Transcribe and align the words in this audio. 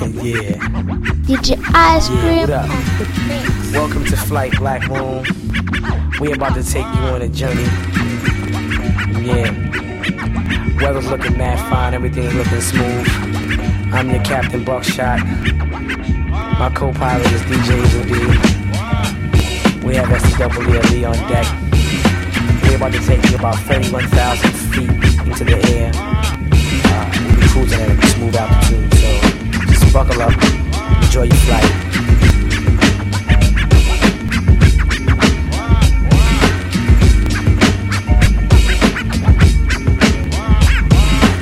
yeah. 0.00 0.58
DJ 1.26 1.56
Ice 1.74 2.08
Yeah, 2.10 2.20
Cream 2.20 2.40
what 2.40 2.50
up? 2.50 2.70
on 2.70 2.98
the 2.98 3.24
mix. 3.28 3.72
Welcome 3.72 4.04
to 4.04 4.16
Flight 4.16 4.52
Black 4.58 4.88
Moon. 4.88 5.24
We 6.20 6.32
about 6.32 6.54
to 6.54 6.62
take 6.62 6.84
you 6.84 7.00
on 7.12 7.22
a 7.22 7.28
journey. 7.28 7.64
Yeah. 9.24 9.50
Weather's 10.82 11.08
looking 11.08 11.36
mad 11.38 11.58
fine, 11.70 11.94
everything's 11.94 12.34
looking 12.34 12.60
smooth. 12.60 13.06
I'm 13.92 14.10
your 14.10 14.22
Captain 14.24 14.64
Buckshot. 14.64 15.20
My 16.58 16.70
co-pilot 16.74 17.26
is 17.32 17.42
DJ 17.42 17.76
Woody. 17.96 18.26
We 19.86 19.94
have 19.96 20.08
SWLE 20.08 21.06
on 21.08 21.28
deck. 21.30 21.46
We're 22.62 22.76
about 22.76 22.92
to 22.92 23.00
take 23.06 23.24
you 23.30 23.36
about 23.36 23.56
31,000 23.60 24.50
feet 24.72 24.90
into 25.26 25.44
the 25.44 25.58
air. 25.72 25.90
Uh, 25.94 27.10
we'll 27.26 27.36
be 27.40 27.46
cruising 27.48 27.80
at 27.80 27.90
a 28.04 28.06
smooth 28.08 28.36
altitude, 28.36 28.90
buckle 29.96 30.20
up, 30.20 30.32
enjoy 31.04 31.22
your 31.22 31.40
flight. 31.46 31.64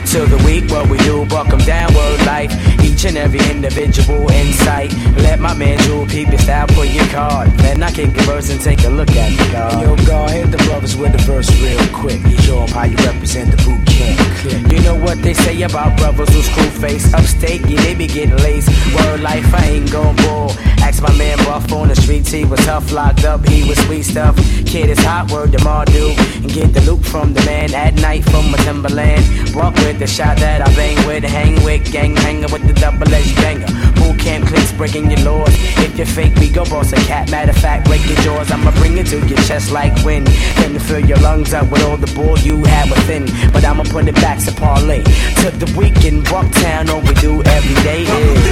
Till 0.06 0.26
the 0.26 0.40
week, 0.46 0.70
what 0.70 0.88
we 0.88 0.98
do, 0.98 1.26
buck 1.26 1.52
'em 1.52 1.58
down, 1.66 1.92
word 1.94 2.24
life. 2.26 2.52
Each 2.84 3.04
and 3.04 3.16
every 3.16 3.40
individual 3.50 4.30
insight. 4.30 4.94
Let 5.16 5.40
my 5.40 5.54
man 5.54 5.76
Jewel 5.78 6.06
peep 6.06 6.28
your 6.28 6.38
style, 6.38 6.68
put 6.68 6.90
your 6.90 7.06
card. 7.06 7.50
Then 7.58 7.82
I 7.82 7.90
can 7.90 8.12
converse 8.12 8.50
and 8.50 8.60
take 8.60 8.84
a 8.84 8.88
look 8.88 9.10
at 9.16 9.30
the 9.36 9.46
card. 9.52 9.82
Yo, 9.82 9.96
God, 10.06 10.30
hit 10.30 10.52
the 10.52 10.58
brothers 10.58 10.94
with 10.94 11.10
the 11.10 11.22
verse 11.24 11.50
real 11.60 11.84
quick. 11.92 12.20
You 12.30 12.36
show 12.36 12.54
show 12.54 12.62
'em 12.62 12.68
how 12.68 12.84
you 12.84 12.96
represent 13.04 13.50
the 13.50 13.56
boot 13.64 13.83
You 14.44 14.80
know 14.82 14.94
what 14.96 15.22
they 15.22 15.32
say 15.32 15.62
about 15.62 15.96
brothers 15.96 16.28
who 16.28 16.42
screw 16.42 16.70
face 16.80 17.12
upstate, 17.14 17.62
yeah, 17.66 17.80
they 17.80 17.94
be 17.94 18.06
getting 18.06 18.36
laced. 18.36 18.68
Word 18.94 19.20
life, 19.20 19.54
I 19.54 19.64
ain't 19.64 19.90
gon' 19.90 20.16
bull. 20.16 20.50
Ask 20.84 21.02
my 21.02 21.16
man 21.16 21.38
Buff 21.38 21.72
on 21.72 21.88
the 21.88 21.96
streets, 21.96 22.30
he 22.30 22.44
was 22.44 22.60
tough, 22.60 22.92
locked 22.92 23.24
up, 23.24 23.46
he 23.48 23.66
was 23.66 23.78
sweet 23.86 24.02
stuff. 24.02 24.36
Kid 24.66 24.90
is 24.90 24.98
hot, 24.98 25.30
word 25.30 25.52
to 25.52 25.58
Mardu. 25.58 26.14
And 26.42 26.52
get 26.52 26.74
the 26.74 26.82
loot 26.82 27.04
from 27.04 27.32
the 27.32 27.42
man 27.46 27.72
at 27.72 27.94
night 27.94 28.24
from 28.24 28.50
my 28.50 28.58
Timberland. 28.58 29.54
Walk 29.54 29.74
with 29.76 29.98
the 29.98 30.06
shot 30.06 30.36
that 30.38 30.60
I 30.60 30.74
bang 30.74 31.06
with, 31.06 31.24
hang 31.24 31.64
with, 31.64 31.90
gang 31.90 32.14
hanger 32.16 32.48
with 32.52 32.66
the 32.66 32.74
double 32.74 33.12
edged 33.14 33.36
banger. 33.36 33.83
Boot 34.24 34.30
camp 34.30 34.46
clicks 34.46 34.72
breaking 34.72 35.10
your 35.10 35.20
laws. 35.20 35.54
If 35.78 35.96
you're 35.96 36.06
fake, 36.06 36.34
we 36.36 36.48
go 36.48 36.64
boss 36.64 36.92
a 36.92 36.96
cat. 36.96 37.30
Matter 37.30 37.50
of 37.50 37.58
fact, 37.58 37.86
break 37.86 38.04
your 38.06 38.16
jaws. 38.18 38.50
I'ma 38.50 38.70
bring 38.72 38.96
it 38.98 39.06
to 39.08 39.18
your 39.26 39.38
chest 39.38 39.70
like 39.70 39.92
wind. 40.04 40.26
Then 40.56 40.72
to 40.74 40.80
fill 40.80 41.00
your 41.00 41.18
lungs 41.18 41.52
up 41.52 41.70
with 41.70 41.82
all 41.82 41.96
the 41.96 42.12
bull 42.14 42.38
you 42.38 42.64
have 42.64 42.90
within. 42.90 43.26
But 43.52 43.64
I'ma 43.64 43.84
put 43.84 44.08
it 44.08 44.14
back 44.16 44.38
to 44.44 44.52
parlay. 44.52 45.02
To 45.02 45.50
the 45.50 45.72
weekend, 45.76 46.26
Bucktown, 46.26 46.88
all 46.88 47.00
we 47.00 47.14
do 47.14 47.42
every 47.42 47.82
day 47.82 48.02
is. 48.02 48.44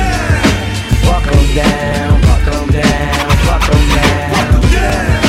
Buck 1.06 1.26
'em 1.26 1.54
down, 1.54 2.20
buck 2.20 2.54
'em 2.54 2.68
down, 2.70 3.28
buck 3.46 3.68
'em 3.68 3.88
down. 3.96 5.21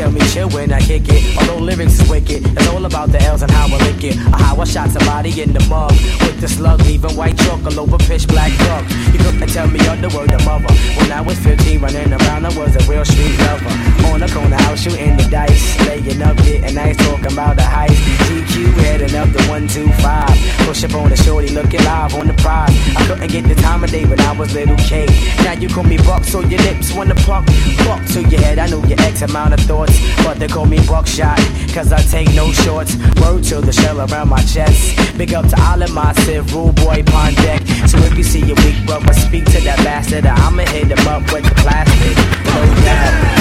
Tell 0.00 0.10
me 0.10 0.20
chill 0.32 0.48
when 0.48 0.72
I 0.72 0.80
kick 0.80 1.04
it. 1.08 1.36
Although 1.36 1.62
lyrics 1.62 2.00
is 2.00 2.08
wicked, 2.08 2.40
it's 2.56 2.68
all 2.68 2.84
about 2.86 3.12
the 3.12 3.20
L's 3.22 3.42
and 3.42 3.50
how 3.50 3.66
I 3.66 3.78
lick 3.84 4.02
it. 4.02 4.16
Or 4.32 4.38
how 4.44 4.56
I 4.56 4.64
shot 4.64 4.88
somebody 4.88 5.30
in 5.42 5.52
the 5.52 5.60
mug 5.68 5.92
with 6.24 6.40
the 6.40 6.48
slug, 6.48 6.80
leaving 6.88 7.14
white 7.16 7.36
chalk 7.36 7.60
all 7.66 7.80
over 7.80 7.98
pitch 7.98 8.26
black 8.26 8.52
drug. 8.64 8.84
You 9.12 9.18
couldn't 9.18 9.48
tell 9.48 9.68
me 9.68 9.80
on 9.88 10.00
the 10.00 10.08
word 10.08 10.32
of 10.32 10.42
mother. 10.46 10.72
When 10.96 11.12
I 11.12 11.20
was 11.20 11.38
15, 11.40 11.80
running 11.80 12.12
around, 12.12 12.46
I 12.46 12.52
was 12.56 12.72
a 12.80 12.82
real 12.90 13.04
street 13.04 13.36
lover. 13.44 13.74
On 14.08 14.20
the 14.20 14.28
corner, 14.32 14.56
I 14.56 14.70
was 14.70 14.80
shooting 14.82 15.16
the 15.18 15.26
dice, 15.28 15.64
laying 15.86 16.22
up, 16.22 16.36
getting 16.38 16.74
nice, 16.74 16.96
talking 16.96 17.32
about 17.32 17.56
the 17.56 17.62
heist. 17.62 18.00
GQ 18.24 18.72
heading 18.80 19.14
up 19.20 19.28
the 19.36 19.42
125. 19.52 20.66
Push 20.66 20.84
up 20.84 20.94
on 20.94 21.10
the 21.10 21.16
shorty, 21.16 21.50
looking 21.50 21.84
live 21.84 22.14
on 22.14 22.26
the 22.26 22.34
prize. 22.40 22.72
I 22.96 23.04
couldn't 23.06 23.30
get 23.30 23.44
the 23.44 23.54
time 23.56 23.84
of 23.84 23.90
day 23.90 24.06
when 24.06 24.20
I 24.20 24.32
was 24.32 24.54
little 24.54 24.76
K. 24.76 25.04
Now 25.44 25.52
you 25.52 25.68
call 25.68 25.84
me 25.84 25.98
Buck, 25.98 26.24
so 26.24 26.40
your 26.40 26.60
lips 26.62 26.94
wanna 26.94 27.14
pluck. 27.16 27.44
Buck 27.84 28.02
to 28.14 28.22
your 28.22 28.40
head, 28.40 28.58
I 28.58 28.66
know 28.68 28.82
your 28.84 29.00
X 29.00 29.20
amount 29.22 29.52
of 29.54 29.60
thoughts. 29.60 29.89
But 30.24 30.38
they 30.38 30.48
call 30.48 30.66
me 30.66 30.78
Buckshot, 30.86 31.38
cause 31.74 31.92
I 31.92 32.00
take 32.02 32.32
no 32.34 32.52
shorts. 32.52 32.96
Word 33.20 33.44
to 33.44 33.60
the 33.60 33.72
shell 33.72 34.00
around 34.00 34.28
my 34.28 34.42
chest. 34.42 34.96
Big 35.16 35.34
up 35.34 35.46
to 35.48 35.60
all 35.62 35.82
of 35.82 35.92
my 35.92 36.12
Civ, 36.24 36.54
rule 36.54 36.72
boy, 36.72 37.02
pond 37.06 37.36
deck. 37.36 37.62
So 37.88 37.98
if 37.98 38.16
you 38.16 38.24
see 38.24 38.42
a 38.42 38.54
weak 38.54 38.78
brother, 38.86 39.12
speak 39.12 39.44
to 39.46 39.60
that 39.62 39.78
bastard. 39.84 40.26
I'ma 40.26 40.64
hit 40.64 40.88
him 40.90 41.08
up 41.08 41.22
with 41.32 41.44
the 41.44 41.54
plastic. 41.62 42.16
No. 42.46 43.40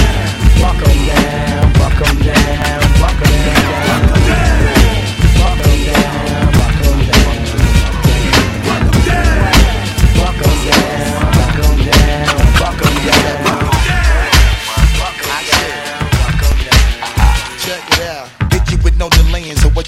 Buck 0.62 0.76
'em 0.76 1.00
down, 1.08 1.74
buck 1.80 2.00
'em 2.08 2.18
down, 2.22 2.82
buck 3.00 3.22
'em 3.22 3.32
down. 3.46 4.02
Buck 4.02 4.18
'em 4.18 4.74
down, 4.74 4.79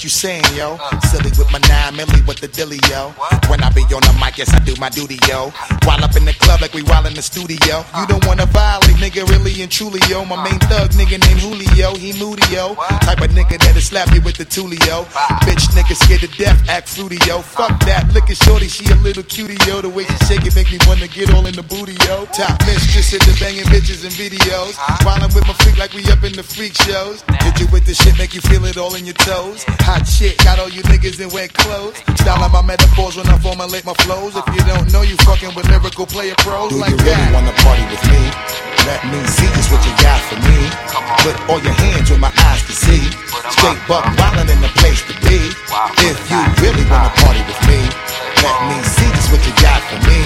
what 0.02 0.06
you 0.06 0.10
saying, 0.10 0.58
yo? 0.58 0.82
Silly 1.14 1.30
with 1.38 1.52
my 1.54 1.62
nine 1.70 1.94
milli 1.94 2.26
with 2.26 2.40
the 2.42 2.48
dilly, 2.48 2.80
yo. 2.90 3.14
When 3.54 3.62
I 3.62 3.70
be 3.70 3.86
on 3.94 4.02
the 4.02 4.18
mic, 4.18 4.40
yes, 4.40 4.50
I 4.50 4.58
do 4.58 4.74
my 4.82 4.90
duty, 4.90 5.20
yo. 5.30 5.54
While 5.86 6.04
up 6.04 6.16
in 6.18 6.26
the 6.26 6.34
club 6.34 6.60
like 6.60 6.74
we 6.74 6.82
while 6.82 7.06
in 7.06 7.14
the 7.14 7.22
studio. 7.22 7.86
You 7.94 8.08
don't 8.08 8.26
wanna 8.26 8.48
violate, 8.48 8.98
nigga, 8.98 9.30
really 9.30 9.62
and 9.62 9.70
truly, 9.70 10.02
yo. 10.10 10.26
My 10.26 10.42
main 10.42 10.58
thug 10.66 10.90
nigga 10.98 11.22
named 11.22 11.42
Julio, 11.46 11.94
he 11.94 12.18
moody, 12.18 12.42
yo. 12.50 12.74
Type 13.06 13.22
of 13.22 13.30
nigga 13.30 13.62
that'll 13.62 13.78
slap 13.80 14.10
you 14.10 14.22
with 14.22 14.38
the 14.42 14.46
tulio. 14.46 15.06
Bitch 15.46 15.70
nigga 15.78 15.94
scared 15.94 16.22
to 16.26 16.32
death, 16.34 16.58
act 16.68 16.90
fruity, 16.90 17.22
yo. 17.28 17.46
Fuck 17.46 17.78
that, 17.86 18.10
look 18.16 18.26
at 18.28 18.38
shorty, 18.38 18.70
she 18.70 18.90
a 18.90 18.96
little 19.06 19.22
cutie, 19.22 19.62
yo. 19.70 19.82
The 19.86 19.90
way 19.90 20.06
she 20.06 20.18
shake 20.26 20.46
it 20.50 20.56
make 20.56 20.72
me 20.72 20.80
wanna 20.88 21.10
get 21.10 21.30
all 21.30 21.46
in 21.46 21.54
the 21.54 21.62
booty, 21.62 21.94
yo. 22.10 22.26
Top 22.34 22.58
mistress 22.66 23.14
in 23.14 23.22
the 23.22 23.38
banging 23.38 23.70
bitches 23.70 24.02
and 24.02 24.16
videos. 24.18 24.74
Wildin' 25.06 25.30
with 25.36 25.46
my 25.46 25.54
freak 25.62 25.78
like 25.78 25.94
we 25.94 26.02
up 26.10 26.24
in 26.24 26.34
the 26.34 26.42
freak 26.42 26.74
shows. 26.74 27.22
Hit 27.46 27.60
you 27.62 27.68
with 27.70 27.86
the 27.86 27.94
shit, 27.94 28.18
make 28.18 28.34
you 28.34 28.42
feel 28.42 28.66
it 28.66 28.78
all 28.78 28.96
in 28.96 29.06
your 29.06 29.20
toes. 29.22 29.62
Hot 29.92 30.08
shit, 30.08 30.40
got 30.48 30.56
all 30.56 30.72
you 30.72 30.80
niggas 30.88 31.20
in 31.20 31.28
wet 31.36 31.52
clothes. 31.52 32.00
Style 32.16 32.48
my 32.48 32.64
metaphors 32.64 33.20
when 33.20 33.28
I 33.28 33.36
formulate 33.44 33.84
my 33.84 33.92
flows. 34.08 34.32
If 34.40 34.48
you 34.56 34.64
don't 34.64 34.88
know, 34.88 35.04
you 35.04 35.20
fucking 35.28 35.52
with 35.52 35.68
lyrical 35.68 36.08
player 36.08 36.32
pros 36.40 36.72
Do 36.72 36.80
like 36.80 36.96
you 36.96 37.04
really 37.04 37.12
that. 37.12 37.36
wanna 37.36 37.52
party 37.60 37.84
with 37.92 38.00
me? 38.08 38.24
Let 38.88 39.04
me 39.12 39.20
see 39.28 39.52
just 39.52 39.68
what 39.68 39.84
you 39.84 39.92
got 40.00 40.24
for 40.32 40.40
me. 40.48 40.60
Put 41.28 41.36
all 41.52 41.60
your 41.60 41.76
hands 41.76 42.08
where 42.08 42.24
my 42.24 42.32
eyes 42.32 42.64
can 42.64 42.72
see. 42.72 43.04
Straight 43.52 43.84
buck 43.92 44.08
wildin' 44.16 44.48
in 44.48 44.64
the 44.64 44.72
place 44.80 45.04
to 45.12 45.14
be. 45.28 45.52
If 46.08 46.18
you 46.32 46.40
really 46.64 46.88
wanna 46.88 47.12
party 47.20 47.44
with 47.44 47.60
me, 47.68 47.84
let 48.48 48.58
me 48.72 48.80
see 48.96 49.12
just 49.12 49.28
what 49.28 49.44
you 49.44 49.52
got 49.60 49.84
for 49.92 50.00
me. 50.08 50.20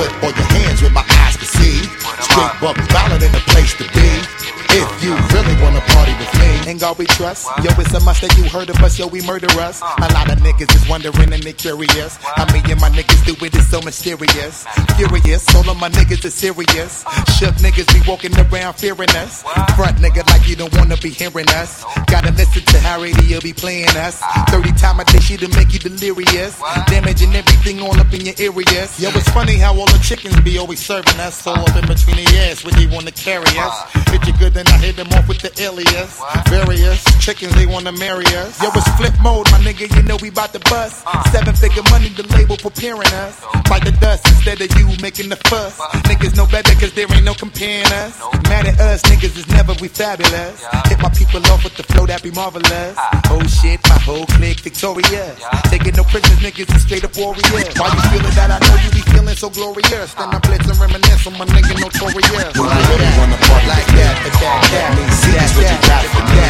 Put 0.00 0.08
all 0.24 0.32
your 0.32 0.48
hands 0.56 0.80
where 0.80 0.96
my 0.96 1.04
eyes 1.04 1.23
can 1.36 1.46
see. 1.46 1.82
Straight 2.22 2.54
buck 2.60 2.76
wildin' 2.76 3.22
in 3.26 3.32
the 3.32 3.42
place 3.52 3.74
to 3.74 3.84
be. 3.92 4.44
If 4.76 5.04
you 5.04 5.14
really 5.14 5.54
wanna 5.62 5.80
party 5.94 6.12
with 6.18 6.34
me, 6.40 6.70
In 6.70 6.78
God 6.78 6.98
we 6.98 7.06
trust. 7.06 7.46
Yo, 7.62 7.70
it's 7.78 7.94
a 7.94 8.00
must 8.00 8.22
that 8.22 8.36
you 8.36 8.44
heard 8.50 8.68
of 8.70 8.82
us. 8.82 8.98
Yo, 8.98 9.06
we 9.06 9.22
murder 9.22 9.46
us. 9.60 9.80
A 9.80 10.08
lot 10.12 10.32
of 10.32 10.38
niggas 10.38 10.74
is 10.74 10.88
wondering 10.88 11.32
and 11.32 11.42
they 11.42 11.52
curious. 11.52 12.16
How 12.16 12.44
me 12.52 12.60
and 12.66 12.80
my 12.80 12.90
niggas 12.90 13.22
do 13.24 13.36
it 13.44 13.54
is 13.54 13.68
so 13.70 13.80
mysterious. 13.82 14.66
Furious, 14.96 15.54
all 15.54 15.68
of 15.70 15.78
my 15.78 15.88
niggas 15.90 16.24
is 16.24 16.34
serious. 16.34 17.04
Shook 17.38 17.54
niggas 17.62 17.86
be 17.94 18.02
walking 18.10 18.34
around 18.34 18.74
fearing 18.74 19.14
us. 19.22 19.42
Front 19.76 19.98
nigga 20.02 20.26
like 20.30 20.48
you 20.48 20.56
don't 20.56 20.74
wanna 20.74 20.96
be 20.96 21.10
hearing 21.10 21.48
us. 21.50 21.84
Gotta 22.10 22.32
listen 22.32 22.62
to 22.62 22.78
how 22.80 23.00
radio 23.00 23.40
be 23.40 23.52
playing 23.52 23.94
us. 24.02 24.20
30 24.50 24.72
time 24.72 24.98
a 24.98 25.04
day 25.04 25.20
she 25.20 25.36
to 25.36 25.48
make 25.54 25.72
you 25.72 25.78
delirious. 25.78 26.58
Damaging 26.88 27.34
everything 27.36 27.80
all 27.80 27.94
up 28.00 28.12
in 28.12 28.26
your 28.26 28.34
areas. 28.38 28.98
Yo, 28.98 29.08
it's 29.14 29.28
funny 29.30 29.54
how 29.54 29.70
all 29.78 29.86
the 29.86 30.02
chickens 30.02 30.34
be 30.40 30.58
always 30.58 30.80
serving 30.80 31.20
us. 31.20 31.23
All 31.24 31.56
up 31.56 31.72
in 31.72 31.88
between 31.88 32.16
the 32.20 32.28
ass 32.52 32.62
when 32.66 32.74
they 32.76 32.84
wanna 32.84 33.10
carry 33.10 33.48
us. 33.56 33.74
Hit 34.12 34.26
you 34.26 34.34
good, 34.36 34.52
then 34.52 34.66
I 34.68 34.76
hit 34.76 34.96
them 34.96 35.08
off 35.16 35.26
with 35.26 35.40
the 35.40 35.48
alias. 35.56 36.20
Various 36.52 37.00
chickens, 37.18 37.54
they 37.54 37.64
wanna 37.64 37.92
marry 37.92 38.26
us. 38.36 38.60
Yo, 38.60 38.68
it's 38.74 38.86
flip 39.00 39.14
mode, 39.22 39.50
my 39.50 39.56
nigga, 39.64 39.88
you 39.96 40.02
know 40.02 40.18
we 40.20 40.28
bout 40.28 40.52
to 40.52 40.60
bust. 40.68 41.00
Seven 41.32 41.54
figure 41.56 41.82
money, 41.88 42.10
the 42.10 42.28
label 42.36 42.58
preparing 42.58 43.08
us. 43.24 43.40
Bite 43.70 43.86
the 43.86 43.92
dust 44.04 44.28
instead 44.28 44.60
of 44.60 44.68
you 44.76 44.84
making 45.00 45.30
the 45.30 45.36
fuss. 45.48 45.80
Niggas 46.04 46.36
know 46.36 46.44
better 46.44 46.74
cause 46.76 46.92
there 46.92 47.08
ain't 47.08 47.24
no 47.24 47.32
comparing 47.32 47.88
us. 48.04 48.20
Mad 48.44 48.68
at 48.68 48.78
us, 48.78 49.00
niggas 49.08 49.34
is 49.40 49.48
never 49.48 49.72
we 49.80 49.88
fabulous. 49.88 50.60
Hit 50.92 51.00
my 51.00 51.08
people 51.08 51.40
off 51.48 51.64
with 51.64 51.74
the 51.76 51.84
flow 51.84 52.04
that 52.04 52.22
be 52.22 52.32
marvelous. 52.32 52.94
Oh 53.32 53.40
shit, 53.48 53.80
my 53.88 53.96
whole 54.04 54.26
clique 54.36 54.60
victorious. 54.60 55.40
Taking 55.72 55.96
no 55.96 56.04
prisoners, 56.04 56.40
niggas 56.44 56.68
is 56.68 56.82
straight 56.84 57.04
up 57.04 57.16
warriors. 57.16 57.48
Why 57.80 57.88
you 57.88 58.02
feeling 58.12 58.36
that? 58.36 58.52
I 58.52 58.60
know 58.60 58.76
you 58.84 58.90
be 58.92 59.00
feeling 59.08 59.36
so 59.36 59.48
glorious. 59.48 60.12
Then 60.12 60.28
I 60.28 60.38
blitz 60.44 60.68
and 60.68 60.78
reminisce 60.78 61.13
cancel 61.14 61.32
my 61.32 61.44
nigga 61.46 61.74
notorious. 61.80 62.58
Well, 62.58 62.70
I 62.70 62.78
really 62.90 63.10
wanna 63.18 63.38
party 63.46 63.66
like 63.68 63.86
that, 63.94 64.14
but 64.24 64.34
that, 64.34 64.98
that 64.98 65.12
see 65.14 65.30
that's 65.30 65.54
what 65.54 65.66
you 65.70 65.78
got 65.86 66.02
for 66.10 66.24
me. 66.26 66.42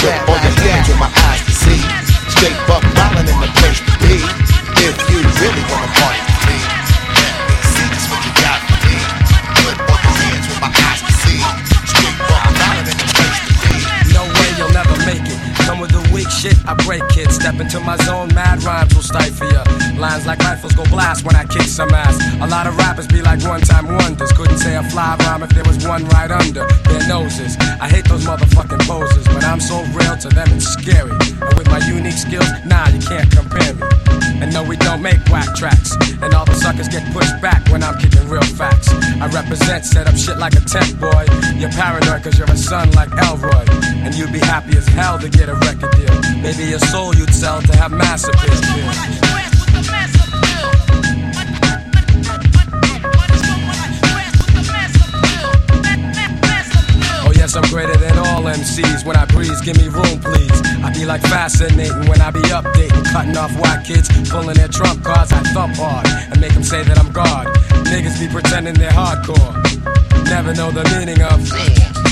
Look 0.00 0.16
all 0.28 0.40
my 0.96 1.10
eyes 1.28 1.44
to 1.44 1.52
see. 1.52 1.80
Straight 2.32 2.56
buck 2.66 2.82
violin 2.96 3.28
in 3.28 3.38
the 3.40 3.50
place 3.60 3.80
to 3.84 3.92
be. 4.00 4.16
If 4.80 4.96
you 5.10 5.18
really 5.20 5.64
wanna 5.68 5.92
party 6.00 6.28
with 14.88 15.06
me. 15.06 15.20
Come 15.66 15.80
with 15.80 15.90
the 15.90 15.97
for 16.22 16.48
me. 16.48 16.54
I 16.66 16.74
break 16.84 17.06
kids, 17.08 17.36
step 17.36 17.60
into 17.60 17.80
my 17.80 17.96
zone, 18.04 18.28
mad 18.34 18.62
rhymes 18.62 18.94
will 18.94 19.02
stifle 19.02 19.50
ya. 19.52 19.64
Lines 19.96 20.26
like 20.26 20.38
rifles 20.40 20.74
go 20.74 20.84
blast 20.84 21.24
when 21.24 21.36
I 21.36 21.44
kick 21.44 21.62
some 21.62 21.90
ass. 21.90 22.16
A 22.40 22.46
lot 22.46 22.66
of 22.66 22.76
rappers 22.76 23.06
be 23.06 23.22
like 23.22 23.42
one 23.44 23.60
time 23.60 23.86
wonders. 23.86 24.32
Couldn't 24.32 24.58
say 24.58 24.76
a 24.76 24.82
fly 24.82 25.16
rhyme 25.20 25.42
if 25.42 25.50
there 25.50 25.64
was 25.64 25.84
one 25.86 26.04
right 26.06 26.30
under 26.30 26.66
their 26.84 27.06
noses. 27.08 27.56
I 27.80 27.88
hate 27.88 28.04
those 28.06 28.24
motherfucking 28.24 28.86
poses, 28.86 29.24
but 29.26 29.44
I'm 29.44 29.60
so 29.60 29.82
real 29.94 30.16
to 30.16 30.28
them 30.28 30.48
it's 30.52 30.66
scary. 30.66 31.10
And 31.10 31.54
with 31.58 31.68
my 31.68 31.78
unique 31.86 32.18
skills, 32.18 32.48
nah, 32.64 32.88
you 32.88 33.00
can't 33.00 33.30
compare 33.30 33.74
me. 33.74 33.86
And 34.40 34.52
no, 34.52 34.62
we 34.62 34.76
don't 34.76 35.02
make 35.02 35.18
whack 35.30 35.54
tracks. 35.56 35.96
And 36.22 36.32
all 36.34 36.44
the 36.44 36.54
suckers 36.54 36.88
get 36.88 37.02
pushed 37.12 37.40
back 37.42 37.66
when 37.70 37.82
I'm 37.82 37.98
kicking 37.98 38.28
real 38.28 38.42
facts. 38.42 38.88
I 39.20 39.26
represent, 39.28 39.84
set 39.84 40.06
up 40.06 40.16
shit 40.16 40.38
like 40.38 40.54
a 40.54 40.60
tent 40.60 41.00
boy. 41.00 41.26
You're 41.56 41.70
paranoid 41.70 42.22
cause 42.22 42.38
you're 42.38 42.50
a 42.50 42.56
son 42.56 42.90
like 42.92 43.10
Elroy. 43.18 43.64
And 44.04 44.14
you'd 44.14 44.32
be 44.32 44.38
happy 44.38 44.76
as 44.76 44.86
hell 44.86 45.18
to 45.18 45.28
get 45.28 45.48
a 45.48 45.54
record 45.54 45.90
deal. 45.96 46.07
Maybe 46.42 46.64
your 46.70 46.78
soul 46.78 47.14
you'd 47.14 47.34
sell 47.34 47.60
to 47.62 47.76
have 47.76 47.92
mass 47.92 48.24
appeal. 48.24 49.58
Oh 57.26 57.32
yes, 57.34 57.56
I'm 57.56 57.68
greater 57.70 57.96
than 57.96 58.16
all 58.18 58.42
MCs. 58.42 59.04
When 59.04 59.16
I 59.16 59.24
breeze, 59.26 59.60
give 59.60 59.76
me 59.76 59.88
room, 59.88 60.20
please. 60.20 60.62
I 60.82 60.92
be 60.94 61.04
like 61.04 61.20
fascinating 61.22 62.08
when 62.08 62.20
I 62.20 62.30
be 62.30 62.40
updating, 62.40 63.04
cutting 63.12 63.36
off 63.36 63.52
white 63.60 63.84
kids, 63.84 64.08
pulling 64.30 64.56
their 64.56 64.68
trump 64.68 65.04
cards. 65.04 65.32
I 65.32 65.40
thump 65.52 65.74
hard 65.76 66.06
and 66.30 66.40
make 66.40 66.54
them 66.54 66.62
say 66.62 66.82
that 66.84 66.98
I'm 66.98 67.12
God. 67.12 67.46
Niggas 67.92 68.18
be 68.20 68.28
pretending 68.32 68.74
they're 68.74 68.90
hardcore, 68.90 69.54
never 70.24 70.54
know 70.54 70.70
the 70.70 70.84
meaning 70.96 71.20
of. 71.22 72.07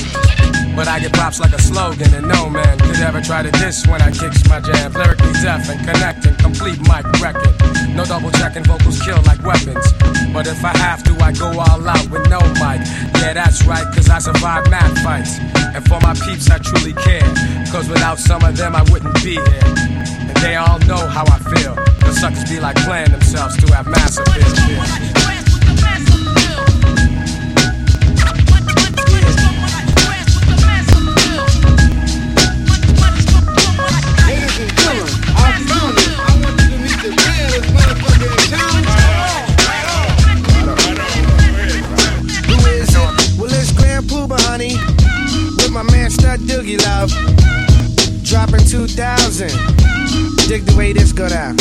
But 0.76 0.88
I 0.88 1.00
get 1.00 1.14
props 1.14 1.40
like 1.40 1.54
a 1.54 1.60
slogan, 1.60 2.12
and 2.12 2.28
no 2.28 2.50
man 2.50 2.78
could 2.78 3.00
ever 3.00 3.22
try 3.22 3.42
to 3.42 3.50
diss 3.50 3.86
when 3.86 4.02
I 4.02 4.10
kicks 4.10 4.46
my 4.46 4.60
jams. 4.60 4.94
Lyrically 4.94 5.32
deaf 5.40 5.70
and 5.70 5.80
connecting, 5.80 6.34
complete 6.36 6.78
mic 6.80 7.04
record. 7.16 7.56
No 7.96 8.04
double 8.04 8.30
checking, 8.32 8.62
vocals 8.62 9.00
kill 9.00 9.20
like 9.22 9.42
weapons. 9.42 9.86
But 10.34 10.46
if 10.46 10.62
I 10.62 10.76
have 10.76 11.02
to, 11.04 11.16
I 11.24 11.32
go 11.32 11.48
all 11.48 11.88
out 11.88 12.10
with 12.10 12.28
no 12.28 12.40
mic. 12.60 12.84
Yeah, 13.24 13.32
that's 13.32 13.64
right, 13.64 13.86
cause 13.94 14.10
I 14.10 14.18
survive 14.18 14.68
mad 14.70 14.92
fights. 15.00 15.38
And 15.74 15.82
for 15.88 15.98
my 16.00 16.12
peeps, 16.12 16.50
I 16.50 16.58
truly 16.58 16.92
care. 16.92 17.24
Cause 17.72 17.88
without 17.88 18.18
some 18.18 18.44
of 18.44 18.54
them, 18.58 18.76
I 18.76 18.82
wouldn't 18.92 19.14
be 19.24 19.40
here. 19.40 19.66
And 20.28 20.36
they 20.44 20.56
all 20.56 20.78
know 20.80 21.08
how 21.08 21.24
I 21.24 21.38
feel. 21.56 21.74
The 22.04 22.12
suckers 22.12 22.44
be 22.50 22.60
like 22.60 22.76
playing 22.84 23.12
themselves 23.12 23.56
to 23.64 23.74
have 23.74 23.88
massive 23.88 24.26
appeal. 46.36 46.62
Doogie 46.62 46.78
Love. 46.84 47.10
Dropping 48.22 48.66
2000. 48.66 49.48
Dig 50.48 50.64
the 50.64 50.74
way 50.76 50.92
this 50.92 51.12
go 51.12 51.28
down. 51.28 51.56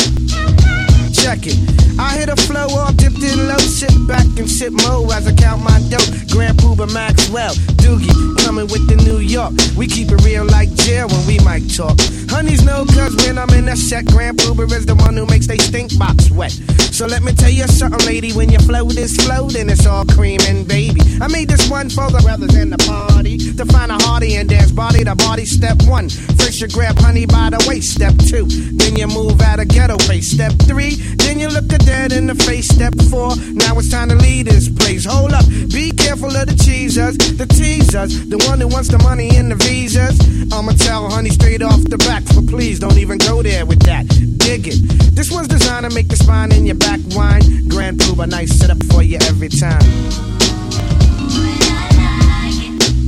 Check 1.26 1.48
it. 1.48 1.58
I 1.98 2.14
hit 2.18 2.28
a 2.28 2.36
flow 2.36 2.68
off, 2.78 2.96
dipped 2.96 3.18
in 3.18 3.48
low, 3.48 3.58
sit 3.58 3.90
back 4.06 4.26
and 4.38 4.48
sit 4.48 4.70
mo 4.70 5.10
as 5.10 5.26
I 5.26 5.34
count 5.34 5.60
my 5.60 5.82
dough. 5.90 5.98
Grand 6.30 6.56
Puba 6.56 6.86
Maxwell, 6.94 7.52
Doogie, 7.82 8.14
coming 8.44 8.68
with 8.68 8.86
the 8.86 8.94
New 8.94 9.18
York. 9.18 9.52
We 9.76 9.88
keep 9.88 10.12
it 10.12 10.22
real 10.22 10.44
like 10.44 10.72
jail 10.74 11.08
when 11.08 11.26
we 11.26 11.40
might 11.40 11.66
talk. 11.74 11.98
Honeys 12.30 12.62
know 12.64 12.84
cause 12.86 13.16
when 13.26 13.38
I'm 13.38 13.50
in 13.50 13.64
that 13.64 13.78
set, 13.78 14.06
Grand 14.06 14.38
Puba 14.38 14.70
is 14.70 14.86
the 14.86 14.94
one 14.94 15.16
who 15.16 15.26
makes 15.26 15.48
they 15.48 15.58
stink 15.58 15.98
box 15.98 16.30
wet. 16.30 16.52
So 16.94 17.06
let 17.06 17.22
me 17.22 17.32
tell 17.32 17.50
you 17.50 17.66
something, 17.66 18.06
lady, 18.06 18.32
when 18.32 18.48
your 18.48 18.62
flow 18.62 18.86
is 18.86 19.16
flow, 19.16 19.48
then 19.48 19.68
it's 19.68 19.84
all 19.84 20.04
cream 20.04 20.38
and 20.46 20.66
baby. 20.66 21.00
I 21.20 21.26
made 21.26 21.48
this 21.48 21.68
one 21.68 21.90
for 21.90 22.08
the 22.08 22.20
brothers 22.22 22.54
in 22.54 22.70
the 22.70 22.78
party 22.78 23.38
to 23.56 23.66
find 23.66 23.90
a 23.90 23.98
hearty 24.00 24.36
and 24.36 24.48
dance 24.48 24.70
body 24.70 25.02
to 25.04 25.16
body. 25.16 25.44
Step 25.44 25.82
one, 25.88 26.08
first 26.08 26.60
you 26.60 26.68
grab 26.68 26.96
honey 26.98 27.26
by 27.26 27.50
the 27.50 27.64
waist. 27.68 27.92
Step 27.92 28.14
two, 28.30 28.46
then 28.78 28.96
you 28.96 29.08
move 29.08 29.40
out 29.40 29.60
of 29.60 29.68
ghetto 29.68 29.98
face. 30.06 30.30
Step 30.30 30.52
three, 30.68 30.96
then 31.18 31.38
you 31.38 31.48
look 31.48 31.70
a 31.72 31.78
dead 31.78 32.12
in 32.12 32.26
the 32.26 32.34
face. 32.34 32.68
Step 32.68 32.94
four, 33.10 33.34
now 33.52 33.78
it's 33.78 33.90
time 33.90 34.08
to 34.08 34.14
leave 34.16 34.46
this 34.46 34.68
place. 34.68 35.04
Hold 35.04 35.32
up, 35.32 35.46
be 35.72 35.90
careful 35.92 36.34
of 36.34 36.46
the 36.46 36.56
cheesers, 36.64 37.16
the 37.16 37.46
teasers, 37.46 38.28
the 38.28 38.38
one 38.48 38.60
who 38.60 38.68
wants 38.68 38.88
the 38.88 38.98
money 38.98 39.30
and 39.36 39.50
the 39.50 39.56
visas. 39.56 40.18
I'ma 40.52 40.72
tell 40.72 41.10
honey 41.10 41.30
straight 41.30 41.62
off 41.62 41.82
the 41.84 41.98
back, 41.98 42.22
but 42.34 42.46
please 42.46 42.78
don't 42.78 42.98
even 42.98 43.18
go 43.18 43.42
there 43.42 43.66
with 43.66 43.80
that. 43.82 44.06
Dig 44.38 44.68
it. 44.68 44.78
This 45.14 45.30
one's 45.30 45.48
designed 45.48 45.88
to 45.88 45.94
make 45.94 46.08
the 46.08 46.16
spine 46.16 46.52
in 46.52 46.66
your 46.66 46.76
back 46.76 47.00
wine. 47.10 47.68
Grand 47.68 47.98
Puba, 47.98 48.28
nice 48.28 48.54
setup 48.56 48.82
for 48.84 49.02
you 49.02 49.18
every 49.22 49.48
time. 49.48 49.82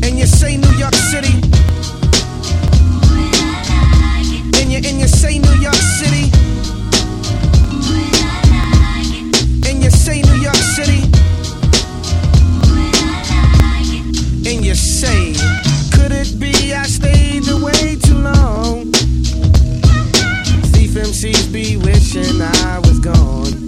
And 0.03 0.19
you 0.19 0.27
say 0.27 0.57
New 0.57 0.75
York 0.77 0.95
City. 0.95 1.35
And 4.59 4.73
you, 4.73 4.79
and 4.79 4.99
you 4.99 5.07
say 5.07 5.39
New 5.39 5.57
York 5.61 5.75
City. 5.75 6.18
And 14.51 14.65
you 14.65 14.75
say, 14.75 15.35
could 15.93 16.11
it 16.11 16.41
be 16.41 16.73
I 16.73 16.85
stayed 16.85 17.47
away 17.51 17.97
too 17.97 18.15
long? 18.15 18.91
Thief 20.73 20.93
MCs 20.93 21.53
be 21.53 21.77
wishing 21.77 22.41
I 22.41 22.79
was 22.79 22.99
gone. 22.99 23.68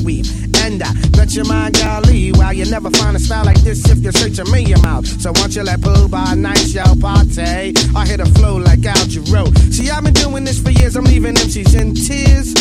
weave. 0.00 0.28
And 0.64 0.82
I 0.82 0.92
bet 1.12 1.34
your 1.34 1.44
mind, 1.44 1.74
golly, 1.74 2.32
wow, 2.32 2.50
you 2.50 2.64
never 2.70 2.90
find 2.90 3.16
a 3.16 3.20
style 3.20 3.44
like 3.44 3.60
this 3.60 3.88
if 3.90 3.98
you 4.02 4.12
search 4.12 4.38
a 4.38 4.50
million 4.50 4.80
miles. 4.82 5.10
So 5.22 5.32
once 5.36 5.56
you 5.56 5.62
let 5.62 5.80
pull 5.80 6.08
by 6.08 6.34
nice 6.34 6.72
show 6.72 6.94
party, 7.00 7.74
I 7.94 8.06
hit 8.06 8.20
a 8.20 8.26
flow 8.26 8.56
like 8.56 8.84
Al 8.84 9.06
Jarreau. 9.06 9.46
See, 9.72 9.90
I've 9.90 10.04
been 10.04 10.14
doing 10.14 10.44
this 10.44 10.60
for 10.60 10.70
years, 10.70 10.96
I'm 10.96 11.04
leaving 11.04 11.34
MCs 11.34 11.80
in 11.80 11.94
tears, 11.94 12.54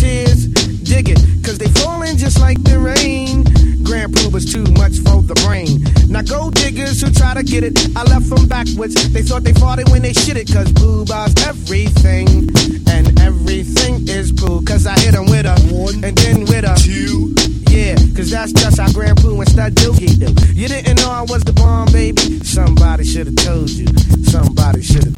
tears, 0.00 0.65
dig 0.86 1.08
it, 1.10 1.18
cause 1.44 1.58
they 1.58 1.68
falling 1.82 2.16
just 2.16 2.40
like 2.40 2.62
the 2.62 2.78
rain. 2.78 3.42
Grand 3.82 4.14
Puba's 4.14 4.50
too 4.50 4.64
much 4.78 4.98
for 5.02 5.20
the 5.22 5.34
brain. 5.44 5.82
Now 6.08 6.22
go 6.22 6.50
diggers 6.50 7.00
who 7.00 7.10
try 7.10 7.34
to 7.34 7.42
get 7.42 7.64
it, 7.64 7.74
I 7.96 8.04
left 8.04 8.30
them 8.30 8.46
backwards. 8.46 8.94
They 9.10 9.22
thought 9.22 9.42
they 9.42 9.52
fought 9.52 9.78
it 9.78 9.88
when 9.90 10.02
they 10.02 10.12
shit 10.12 10.36
it, 10.36 10.46
cause 10.46 10.70
Puba's 10.72 11.34
everything. 11.44 12.48
And 12.86 13.18
everything 13.20 14.08
is 14.08 14.32
poo, 14.32 14.62
cause 14.62 14.86
I 14.86 14.98
hit 14.98 15.12
them 15.12 15.26
with 15.26 15.46
a 15.46 15.58
one, 15.74 16.04
and 16.04 16.16
then 16.16 16.46
with 16.46 16.64
a 16.64 16.74
two. 16.78 17.34
Yeah, 17.68 17.96
cause 18.16 18.30
that's 18.30 18.52
just 18.52 18.78
how 18.78 18.90
Grand 18.92 19.18
Poo 19.18 19.38
and 19.40 19.48
Stud 19.48 19.74
Dookie 19.74 20.14
do. 20.18 20.30
You 20.54 20.68
didn't 20.68 20.96
know 21.02 21.10
I 21.10 21.22
was 21.22 21.42
the 21.42 21.52
bomb, 21.52 21.90
baby? 21.92 22.40
Somebody 22.44 23.04
should've 23.04 23.36
told 23.36 23.70
you. 23.70 23.86
Somebody 24.24 24.82
should've. 24.82 25.14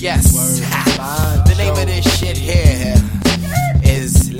Yes. 0.00 0.32
the 1.46 1.54
name 1.58 1.76
of 1.76 1.86
this 1.86 2.18
shit 2.18 2.36
here 2.36 2.96
is 2.96 3.21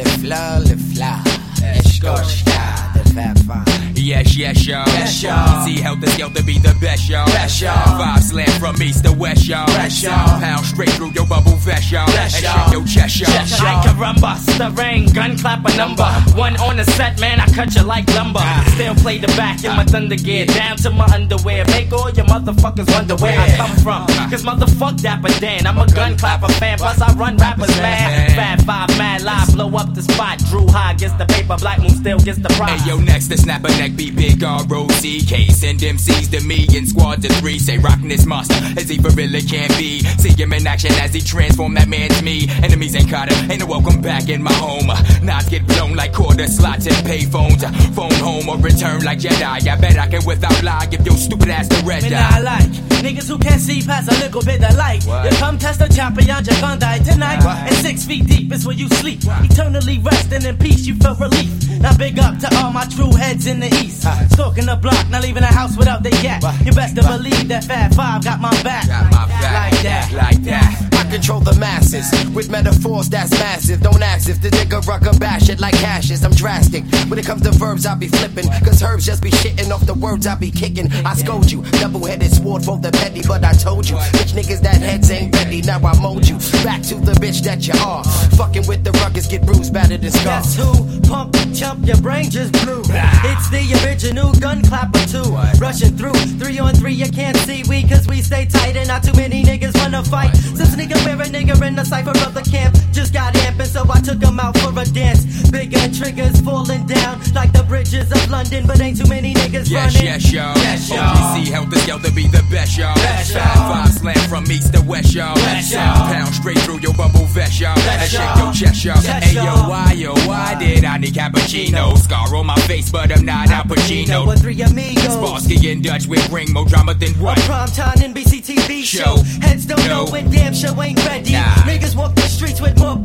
Le 0.04 0.10
Fleur, 0.10 0.60
Le 0.60 0.76
Fleur. 0.94 1.18
Eshkoshka, 1.62 2.92
the 2.94 3.08
Fab 3.14 3.38
Five. 3.46 3.91
Yes, 4.02 4.36
yes, 4.36 4.66
y'all. 4.66 4.84
Yes, 4.88 5.22
y'all. 5.22 5.64
See 5.64 5.80
how 5.80 5.94
this 5.94 6.18
yo 6.18 6.28
to 6.28 6.42
be 6.42 6.58
the 6.58 6.76
best, 6.80 7.08
y'all. 7.08 7.24
Best, 7.26 7.62
y'all. 7.62 7.72
Five 7.96 8.20
slam 8.20 8.50
from 8.58 8.82
east 8.82 9.04
to 9.04 9.12
west, 9.12 9.46
y'all. 9.46 9.64
Best, 9.66 10.02
y'all. 10.02 10.40
Pound 10.40 10.66
straight 10.66 10.90
through 10.90 11.12
your 11.12 11.24
bubble 11.24 11.54
vest, 11.62 11.92
y'all. 11.92 12.06
Best, 12.08 12.42
and 12.42 12.72
your 12.72 12.82
chest, 12.84 13.20
y'all. 13.20 13.30
Chest, 13.30 13.62
y'all. 13.62 13.78
Like 13.78 13.86
caramba, 13.86 14.36
stirring, 14.38 15.06
gun 15.14 15.38
clap 15.38 15.64
a 15.64 15.76
number. 15.76 16.02
One 16.34 16.56
on 16.56 16.78
the 16.78 16.84
set, 16.84 17.20
man, 17.20 17.38
I 17.38 17.46
cut 17.54 17.76
you 17.76 17.84
like 17.84 18.08
lumber. 18.14 18.40
Ah. 18.42 18.66
Still 18.74 18.96
play 18.96 19.18
the 19.18 19.28
back 19.38 19.62
in 19.62 19.70
my 19.76 19.84
thunder 19.84 20.16
gear, 20.16 20.46
down 20.46 20.78
to 20.78 20.90
my 20.90 21.06
underwear. 21.14 21.64
Make 21.66 21.92
all 21.92 22.10
your 22.10 22.26
motherfuckers 22.26 22.90
wonder 22.92 23.14
where 23.16 23.38
I 23.38 23.56
come 23.56 23.76
from. 23.86 24.06
Ah. 24.10 24.26
Cause 24.28 24.42
motherfuck 24.42 25.00
Dapper 25.00 25.30
Dan, 25.38 25.64
I'm 25.64 25.78
a 25.78 25.86
gun 25.86 26.18
clapper 26.18 26.50
fan, 26.54 26.78
plus 26.78 27.00
I 27.00 27.12
run 27.14 27.36
rappers 27.36 27.76
mad. 27.78 28.32
Fat 28.32 28.62
five, 28.62 28.88
mad 28.98 29.22
live, 29.22 29.54
blow 29.54 29.70
up 29.76 29.94
the 29.94 30.02
spot. 30.02 30.38
Drew 30.50 30.66
High 30.66 30.94
gets 30.94 31.14
the 31.14 31.26
paper, 31.26 31.56
Black 31.60 31.78
Moon 31.78 31.90
still 31.90 32.18
gets 32.18 32.38
the 32.38 32.48
prize. 32.48 32.80
Hey, 32.82 32.90
yo, 32.90 32.98
next 32.98 33.28
to 33.28 33.38
snap 33.38 33.62
a 33.64 33.68
neck, 33.68 33.91
BP 33.92 34.22
big 34.22 34.44
R-O-C-K. 34.44 35.48
Send 35.48 35.80
MCs 35.80 36.30
to 36.30 36.46
me 36.46 36.66
in 36.76 36.86
squad 36.86 37.22
to 37.22 37.28
three. 37.40 37.58
Say 37.58 37.78
rockin' 37.78 38.08
this 38.08 38.26
monster 38.26 38.54
as 38.76 38.88
he 38.88 38.98
for 38.98 39.10
really 39.10 39.42
can 39.42 39.68
be. 39.78 40.00
See 40.22 40.30
him 40.30 40.52
in 40.52 40.66
action 40.66 40.92
as 40.94 41.12
he 41.12 41.20
transform 41.20 41.74
that 41.74 41.88
man 41.88 42.10
to 42.10 42.22
me. 42.22 42.48
Enemies 42.62 42.94
ain't 42.94 43.10
caught 43.10 43.32
him, 43.32 43.50
ain't 43.50 43.60
no 43.60 43.66
welcome 43.66 44.00
back 44.00 44.28
in 44.28 44.42
my 44.42 44.52
home. 44.52 44.86
Knots 45.22 45.48
get 45.48 45.66
blown 45.66 45.94
like 45.94 46.12
quarter 46.12 46.46
slots 46.46 46.86
and 46.86 46.96
payphones. 47.06 47.62
Phone 47.94 48.14
home 48.14 48.48
or 48.48 48.58
return 48.58 49.02
like 49.04 49.18
Jedi. 49.18 49.68
I 49.68 49.80
bet 49.80 49.98
I 49.98 50.08
can 50.08 50.24
without 50.24 50.62
lie 50.62 50.86
give 50.86 51.04
your 51.04 51.16
stupid 51.16 51.48
ass 51.48 51.68
the 51.68 51.82
red 51.86 52.04
eye. 52.04 52.10
not 52.10 52.42
like 52.42 52.70
niggas 53.02 53.28
who 53.28 53.38
can't 53.38 53.60
see 53.60 53.82
past 53.82 54.10
a 54.10 54.14
little 54.24 54.42
bit 54.42 54.62
of 54.62 54.76
light. 54.76 55.04
What? 55.04 55.30
You 55.30 55.36
come 55.38 55.58
test 55.58 55.80
the 55.80 55.88
champion, 55.88 56.28
you're 56.28 56.60
gonna 56.60 56.78
die 56.78 56.98
tonight. 56.98 57.44
What? 57.44 57.58
And 57.66 57.74
six 57.76 58.04
feet 58.04 58.26
deep 58.26 58.52
is 58.52 58.64
where 58.66 58.76
you 58.76 58.88
sleep. 58.88 59.20
Eternally 59.24 59.98
resting 59.98 60.44
in 60.44 60.56
peace, 60.58 60.86
you 60.86 60.94
feel 60.96 61.16
relief. 61.16 61.50
Now 61.82 61.96
big 61.96 62.18
up 62.18 62.38
to 62.38 62.48
all 62.58 62.72
my 62.72 62.84
true 62.86 63.12
heads 63.12 63.46
in 63.46 63.58
the 63.60 63.66
east. 63.82 64.02
Stalking 64.32 64.66
the 64.66 64.76
block, 64.76 65.08
not 65.10 65.22
leaving 65.22 65.42
the 65.42 65.48
house 65.48 65.76
without 65.76 66.02
the 66.02 66.10
gat. 66.22 66.42
You 66.64 66.72
best 66.72 66.94
to 66.96 67.02
believe 67.02 67.48
that 67.48 67.64
Fat 67.64 67.92
Five 67.94 68.22
got 68.24 68.40
my 68.40 68.50
back. 68.62 68.86
Got 68.86 69.10
my 69.10 69.26
back 69.26 69.72
Like 69.72 69.82
that. 69.82 70.12
like 70.12 70.42
that. 70.44 70.88
I 70.94 71.01
control 71.12 71.40
the 71.40 71.54
masses 71.60 72.08
with 72.34 72.50
metaphors 72.50 73.10
that's 73.10 73.30
massive. 73.32 73.82
Don't 73.82 74.02
ask 74.02 74.30
if 74.30 74.40
the 74.40 74.48
nigga 74.48 74.84
rucker 74.86 75.12
bash 75.18 75.50
it 75.50 75.60
like 75.60 75.74
hashes. 75.74 76.24
I'm 76.24 76.32
drastic. 76.32 76.84
When 77.08 77.18
it 77.18 77.26
comes 77.26 77.42
to 77.42 77.50
verbs, 77.50 77.84
I 77.84 77.94
be 77.94 78.08
flipping. 78.08 78.48
Cause 78.64 78.82
herbs 78.82 79.04
just 79.04 79.22
be 79.22 79.30
shitting 79.30 79.70
off 79.70 79.84
the 79.84 79.92
words 79.92 80.26
I 80.26 80.36
be 80.36 80.50
kicking. 80.50 80.90
I 81.04 81.14
scold 81.14 81.52
you. 81.52 81.62
Double 81.82 82.02
headed 82.06 82.32
sword 82.32 82.64
for 82.64 82.78
the 82.78 82.90
petty, 82.90 83.20
but 83.28 83.44
I 83.44 83.52
told 83.52 83.86
you. 83.88 83.96
Bitch 84.16 84.32
niggas 84.32 84.62
that 84.62 84.80
heads 84.80 85.10
ain't 85.10 85.34
ready. 85.36 85.60
Now 85.60 85.80
I 85.80 86.00
mold 86.00 86.26
you. 86.26 86.38
Back 86.64 86.80
to 86.84 86.94
the 86.94 87.12
bitch 87.12 87.42
that 87.42 87.66
you 87.66 87.74
are. 87.84 88.04
Fucking 88.40 88.66
with 88.66 88.82
the 88.82 88.92
ruckus, 88.92 89.26
get 89.26 89.44
bruised, 89.44 89.74
battered 89.74 90.02
and 90.02 90.14
scarred. 90.14 90.44
Guess 90.44 90.56
who? 90.56 91.00
Pump, 91.02 91.36
chump, 91.54 91.86
your 91.86 92.00
brain 92.00 92.30
just 92.30 92.52
blew. 92.64 92.80
It's 92.80 93.50
the 93.50 93.62
original 93.84 94.32
gun 94.40 94.62
clapper 94.62 95.04
too. 95.06 95.28
Rushing 95.60 95.94
through, 95.94 96.14
three 96.40 96.58
on 96.58 96.74
three, 96.74 96.94
you 96.94 97.10
can't 97.10 97.36
see 97.36 97.64
we, 97.68 97.86
cause 97.86 98.08
we 98.08 98.22
stay 98.22 98.46
tight 98.46 98.76
and 98.76 98.88
not 98.88 99.04
too 99.04 99.12
many 99.12 99.44
niggas 99.44 99.76
wanna 99.76 100.02
fight. 100.04 100.34
Since 100.36 100.76
nigga 100.76 101.01
wear 101.04 101.20
a 101.20 101.26
nigga 101.26 101.60
in 101.66 101.74
the 101.76 101.84
cipher 101.84 102.10
of 102.10 102.34
the 102.34 102.42
camp, 102.42 102.76
just 102.92 103.12
got 103.12 103.34
amping, 103.34 103.66
so 103.66 103.84
I 103.90 104.00
took 104.00 104.22
him 104.22 104.38
out 104.40 104.56
for 104.58 104.70
a 104.78 104.84
dance. 104.84 105.50
Big 105.50 105.74
and 105.74 105.94
triggers 105.94 106.40
falling 106.40 106.86
down 106.86 107.20
like 107.34 107.52
the 107.52 107.62
bridges 107.64 108.10
of 108.10 108.30
London, 108.30 108.66
but 108.66 108.80
ain't 108.80 108.98
too 108.98 109.06
many 109.08 109.34
niggas 109.34 109.68
Yes, 109.70 109.94
running. 109.94 110.08
yes, 110.08 110.32
y'all. 110.32 110.56
Yes, 110.56 110.88
y'all. 110.90 110.98
OGC 111.36 111.50
help 111.50 111.70
the 111.70 111.78
scale 111.80 111.98
to 112.00 112.10
be 112.12 112.26
the 112.28 112.42
best, 112.50 112.76
y'all. 112.78 112.94
Best, 112.94 113.34
y'all. 113.34 113.42
five 113.72 113.92
slam 113.92 114.28
from 114.28 114.44
east 114.50 114.72
to 114.74 114.80
west, 114.82 115.14
y'all. 115.14 115.34
Best, 115.34 115.72
y'all. 115.72 116.06
Pound 116.12 116.34
straight 116.34 116.58
through 116.60 116.80
your 116.80 116.94
bubble 116.94 117.26
vest, 117.26 117.60
y'all. 117.60 117.74
Best, 117.76 117.88
And 118.02 118.10
shake 118.10 118.20
y'all. 118.20 118.44
your 118.44 118.52
chest, 118.54 118.84
y'all. 118.84 119.02
Yes, 119.02 119.24
Hey, 119.24 119.34
yo, 119.36 119.54
why, 119.68 119.92
yo, 119.92 120.14
why 120.26 120.56
did 120.58 120.84
I 120.84 120.98
need 120.98 121.14
cappuccino? 121.14 121.96
Scar 121.98 122.34
on 122.34 122.46
my 122.46 122.56
face, 122.62 122.90
but 122.90 123.12
I'm 123.16 123.24
not 123.24 123.50
Al 123.50 123.64
Pacino. 123.64 124.26
With 124.26 124.40
three 124.40 124.60
amigos. 124.62 125.02
Sparsky 125.04 125.64
in 125.70 125.82
Dutch 125.82 126.06
with 126.06 126.28
ring 126.30 126.52
more 126.52 126.64
drama 126.66 126.94
than 126.94 127.12
what? 127.20 127.38
prime 127.40 127.68
time 127.68 127.98
NBC 127.98 128.40
TV 128.42 128.82
show. 128.82 129.02
Show. 129.02 129.16
Heads 129.40 129.66
don't 129.66 129.78
No. 129.88 130.04
know 130.04 130.10
when 130.10 130.30
damn 130.30 130.54
show 130.54 130.80
ain't 130.82 130.91
ready. 130.96 131.32
Nah. 131.32 131.54
Niggas 131.66 131.96
walk 131.96 132.14
the 132.14 132.22
streets 132.22 132.60
with 132.60 132.78
more 132.78 132.96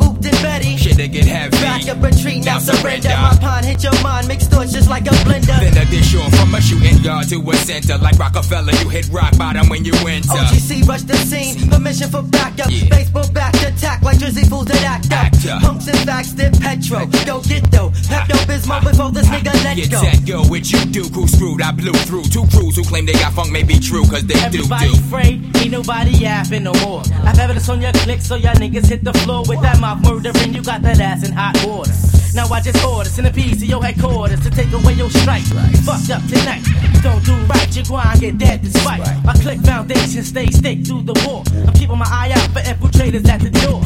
to 1.07 1.13
get 1.13 1.25
heavy. 1.25 1.57
Back 1.57 1.87
up 1.87 2.01
retreat, 2.03 2.45
now 2.45 2.53
Now 2.53 2.59
surrender. 2.59 3.09
surrender. 3.09 3.09
My 3.09 3.37
pond 3.39 3.65
hit 3.65 3.83
your 3.83 3.97
mind, 4.03 4.27
mixed 4.27 4.51
thoughts 4.51 4.71
just 4.73 4.89
like 4.89 5.05
a 5.07 5.15
blender. 5.25 5.59
Then 5.59 5.77
a 5.77 5.85
dish 5.89 6.15
off 6.15 6.33
from 6.35 6.53
a 6.55 6.61
shooting 6.61 7.01
guard 7.03 7.27
to 7.29 7.37
a 7.49 7.55
center. 7.55 7.97
Like 7.97 8.17
Rockefeller, 8.19 8.73
you 8.73 8.89
hit 8.89 9.09
rock 9.09 9.37
bottom 9.37 9.69
when 9.69 9.85
you 9.85 9.93
enter. 10.07 10.29
OGC 10.29 10.87
rush 10.87 11.03
the 11.03 11.15
scene, 11.17 11.69
permission 11.69 12.09
for 12.09 12.21
backup. 12.23 12.67
Yeah. 12.69 12.89
Baseball 12.89 13.29
back 13.31 13.53
attack 13.55 14.01
like 14.03 14.19
Jersey 14.19 14.43
fools 14.45 14.65
that 14.67 14.83
act 14.83 15.05
up. 15.07 15.25
Act 15.25 15.45
up. 15.47 15.61
Punks 15.61 15.87
and 15.87 15.99
facts, 15.99 16.31
dip 16.33 16.53
petro. 16.59 17.05
Go 17.25 17.41
get 17.41 17.63
though. 17.71 17.89
Pepto 18.11 18.37
Bismol 18.47 18.81
before 18.83 19.11
this 19.11 19.27
nigga 19.27 19.53
let 19.63 19.77
Get 19.77 19.91
go. 19.91 20.01
set, 20.01 20.25
go, 20.25 20.43
what 20.43 20.69
you 20.71 20.79
do, 20.85 21.09
crew 21.09 21.27
screwed, 21.27 21.61
I 21.61 21.71
blew 21.71 21.93
through 22.07 22.23
Two 22.23 22.45
crews 22.47 22.75
who 22.75 22.83
claim 22.83 23.05
they 23.05 23.13
got 23.13 23.33
funk 23.33 23.51
may 23.51 23.63
be 23.63 23.79
true, 23.79 24.03
cause 24.05 24.25
they 24.25 24.33
do, 24.49 24.63
Everybody 24.63 24.89
do 24.89 24.93
afraid, 24.95 25.57
ain't 25.57 25.71
nobody 25.71 26.11
yapping 26.11 26.63
no 26.63 26.73
more. 26.85 27.01
I've 27.23 27.39
evidence 27.39 27.69
on 27.69 27.81
your 27.81 27.91
click, 27.93 28.21
so 28.21 28.35
y'all 28.35 28.55
niggas 28.55 28.87
hit 28.89 29.03
the 29.03 29.13
floor 29.13 29.43
with 29.47 29.61
that 29.61 29.79
mouth 29.79 30.01
murdering. 30.01 30.53
You 30.53 30.63
got 30.63 30.81
that 30.83 30.96
ass 30.99 31.27
in 31.27 31.33
hot 31.33 31.55
water. 31.65 31.91
Now 32.33 32.47
I 32.53 32.61
just 32.61 32.83
order 32.85 33.09
centipedes 33.09 33.61
to 33.61 33.65
your 33.65 33.83
headquarters 33.83 34.41
to 34.41 34.49
take 34.49 34.71
away 34.71 34.93
your 34.93 35.09
strike. 35.09 35.43
Fucked 35.83 36.09
up 36.11 36.21
tonight. 36.27 36.63
Don't 37.01 37.23
do 37.25 37.35
right, 37.45 37.75
you 37.75 37.83
go 37.85 37.97
and 37.97 38.19
get 38.19 38.37
dead 38.37 38.61
despite. 38.61 39.01
My 39.23 39.33
click 39.33 39.59
foundation 39.61 40.23
stay 40.23 40.47
stick 40.47 40.85
through 40.85 41.03
the 41.03 41.13
war. 41.25 41.43
I'm 41.67 41.73
keeping 41.73 41.97
my 41.97 42.07
eye 42.09 42.31
out 42.35 42.49
for 42.51 42.59
infiltrators 42.59 43.27
at 43.27 43.41
the 43.41 43.49
door. 43.49 43.81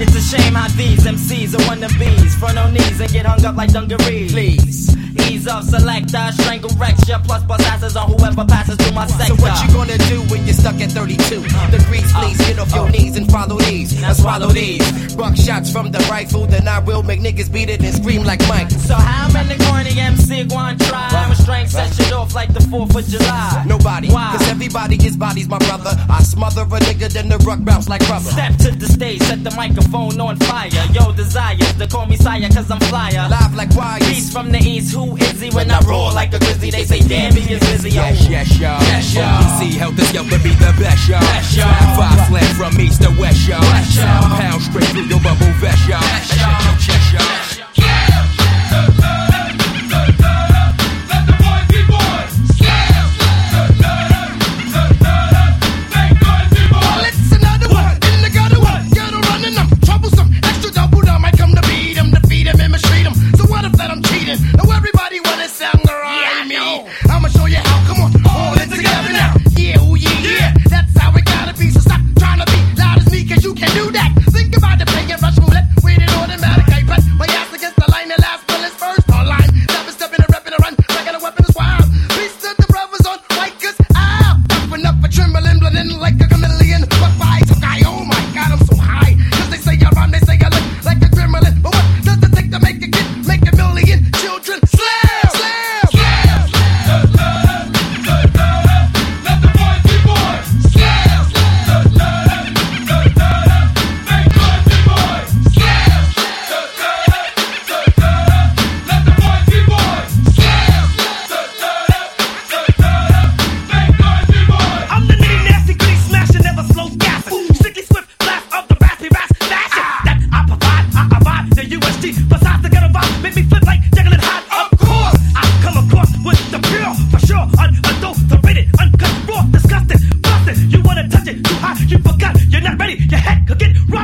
It's 0.00 0.16
a 0.16 0.22
shame 0.22 0.54
how 0.54 0.68
these 0.68 1.04
MCs 1.04 1.54
are 1.54 1.62
wannabes. 1.68 2.30
Front 2.38 2.58
on 2.58 2.72
knees 2.72 3.00
and 3.00 3.12
get 3.12 3.26
hung 3.26 3.44
up 3.44 3.56
like 3.56 3.72
dungarees. 3.72 4.32
Please. 4.32 4.96
Ease 5.28 5.46
off, 5.48 5.64
selector, 5.64 6.32
strangle 6.32 6.70
recture, 6.76 7.18
plus 7.24 7.42
bust 7.44 7.66
asses 7.66 7.96
on 7.96 8.10
whoever 8.10 8.44
passes 8.44 8.76
through 8.76 8.94
my 8.94 9.06
sector. 9.06 9.36
So 9.36 9.42
what 9.42 9.62
you 9.64 9.72
gonna 9.72 9.98
do 10.08 10.22
when 10.32 10.44
you're 10.44 10.54
stuck 10.54 10.80
at 10.80 10.90
32 10.92 11.40
The 11.40 11.78
degrees? 11.78 12.12
Please 12.12 12.38
get 12.38 12.58
off 12.58 12.72
your 12.74 12.86
uh. 12.86 12.90
knees 12.90 13.16
and 13.16 13.30
follow 13.30 13.58
these. 13.58 14.00
Now 14.00 14.12
swallow 14.12 14.48
these. 14.48 15.14
Buck 15.14 15.36
shots 15.36 15.70
from 15.70 15.90
the 15.90 15.98
rifle, 16.10 16.46
then 16.46 16.68
I 16.68 16.78
will 16.78 17.02
make 17.02 17.20
niggas 17.20 17.52
beat 17.52 17.70
it 17.70 17.82
and 17.82 17.94
scream 17.94 18.24
like 18.24 18.40
Mike. 18.48 18.70
So 18.70 18.94
how 18.94 19.30
many 19.32 19.56
corny 19.64 19.98
MC 19.98 20.44
going 20.44 20.78
try? 20.78 21.08
I'm 21.10 21.32
a 21.32 21.34
strength 21.34 21.70
set 21.72 21.92
shit 21.94 22.12
off 22.12 22.34
like 22.34 22.52
the 22.52 22.60
4th 22.60 22.96
of 22.96 23.06
July. 23.06 23.64
Nobody, 23.66 24.10
Why? 24.10 24.36
cause 24.36 24.48
everybody 24.48 24.96
is 24.96 25.16
bodies, 25.16 25.48
my 25.48 25.58
brother. 25.58 25.92
I 26.08 26.22
smother 26.22 26.62
a 26.62 26.80
nigga, 26.80 27.08
then 27.12 27.28
the 27.28 27.38
ruck 27.38 27.62
bounce 27.64 27.88
like 27.88 28.02
rubber. 28.08 28.30
Step 28.30 28.56
to 28.58 28.70
the 28.72 28.86
stage, 28.86 29.20
set 29.22 29.42
the 29.44 29.50
microphone 29.52 30.20
on 30.20 30.36
fire. 30.38 30.70
Yo, 30.92 31.12
desires 31.12 31.72
to 31.74 31.86
call 31.86 32.06
me 32.06 32.16
sire, 32.16 32.48
cause 32.48 32.70
I'm 32.70 32.80
flyer. 32.80 33.28
Live 33.28 33.54
like 33.54 33.74
wires. 33.74 34.06
Beast 34.08 34.32
from 34.32 34.50
the 34.52 34.58
east, 34.58 34.94
is 35.16 35.40
he? 35.40 35.50
When 35.50 35.70
I 35.70 35.80
roar 35.80 36.12
like 36.12 36.32
a 36.34 36.38
grizzly, 36.38 36.70
they 36.70 36.84
say, 36.84 37.00
damn, 37.00 37.34
he 37.34 37.54
is 37.54 37.60
busy. 37.60 37.90
Yes, 37.90 38.28
yes, 38.28 38.58
y'all. 38.58 38.80
Yes, 38.82 39.14
y'all. 39.14 39.42
OGC 39.42 39.72
help 39.76 39.96
the 39.96 40.04
scale 40.04 40.24
to 40.24 40.38
be 40.42 40.50
the 40.50 40.72
best, 40.78 41.08
y'all. 41.08 41.20
Best, 41.20 41.56
y'all. 41.56 41.96
Five, 41.96 42.28
slam 42.28 42.54
from 42.56 42.80
east 42.80 43.02
to 43.02 43.10
west, 43.18 43.48
y'all. 43.48 43.60
Best, 43.60 43.96
y'all. 43.96 44.36
Pound 44.38 44.62
straight 44.62 44.84
through 44.88 45.08
your 45.08 45.20
bubble 45.20 45.52
vest, 45.60 45.88
y'all. 45.88 46.00
Best, 46.00 46.32
And 46.32 46.40
y'all. 46.40 46.76
shake 46.78 46.88
your 46.88 46.98
chest, 47.18 47.58
y'all. 47.58 47.59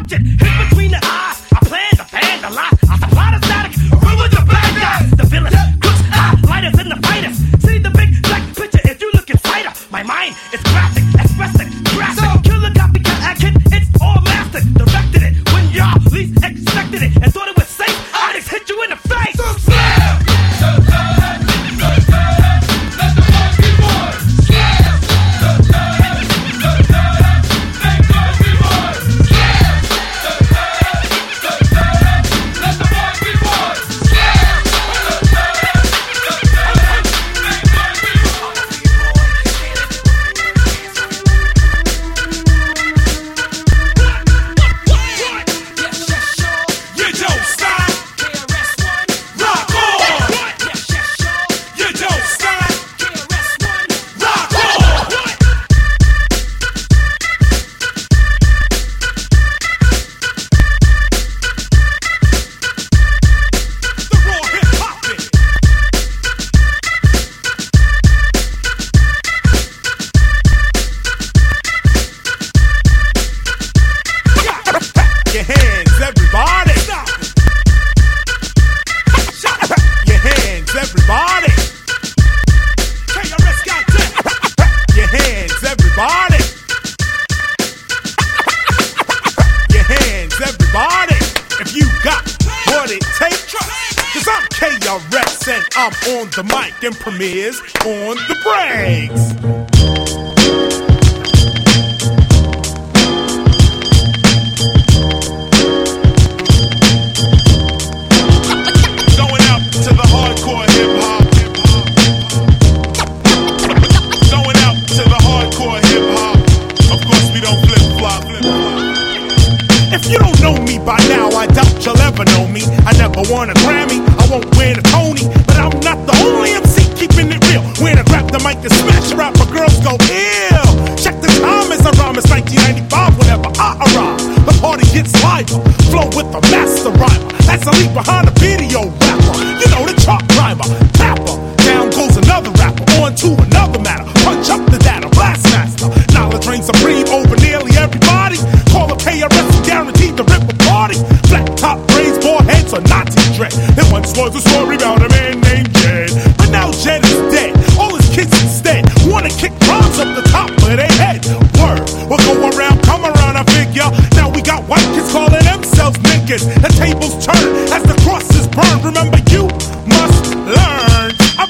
Hit 0.08 0.22
between 0.70 0.85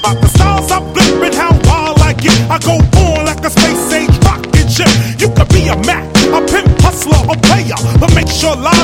about 0.07 0.21
the 0.21 0.27
styles 0.29 0.71
I 0.71 0.79
flip 0.93 1.23
and 1.27 1.35
how 1.35 1.51
wild 1.67 1.99
I 1.99 2.13
get. 2.13 2.37
I 2.49 2.59
go 2.59 2.79
on 3.03 3.25
like 3.25 3.43
a 3.43 3.49
space 3.49 3.91
age 3.91 4.15
rocket 4.23 4.69
ship. 4.71 4.87
You 5.19 5.27
could 5.35 5.49
be 5.49 5.67
a 5.67 5.75
Mac, 5.83 6.05
a 6.31 6.39
pimp, 6.47 6.69
hustler, 6.79 7.19
or 7.27 7.35
player, 7.43 7.75
but 7.99 8.13
make 8.15 8.29
sure 8.29 8.55
live 8.55 8.76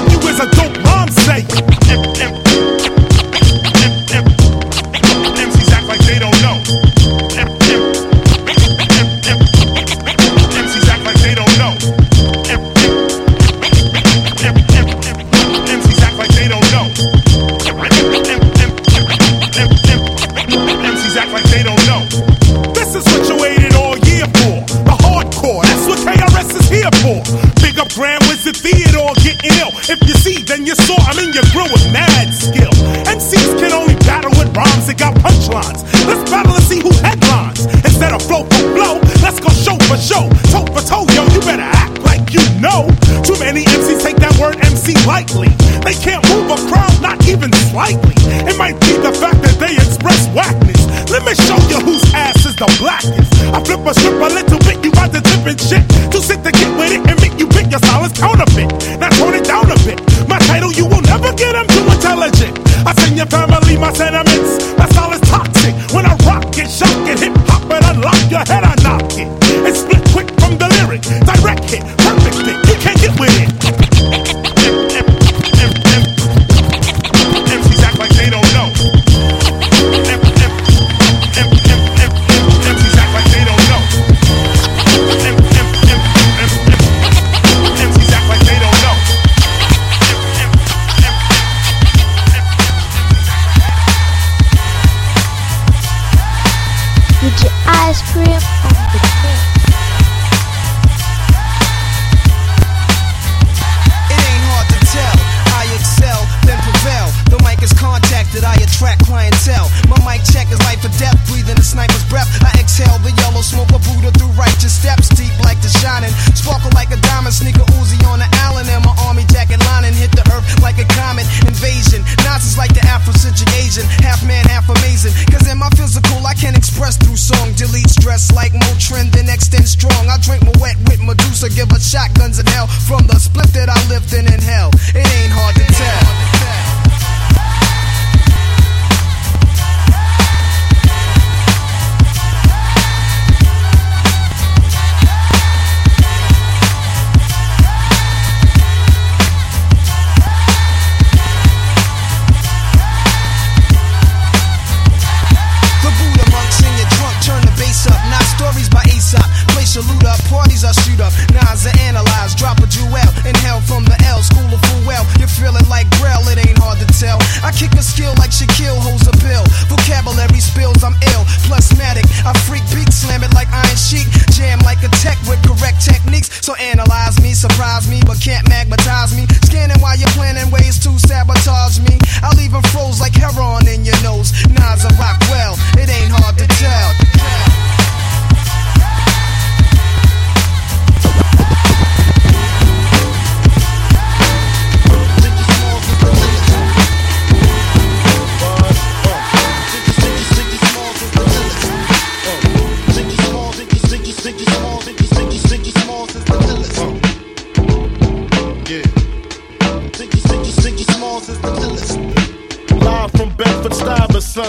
I 167.44 167.52
kick 167.52 167.76
a 167.76 167.84
skill 167.84 168.16
like 168.16 168.32
Shaquille 168.32 168.80
holds 168.80 169.04
a 169.12 169.16
bill. 169.20 169.44
Vocabulary 169.68 170.40
spills, 170.40 170.84
I'm 170.88 170.96
ill. 171.12 171.24
Plasmatic, 171.44 172.08
I 172.24 172.32
freak 172.48 172.64
beat, 172.72 172.88
slam 172.96 173.24
it 173.24 173.34
like 173.36 173.52
Iron 173.52 173.76
Sheik. 173.76 174.08
Jam 174.32 174.60
like 174.64 174.80
a 174.88 174.92
tech 175.04 175.20
with 175.28 175.44
correct 175.44 175.84
techniques. 175.84 176.32
So 176.40 176.56
analyze 176.56 177.20
me, 177.20 177.36
surprise 177.36 177.92
me, 177.92 178.00
but 178.08 178.24
can't 178.24 178.48
magnetize 178.48 179.12
me. 179.12 179.28
Scanning 179.44 179.80
while 179.84 180.00
you're 180.00 180.16
planning 180.16 180.48
ways 180.48 180.80
to 180.88 180.96
sabotage 180.96 181.84
me. 181.84 182.00
I 182.24 182.32
leave 182.40 182.54
even 182.54 182.70
froze 182.70 183.02
like 183.02 183.16
heroin 183.16 183.68
in 183.68 183.84
your 183.84 184.00
nose. 184.04 184.32
Nas 184.48 184.86
rock 185.00 185.20
well 185.32 185.56
it 185.78 185.90
ain't 185.90 186.12
hard 186.12 186.38
to 186.38 186.48
tell. 186.48 187.53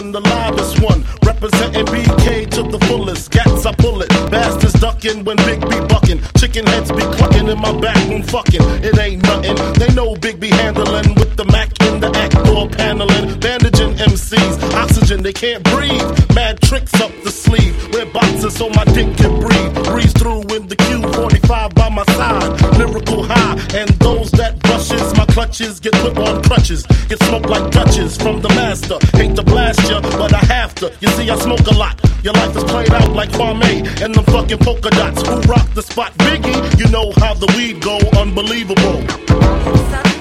The 0.03 0.21
livest 0.21 0.83
one. 0.83 1.05
Representing 1.25 1.87
BK 1.87 2.51
to 2.51 2.63
the 2.63 2.79
fullest. 2.87 3.31
Gats, 3.31 3.67
I 3.67 3.73
pull 3.75 4.03
it. 4.03 4.09
Bastards 4.31 4.75
ducking 4.75 5.25
when 5.25 5.37
Big 5.39 5.61
B 5.61 5.79
bucking. 5.89 6.21
Chicken 6.37 6.67
heads 6.67 6.91
be 6.91 7.03
clucking 7.17 7.49
in 7.49 7.59
my 7.61 7.73
back 7.81 7.97
room 8.09 8.23
fucking. 8.23 8.63
It 8.83 8.99
ain't 8.99 9.23
nothing. 9.23 9.57
They 9.75 9.93
know 9.95 10.17
Big 10.17 10.41
B 10.41 10.49
handling 10.49 11.15
with 11.15 11.37
the 11.37 11.45
Mac 11.45 11.69
in 11.83 12.01
the 12.01 12.11
act 12.17 12.34
door 12.45 12.69
paneling. 12.69 13.39
Bandaging 13.41 13.95
MCs. 13.95 14.55
Oxygen, 14.75 15.23
they 15.23 15.33
can't 15.33 15.63
breathe. 15.65 16.35
Mad 16.35 16.61
tricks 16.61 16.95
up 17.01 17.13
the 17.23 17.31
sleeve. 17.31 17.75
Wear 17.93 18.07
boxes 18.07 18.55
so 18.57 18.69
my 18.71 18.85
dick 18.85 19.17
can 19.17 19.41
breathe. 19.41 19.75
Breeze 19.85 20.13
through 20.13 20.43
in 20.55 20.69
the 20.69 20.77
Q45 20.77 21.75
by 21.75 21.89
my 21.89 22.05
side. 22.15 22.79
Lyrical 22.79 23.25
high. 23.25 23.55
And 23.75 23.89
those 24.01 24.31
that 24.33 24.59
brushes 24.61 25.17
my 25.17 25.27
clutches 25.27 25.81
get 25.81 25.95
put 25.95 26.17
on 26.19 26.43
crutches. 26.43 26.87
Get 27.09 27.23
smoked 27.25 27.49
like 27.49 27.71
Dutches 27.71 28.17
from 28.17 28.41
the 28.41 28.49
master. 28.51 28.99
Hate 29.17 29.35
to 29.37 29.43
blast 29.43 29.91
ya, 29.91 30.01
but 30.01 30.33
I 30.33 30.45
have 30.47 30.75
to. 30.77 30.93
You 31.01 31.09
see, 31.09 31.29
I 31.31 31.37
smoke 31.39 31.67
a 31.67 31.75
lot. 31.75 32.01
Your 32.23 32.35
life 32.35 32.57
is 32.57 32.65
played 32.65 32.91
out 32.93 33.11
like 33.13 33.31
Kwame 33.31 33.85
and 34.03 34.15
the 34.15 34.23
fucking 34.23 34.59
polka 34.59 34.91
dots. 34.91 35.27
Who 35.27 35.41
rock 35.43 35.69
the 35.75 35.83
spot? 35.83 36.15
Biggie, 36.19 36.79
you 36.79 36.91
know 36.91 37.13
how 37.19 37.35
the 37.35 37.47
weed 37.57 37.83
go. 37.83 37.99
Unbelievable. 38.19 40.14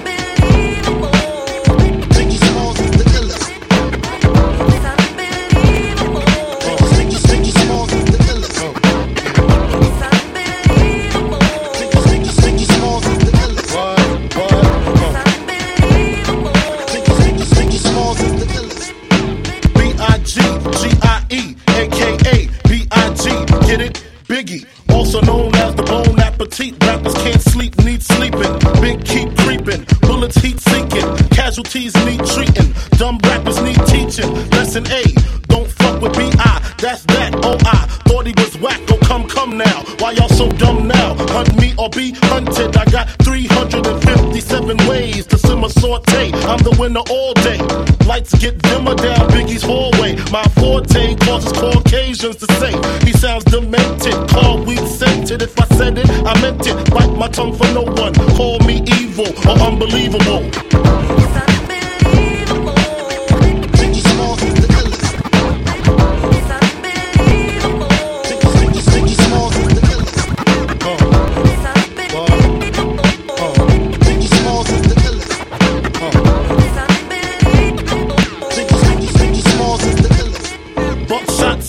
Get 23.76 23.86
it? 23.86 24.04
Biggie, 24.24 24.64
also 24.94 25.20
known 25.20 25.54
as 25.56 25.74
the 25.74 25.82
Bone 25.82 26.18
Appetit. 26.20 26.82
Rappers 26.84 27.14
can't 27.14 27.42
sleep, 27.42 27.76
need 27.84 28.02
sleeping. 28.02 28.52
Big 28.80 29.04
keep 29.04 29.36
creeping, 29.38 29.84
bullets 30.00 30.36
heat 30.36 30.60
seeking. 30.60 31.16
Casualties 31.28 31.94
need 32.06 32.24
treating. 32.24 32.72
Dumb 32.98 33.18
rappers 33.24 33.60
need 33.62 33.80
teaching. 33.86 34.32
Lesson 34.50 34.86
A, 34.90 35.02
don't 35.48 35.70
fuck 35.84 36.00
with 36.00 36.16
B.I. 36.16 36.74
That's 36.78 37.02
that, 37.14 37.34
oh 37.44 37.58
I 37.64 37.86
thought 38.08 38.26
he 38.26 38.34
was 38.36 38.56
whack. 38.58 38.80
Oh 38.88 38.98
come, 39.04 39.28
come 39.28 39.56
now. 39.56 39.84
Why 40.00 40.12
y'all 40.12 40.28
so 40.28 40.48
dumb 40.48 40.88
now? 40.88 41.14
Hunt 41.34 41.54
me 41.60 41.74
or 41.78 41.88
be 41.90 42.12
hunted. 42.32 42.76
I 42.76 42.84
got 42.86 43.08
357 43.22 44.88
ways 44.88 45.26
to 45.26 45.38
simmer 45.38 45.68
saute. 45.68 46.32
I'm 46.50 46.62
the 46.68 46.74
winner 46.78 47.04
all 47.10 47.34
day. 47.48 47.58
Lights 48.06 48.34
get 48.38 48.60
dimmer 48.62 48.94
down 48.94 49.28
Biggie's 49.30 49.62
hallway. 49.62 50.16
My 50.30 50.44
forte 50.60 51.16
causes 51.26 51.52
Caucasians 51.52 52.36
to 52.36 52.46
say 52.60 52.72
he 53.06 53.12
sounds 53.12 53.44
demented. 53.44 54.16
Call 54.28 54.62
weed 54.64 54.86
scented. 54.86 55.42
If 55.42 55.58
I 55.60 55.66
said 55.76 55.98
it, 55.98 56.08
I 56.10 56.32
meant 56.40 56.66
it. 56.66 56.76
Bite 56.90 57.16
my 57.16 57.28
tongue 57.28 57.54
for 57.54 57.68
no 57.72 57.82
one. 57.82 58.14
Call 58.36 58.58
me 58.60 58.82
evil 59.00 59.28
or 59.48 59.56
unbelievable. 59.68 60.42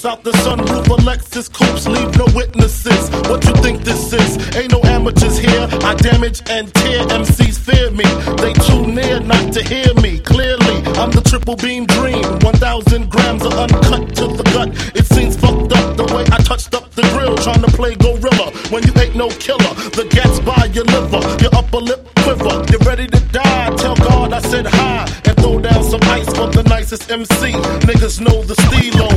Out 0.06 0.24
the 0.24 0.32
sunroof 0.32 0.86
of 0.94 1.04
Lexus 1.04 1.52
coupes 1.52 1.88
leave 1.88 2.16
no 2.18 2.26
witnesses. 2.36 3.10
What 3.30 3.44
you 3.46 3.54
think 3.64 3.84
this 3.84 4.14
is? 4.14 4.56
Ain't 4.56 4.72
no 4.72 4.80
amateurs 4.84 5.38
here. 5.38 5.68
I 5.82 5.96
damage 5.96 6.42
and 6.50 6.72
tear 6.74 7.02
MCs 7.08 7.58
fear 7.58 7.90
me. 7.92 8.06
They 8.38 8.54
too 8.54 8.86
near 8.86 9.20
not 9.22 9.54
to 9.54 9.64
hear 9.64 9.94
me 10.02 10.20
clearly. 10.20 10.78
I'm 11.02 11.12
the 11.12 11.22
triple 11.22 11.56
beam 11.56 11.86
dream. 11.88 12.24
1,000 12.42 13.10
grams 13.10 13.44
of 13.46 13.54
uncut 13.54 14.16
to 14.16 14.28
the 14.28 14.44
gut. 14.54 14.70
It 14.96 15.06
seems 15.06 15.38
fucked 15.38 15.74
up 15.74 15.98
the 15.98 16.06
way 16.14 16.24
I 16.32 16.38
touched 16.44 16.76
up 16.76 16.92
the 16.92 17.04
grill 17.14 17.36
trying 17.38 17.62
to 17.62 17.72
play 17.72 17.96
gorilla 17.96 18.52
when 18.70 18.84
you 18.86 18.94
ain't 19.02 19.16
no 19.16 19.30
killer. 19.30 19.74
The 19.98 20.06
gas 20.12 20.40
by 20.42 20.66
your 20.74 20.86
liver, 20.86 21.22
your 21.42 21.56
upper 21.56 21.78
lip 21.78 22.08
quiver. 22.22 22.66
You're 22.70 22.86
ready 22.86 23.08
to 23.08 23.20
die. 23.32 23.76
Tell 23.78 23.96
God 23.96 24.34
I 24.34 24.42
said 24.42 24.68
hi 24.68 25.10
and 25.26 25.36
throw 25.38 25.60
down 25.60 25.84
some 25.84 26.04
ice 26.04 26.30
for 26.38 26.48
the 26.52 26.64
nicest 26.64 27.10
MC. 27.10 27.54
Niggas 27.90 28.22
know 28.22 28.44
the 28.44 28.56
stilo, 28.66 29.10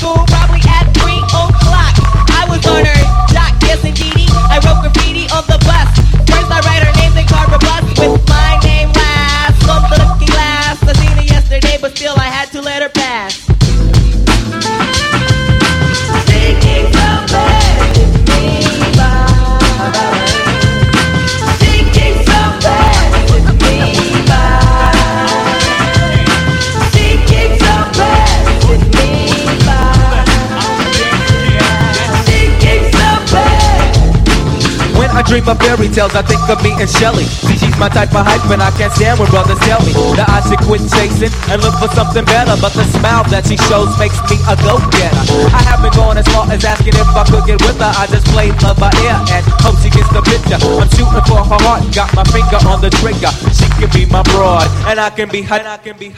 또 0.00 0.27
dream 35.28 35.44
of 35.44 35.60
fairy 35.60 35.92
tales, 35.92 36.16
I 36.16 36.24
think 36.24 36.40
of 36.48 36.56
me 36.64 36.72
and 36.80 36.88
Shelly. 36.88 37.28
See, 37.44 37.60
she's 37.60 37.76
my 37.76 37.92
type 37.92 38.16
of 38.16 38.24
hype, 38.24 38.48
and 38.48 38.64
I 38.64 38.72
can't 38.80 38.90
stand 38.96 39.20
when 39.20 39.28
brothers 39.28 39.60
tell 39.68 39.78
me 39.84 39.92
that 40.16 40.24
I 40.24 40.40
should 40.48 40.58
quit 40.64 40.80
chasing 40.88 41.28
and 41.52 41.60
look 41.60 41.76
for 41.76 41.92
something 41.92 42.24
better. 42.24 42.56
But 42.56 42.72
the 42.72 42.88
smile 42.96 43.28
that 43.28 43.44
she 43.44 43.60
shows 43.68 43.92
makes 44.00 44.16
me 44.32 44.40
a 44.48 44.56
go-getter. 44.64 45.22
I 45.52 45.60
haven't 45.68 45.92
gone 45.92 46.16
as 46.16 46.24
far 46.32 46.48
as 46.48 46.64
asking 46.64 46.96
if 46.96 47.12
I 47.12 47.28
could 47.28 47.44
get 47.44 47.60
with 47.60 47.76
her. 47.76 47.92
I 47.92 48.08
just 48.08 48.24
play 48.32 48.48
love 48.64 48.80
by 48.80 48.88
ear 49.04 49.20
and 49.36 49.44
hope 49.60 49.76
she 49.84 49.92
gets 49.92 50.08
the 50.16 50.24
picture. 50.24 50.56
I'm 50.56 50.88
shooting 50.96 51.24
for 51.28 51.44
her 51.44 51.60
heart, 51.60 51.84
got 51.92 52.08
my 52.16 52.24
finger 52.32 52.58
on 52.64 52.80
the 52.80 52.88
trigger. 52.88 53.28
She 53.52 53.68
can 53.76 53.92
be 53.92 54.08
my 54.08 54.24
broad, 54.32 54.64
and 54.88 54.96
I 54.96 55.12
can 55.12 55.28
be 55.28 55.44
her. 55.44 55.60
I 55.60 55.76
can 55.76 56.00
be. 56.00 56.08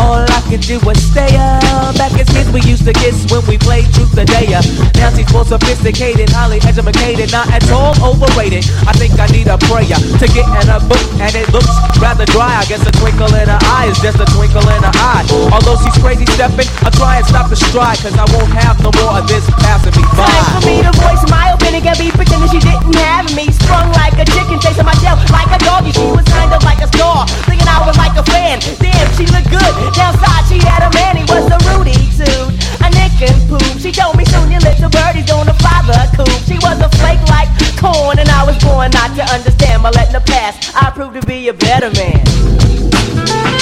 All 0.00 0.24
I 0.24 0.40
can 0.48 0.64
do 0.64 0.80
is 0.88 1.00
stay 1.04 1.36
up. 1.36 2.00
Back 2.00 2.16
as 2.16 2.32
kids, 2.32 2.48
we 2.48 2.64
used 2.64 2.88
to 2.88 2.96
kiss 2.96 3.28
when 3.28 3.44
we 3.44 3.60
played 3.60 3.92
truth 3.92 4.16
day. 4.16 4.56
uh. 4.56 4.64
Now 4.96 5.12
she's 5.12 5.28
more 5.36 5.44
sophisticated, 5.44 6.32
highly 6.32 6.64
educated, 6.64 7.28
not 7.28 7.52
at 7.52 7.60
all 7.68 7.92
overrated. 8.00 8.53
I 8.86 8.92
think 8.94 9.18
I 9.18 9.26
need 9.34 9.48
a 9.48 9.58
prayer 9.66 9.98
to 9.98 10.26
get 10.30 10.46
in 10.46 10.68
a 10.70 10.78
book, 10.86 11.02
and 11.18 11.32
it 11.34 11.48
looks 11.50 11.72
rather 11.98 12.26
dry. 12.28 12.60
I 12.60 12.64
guess 12.68 12.84
a 12.86 12.92
twinkle 12.92 13.32
in 13.34 13.48
her 13.48 13.60
eye 13.74 13.88
is 13.90 13.98
just 13.98 14.20
a 14.20 14.28
twinkle 14.36 14.62
in 14.62 14.82
her 14.82 14.94
eye. 14.94 15.26
Although 15.50 15.80
she's 15.82 15.96
crazy 15.98 16.26
stepping, 16.36 16.68
I 16.86 16.90
try 16.94 17.18
and 17.18 17.26
stop 17.26 17.50
the 17.50 17.56
stride, 17.56 17.98
cause 17.98 18.14
I 18.14 18.26
won't 18.30 18.52
have 18.54 18.78
no 18.82 18.94
more 19.00 19.18
of 19.18 19.26
this 19.26 19.42
passing 19.64 19.94
me 19.98 20.04
by. 20.14 20.28
Time 20.28 20.60
for 20.60 20.66
me 20.68 20.76
to 20.86 20.92
voice 21.00 21.24
my 21.30 21.56
opinion 21.56 21.82
and 21.88 21.98
be 21.98 22.10
pretending 22.14 22.50
she 22.50 22.60
didn't 22.60 22.94
have 22.94 23.26
me. 23.34 23.50
Sprung 23.50 23.90
like 23.98 24.14
a 24.20 24.26
chicken, 24.28 24.60
chasing 24.60 24.86
my 24.86 24.94
tail 25.02 25.18
like 25.34 25.50
a 25.50 25.58
doggy. 25.64 25.90
She 25.90 26.06
was 26.06 26.26
kind 26.30 26.52
of 26.52 26.62
like 26.62 26.78
a 26.78 26.88
star, 26.94 27.26
thinking 27.48 27.66
I 27.66 27.82
was 27.82 27.96
like 27.98 28.14
a 28.14 28.24
fan. 28.28 28.60
Damn, 28.78 29.08
she 29.18 29.26
looked 29.30 29.50
good. 29.50 29.72
Downside, 29.94 30.44
she 30.46 30.62
had 30.62 30.86
a 30.86 30.90
man, 30.94 31.18
he 31.18 31.24
was 31.26 31.50
a 31.50 31.58
Rudy 31.72 31.96
dude 32.14 32.54
a 32.84 32.90
nick 32.92 33.16
and 33.24 33.40
poop. 33.48 33.64
She 33.80 33.90
told 33.90 34.16
me 34.16 34.24
soon 34.26 34.50
your 34.50 34.60
little 34.60 34.90
birdie's 34.90 35.26
gonna 35.26 35.54
fly 35.54 35.80
the 35.88 35.98
coop. 36.16 36.38
She 36.44 36.60
was 36.60 36.78
a 36.80 36.88
flake 37.00 37.24
like 37.28 37.48
corn, 37.84 38.18
and 38.18 38.28
I 38.28 38.44
was 38.44 38.56
born 38.62 38.90
not 38.90 39.14
to 39.16 39.24
understand. 39.34 39.82
By 39.82 39.90
letting 39.90 40.14
the 40.14 40.20
past, 40.20 40.74
I 40.74 40.90
proved 40.90 41.20
to 41.20 41.26
be 41.26 41.48
a 41.48 41.54
better 41.54 41.90
man. 41.90 43.53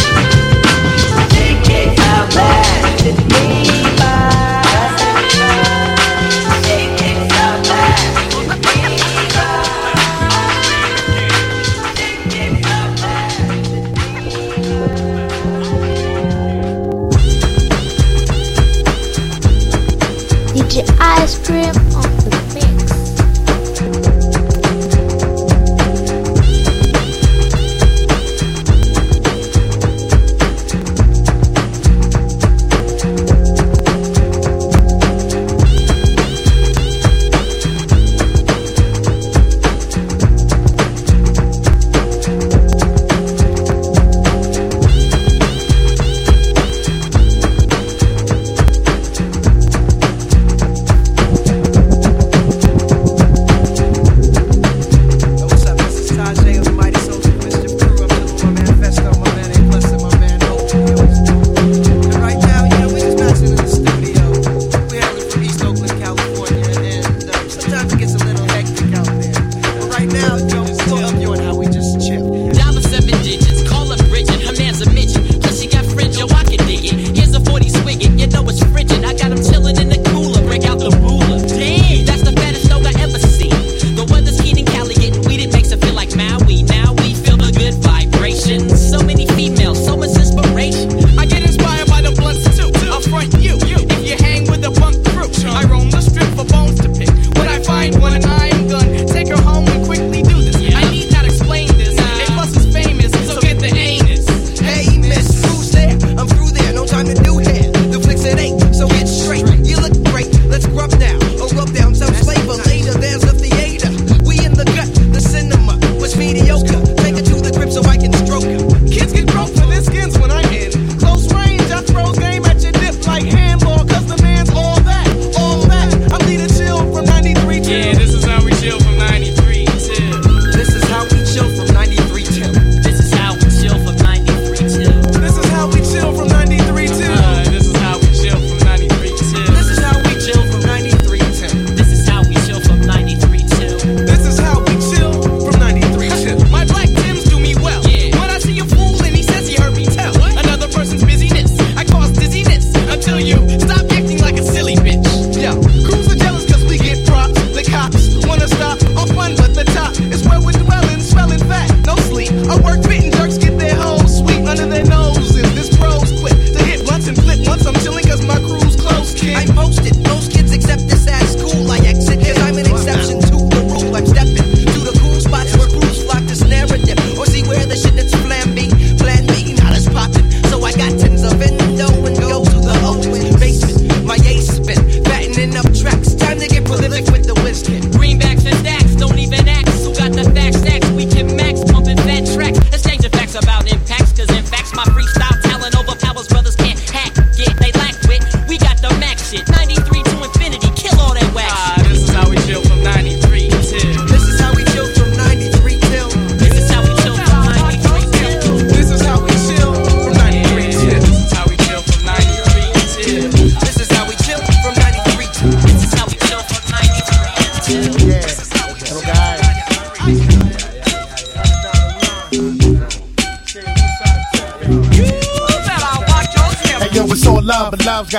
strip 21.32 21.81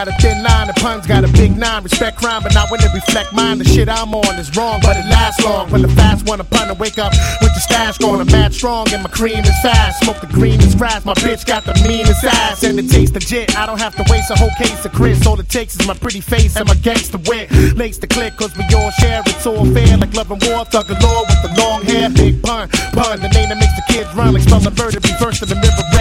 got 0.05 0.19
a 0.19 0.21
thin 0.21 0.43
line, 0.43 0.67
the 0.67 0.73
puns 0.73 1.07
got 1.07 1.23
a 1.23 1.31
big 1.31 1.55
nine. 1.55 1.83
Respect 1.83 2.17
crime, 2.17 2.43
but 2.43 2.53
not 2.53 2.69
when 2.71 2.81
it 2.81 2.93
reflect 2.93 3.31
mine. 3.31 3.57
The 3.57 3.63
shit 3.63 3.87
I'm 3.87 4.13
on 4.13 4.35
is 4.35 4.55
wrong, 4.55 4.79
but 4.81 4.97
it 4.97 5.05
lasts 5.07 5.43
long. 5.43 5.69
When 5.71 5.81
the 5.81 5.87
fast 5.87 6.27
one 6.27 6.41
upon 6.41 6.69
and 6.69 6.79
wake 6.79 6.99
up 6.99 7.13
with 7.41 7.53
the 7.53 7.59
stash 7.59 7.97
going, 7.97 8.19
I'm 8.19 8.27
mad 8.27 8.53
strong 8.53 8.91
and 8.91 9.03
my 9.03 9.09
cream 9.09 9.39
is 9.39 9.57
fast. 9.61 10.03
Smoke 10.03 10.19
the 10.19 10.27
green 10.27 10.59
is 10.59 10.75
grass, 10.75 11.05
my 11.05 11.13
bitch 11.13 11.45
got 11.45 11.63
the 11.63 11.73
meanest 11.87 12.23
ass 12.23 12.63
and 12.63 12.79
it 12.79 12.89
tastes 12.89 13.13
legit. 13.13 13.55
I 13.55 13.65
don't 13.65 13.79
have 13.79 13.95
to 13.95 14.03
waste 14.11 14.29
a 14.31 14.35
whole 14.35 14.51
case 14.57 14.83
of 14.83 14.91
Chris. 14.91 15.25
All 15.25 15.39
it 15.39 15.47
takes 15.47 15.79
is 15.79 15.87
my 15.87 15.93
pretty 15.93 16.21
face 16.21 16.55
and 16.57 16.67
my 16.67 16.75
gangster 16.75 17.19
wit. 17.29 17.51
Lace 17.77 17.97
the 17.97 18.07
click, 18.07 18.35
cause 18.35 18.55
we 18.57 18.63
all 18.75 18.91
share 18.99 19.21
it's 19.25 19.45
all 19.45 19.65
fair. 19.71 19.97
Like 19.97 20.13
love 20.13 20.31
and 20.31 20.41
war, 20.43 20.65
thug 20.65 20.89
lord 20.89 21.25
with 21.29 21.41
the 21.47 21.61
long 21.61 21.81
hair. 21.83 22.09
Big 22.09 22.43
pun, 22.43 22.67
pun, 22.91 23.21
the 23.21 23.29
name 23.29 23.49
that 23.49 23.57
makes 23.57 23.75
the 23.75 23.85
kids 23.87 24.13
run 24.15 24.33
like 24.33 24.43
spelling 24.43 24.75
murder, 24.75 24.99
first 25.17 25.41
in 25.43 25.49
the 25.49 25.55
mirror. 25.55 25.92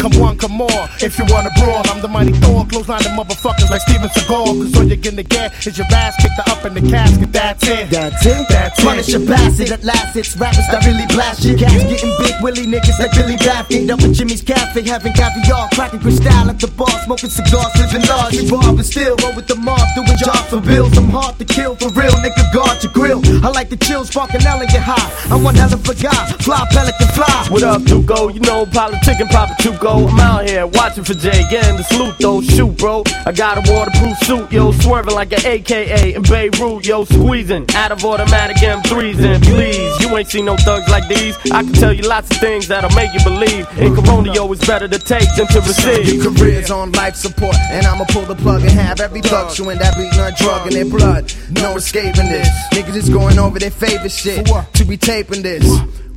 Come 0.00 0.22
on, 0.22 0.38
come 0.38 0.60
on, 0.60 0.88
if 1.00 1.18
you 1.18 1.24
wanna 1.28 1.50
brawl, 1.58 1.82
I'm 1.90 2.00
the 2.00 2.08
mighty 2.08 2.32
Thor, 2.32 2.66
line 2.86 3.02
the 3.02 3.10
motherfuckers 3.18 3.70
like 3.70 3.82
Steven 3.82 4.08
Seagal. 4.10 4.46
Cause 4.62 4.76
all 4.76 4.84
you're 4.84 4.96
gonna 4.96 5.22
get 5.22 5.66
is 5.66 5.76
your 5.78 5.86
ass 5.90 6.14
kicked 6.22 6.38
up 6.48 6.64
in 6.64 6.74
the 6.74 6.82
casket. 6.82 7.32
That's 7.32 7.66
it. 7.66 7.90
That's 7.90 8.24
it. 8.26 8.48
That's 8.48 8.78
it. 8.78 8.84
Punish 8.84 9.08
your 9.08 9.26
bastard 9.26 9.70
at 9.70 9.84
last. 9.84 10.16
It's 10.16 10.36
rappers 10.36 10.66
that 10.70 10.86
really 10.86 11.06
blast 11.10 11.44
you. 11.44 11.56
Cats 11.56 11.84
getting 11.84 12.14
big, 12.22 12.34
willy 12.40 12.66
niggas 12.66 12.98
like 12.98 13.12
Billy 13.12 13.36
Baffin. 13.36 13.90
Up 13.90 14.00
at 14.00 14.12
Jimmy's 14.12 14.42
Cafe, 14.42 14.82
having 14.82 15.12
caviar, 15.12 15.68
cracking 15.74 16.00
crystal 16.00 16.50
at 16.50 16.58
the 16.60 16.68
bar, 16.68 16.94
smoking 17.04 17.30
cigars, 17.30 17.72
living 17.76 18.06
large. 18.08 18.34
You 18.34 18.50
bob 18.50 18.78
and 18.78 18.86
still 18.86 19.16
roll 19.22 19.34
with 19.34 19.46
the 19.46 19.56
mob, 19.56 19.82
doing 19.94 20.16
jobs 20.16 20.48
for 20.50 20.60
bills. 20.60 20.96
I'm 20.96 21.10
hard 21.10 21.38
to 21.38 21.44
kill 21.44 21.74
for 21.76 21.90
real, 21.90 22.14
nigga. 22.22 22.42
Guard 22.54 22.82
your 22.82 22.92
grill. 22.92 23.20
I 23.44 23.50
like 23.50 23.68
the 23.68 23.76
chills, 23.76 24.08
sparking 24.08 24.46
elegant 24.46 24.82
high. 24.82 25.10
I'm 25.32 25.42
one 25.42 25.54
hell 25.54 25.72
of 25.72 25.82
a 25.82 25.94
guy, 25.94 26.26
fly 26.38 26.66
pelican 26.70 27.08
fly. 27.16 27.46
What 27.50 27.62
up, 27.62 27.82
Duco? 27.82 28.28
You 28.28 28.40
know, 28.40 28.66
politic 28.66 29.18
and 29.20 29.30
Papa 29.36 29.52
Chuco. 29.60 30.08
I'm 30.08 30.18
out 30.18 30.48
here 30.48 30.66
watching 30.66 31.04
for 31.04 31.12
Jay, 31.12 31.44
getting 31.50 31.76
the 31.76 31.82
salute 31.82 32.16
though. 32.18 32.40
Shoot, 32.40 32.74
bro. 32.78 33.04
I 33.26 33.32
got 33.32 33.58
a 33.58 33.70
waterproof 33.70 34.16
suit, 34.20 34.50
yo. 34.50 34.72
Swerving 34.72 35.14
like 35.14 35.30
an 35.34 35.44
AKA 35.44 36.14
in 36.14 36.22
Beirut, 36.22 36.86
yo. 36.86 37.04
Squeezing 37.04 37.66
out 37.74 37.92
of 37.92 38.02
automatic 38.02 38.56
M3s. 38.56 39.20
And 39.20 39.44
please, 39.44 40.00
you 40.00 40.16
ain't 40.16 40.28
seen 40.28 40.46
no 40.46 40.56
thugs 40.56 40.88
like 40.88 41.06
these. 41.08 41.36
I 41.52 41.62
can 41.64 41.74
tell 41.74 41.92
you 41.92 42.08
lots 42.08 42.30
of 42.30 42.38
things 42.38 42.66
that'll 42.68 42.96
make 42.96 43.12
you 43.12 43.22
believe. 43.24 43.68
In 43.78 43.94
Corona, 43.94 44.32
yo, 44.32 44.50
it's 44.52 44.66
better 44.66 44.88
to 44.88 44.98
take 44.98 45.28
than 45.36 45.46
to 45.48 45.60
receive. 45.60 46.14
Your 46.14 46.32
career's 46.32 46.70
on 46.70 46.92
life 46.92 47.16
support, 47.16 47.56
and 47.70 47.86
I'ma 47.86 48.06
pull 48.08 48.24
the 48.24 48.36
plug 48.36 48.62
and 48.62 48.70
have 48.70 49.00
every 49.00 49.20
thug 49.20 49.58
you 49.58 49.66
that 49.66 49.98
beating 49.98 50.18
on 50.18 50.32
drug 50.38 50.66
in 50.66 50.72
their 50.72 50.86
blood. 50.86 51.30
No 51.50 51.76
escaping 51.76 52.30
this. 52.30 52.48
Niggas 52.72 52.96
is 52.96 53.10
going 53.10 53.38
over 53.38 53.58
their 53.58 53.70
favorite 53.70 54.12
shit 54.12 54.46
to 54.46 54.84
be 54.86 54.96
taping 54.96 55.42
this. 55.42 55.66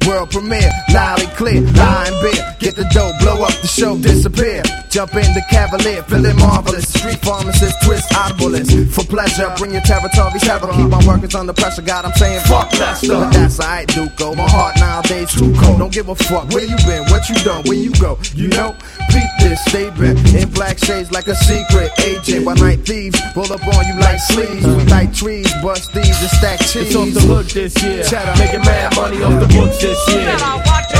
World 0.07 0.31
premiere, 0.31 0.71
loud 0.93 1.21
and 1.21 1.31
clear, 1.31 1.62
lying 1.62 2.13
beer. 2.21 2.55
Get 2.59 2.75
the 2.75 2.85
dough, 2.91 3.12
blow 3.19 3.43
up 3.43 3.53
the 3.62 3.67
show, 3.67 3.97
disappear. 3.97 4.63
Jump 4.89 5.13
in 5.13 5.33
the 5.33 5.43
cavalier, 5.49 6.01
feeling 6.03 6.35
marvelous. 6.38 6.89
Street 6.89 7.19
pharmacist, 7.19 7.75
twist 7.83 8.09
arbalist. 8.12 8.91
For 8.91 9.05
pleasure, 9.05 9.53
bring 9.57 9.71
your 9.71 9.81
territory 9.81 10.39
terror. 10.39 10.71
Keep 10.73 10.89
my 10.89 11.05
workers 11.05 11.35
under 11.35 11.53
pressure, 11.53 11.83
God, 11.83 12.05
I'm 12.05 12.13
saying 12.13 12.41
fuck 12.47 12.71
Lester. 12.79 13.07
But 13.09 13.31
that's 13.31 13.59
alright, 13.59 13.88
Duco. 13.88 14.33
My 14.35 14.49
heart 14.49 14.77
nowadays 14.79 15.31
too 15.33 15.53
cold. 15.59 15.77
Don't 15.77 15.93
give 15.93 16.09
a 16.09 16.15
fuck 16.15 16.49
where 16.49 16.65
you 16.65 16.75
been, 16.88 17.03
what 17.12 17.29
you 17.29 17.35
done, 17.45 17.63
where 17.65 17.77
you 17.77 17.91
go. 18.01 18.17
You 18.33 18.47
know, 18.49 18.75
beat 19.09 19.29
this 19.39 19.63
statement 19.65 20.17
in 20.33 20.49
black 20.49 20.79
shades 20.79 21.12
like 21.12 21.27
a 21.27 21.35
secret 21.35 21.91
agent. 21.99 22.45
While 22.45 22.55
night 22.55 22.85
thieves 22.85 23.19
roll 23.35 23.51
up 23.51 23.62
on 23.67 23.85
you 23.85 23.95
like 23.99 24.19
sleeves. 24.19 24.65
We 24.65 24.83
like 24.85 25.13
trees, 25.13 25.51
bust 25.62 25.91
thieves 25.93 26.19
and 26.19 26.31
stack 26.31 26.59
cheese. 26.59 26.89
It's 26.89 26.95
off 26.95 27.13
the 27.13 27.21
hook 27.21 27.47
this 27.47 27.75
year. 27.83 28.03
Making 28.39 28.62
mad 28.62 28.95
money 28.95 29.21
off 29.21 29.39
the 29.39 29.47
books 29.53 29.77
this 29.89 30.08
year. 30.13 30.38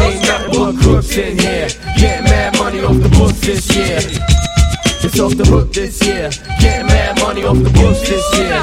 Ain't 0.02 0.22
nothing 0.26 0.52
but 0.52 0.76
crooks 0.82 1.16
in 1.18 1.38
here. 1.38 1.68
Getting 1.98 2.24
mad 2.26 2.58
money 2.58 2.82
off 2.82 2.98
the 2.98 3.10
books 3.10 3.40
this 3.42 3.70
year. 3.76 4.00
It's 5.06 5.20
off 5.20 5.36
the 5.38 5.46
hook 5.46 5.72
this 5.74 6.04
year. 6.06 6.30
Getting 6.60 6.88
mad 6.88 7.20
money 7.20 7.44
off 7.44 7.58
the 7.58 7.70
books 7.70 8.02
this 8.10 8.26
year. 8.38 8.62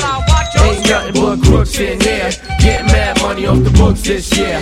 Ain't 0.65 0.89
nothing 0.89 1.23
but 1.23 1.43
crooks 1.43 1.79
in 1.79 2.01
here. 2.01 2.31
Getting 2.59 2.87
mad 2.87 3.23
money 3.23 3.47
off 3.47 3.63
the 3.63 3.71
books 3.71 4.03
this 4.03 4.37
year. 4.37 4.61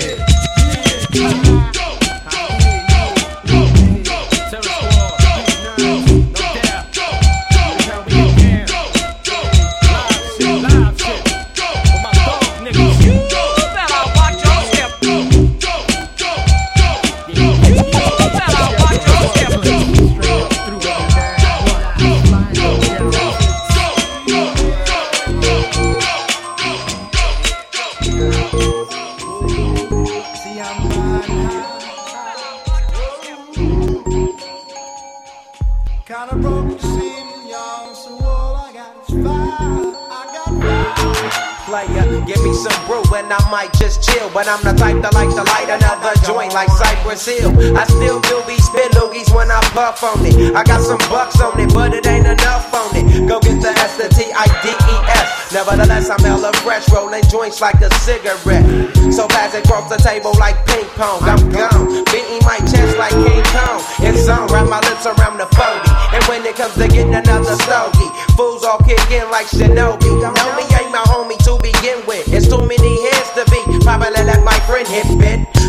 Like 46.54 46.70
Cypress 46.70 47.26
Hill. 47.26 47.50
I 47.76 47.82
still 47.84 48.22
do 48.22 48.38
be 48.46 48.54
spit 48.62 48.92
loogies 48.94 49.34
when 49.34 49.50
I 49.50 49.58
puff 49.74 49.98
on 50.06 50.24
it. 50.24 50.54
I 50.54 50.62
got 50.62 50.80
some 50.80 51.02
bucks 51.10 51.40
on 51.42 51.58
it, 51.58 51.74
but 51.74 51.92
it 51.92 52.06
ain't 52.06 52.26
enough 52.26 52.72
on 52.72 52.94
it. 52.94 53.26
Go 53.26 53.40
get 53.42 53.58
the 53.60 53.74
S, 53.74 53.98
the 53.98 54.06
T, 54.08 54.30
I, 54.30 54.46
D, 54.62 54.70
E, 54.70 54.96
S. 55.18 55.52
Nevertheless, 55.52 56.08
I'm 56.10 56.22
hella 56.22 56.54
fresh, 56.62 56.86
rolling 56.94 57.26
joints 57.26 57.60
like 57.60 57.82
a 57.82 57.90
cigarette. 58.06 58.62
So 59.10 59.26
pass 59.26 59.54
it 59.54 59.66
across 59.66 59.90
the 59.90 59.98
table 59.98 60.30
like 60.38 60.54
ping 60.66 60.86
pong. 60.94 61.26
I'm 61.26 61.42
gone, 61.50 62.06
beating 62.14 62.42
my 62.46 62.62
chest 62.70 62.94
like 63.02 63.14
King 63.18 63.42
Kong. 63.50 63.82
It's 64.06 64.30
on, 64.30 64.46
wrap 64.54 64.70
my 64.70 64.78
lips 64.86 65.10
around 65.10 65.42
the 65.42 65.50
40. 65.58 65.90
And 66.14 66.22
when 66.30 66.46
it 66.46 66.54
comes 66.54 66.74
to 66.78 66.86
getting 66.86 67.14
another 67.18 67.58
stogie, 67.66 68.10
fools 68.38 68.62
all 68.62 68.78
kick 68.86 69.02
in 69.10 69.26
like 69.34 69.50
Shinobi. 69.50 70.06
Know 70.22 70.50
me 70.54 70.64
ain't 70.78 70.94
my 70.94 71.02
homie 71.10 71.38
to 71.50 71.58
begin 71.58 71.98
with. 72.06 72.30
It's 72.30 72.46
too 72.46 72.62
many 72.62 72.94
heads 73.10 73.30
to 73.34 73.42
be. 73.50 73.58
Probably 73.82 74.22
let 74.22 74.42
my 74.46 74.58
friend 74.70 74.86
hit 74.86 75.10
bit. 75.18 75.33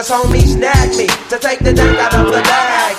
Cause 0.00 0.08
homies 0.08 0.56
snagged 0.56 0.96
me 0.96 1.06
to 1.28 1.38
take 1.38 1.58
the 1.58 1.74
dank 1.74 1.98
out 1.98 2.14
of 2.14 2.32
the 2.32 2.40
bag. 2.40 2.96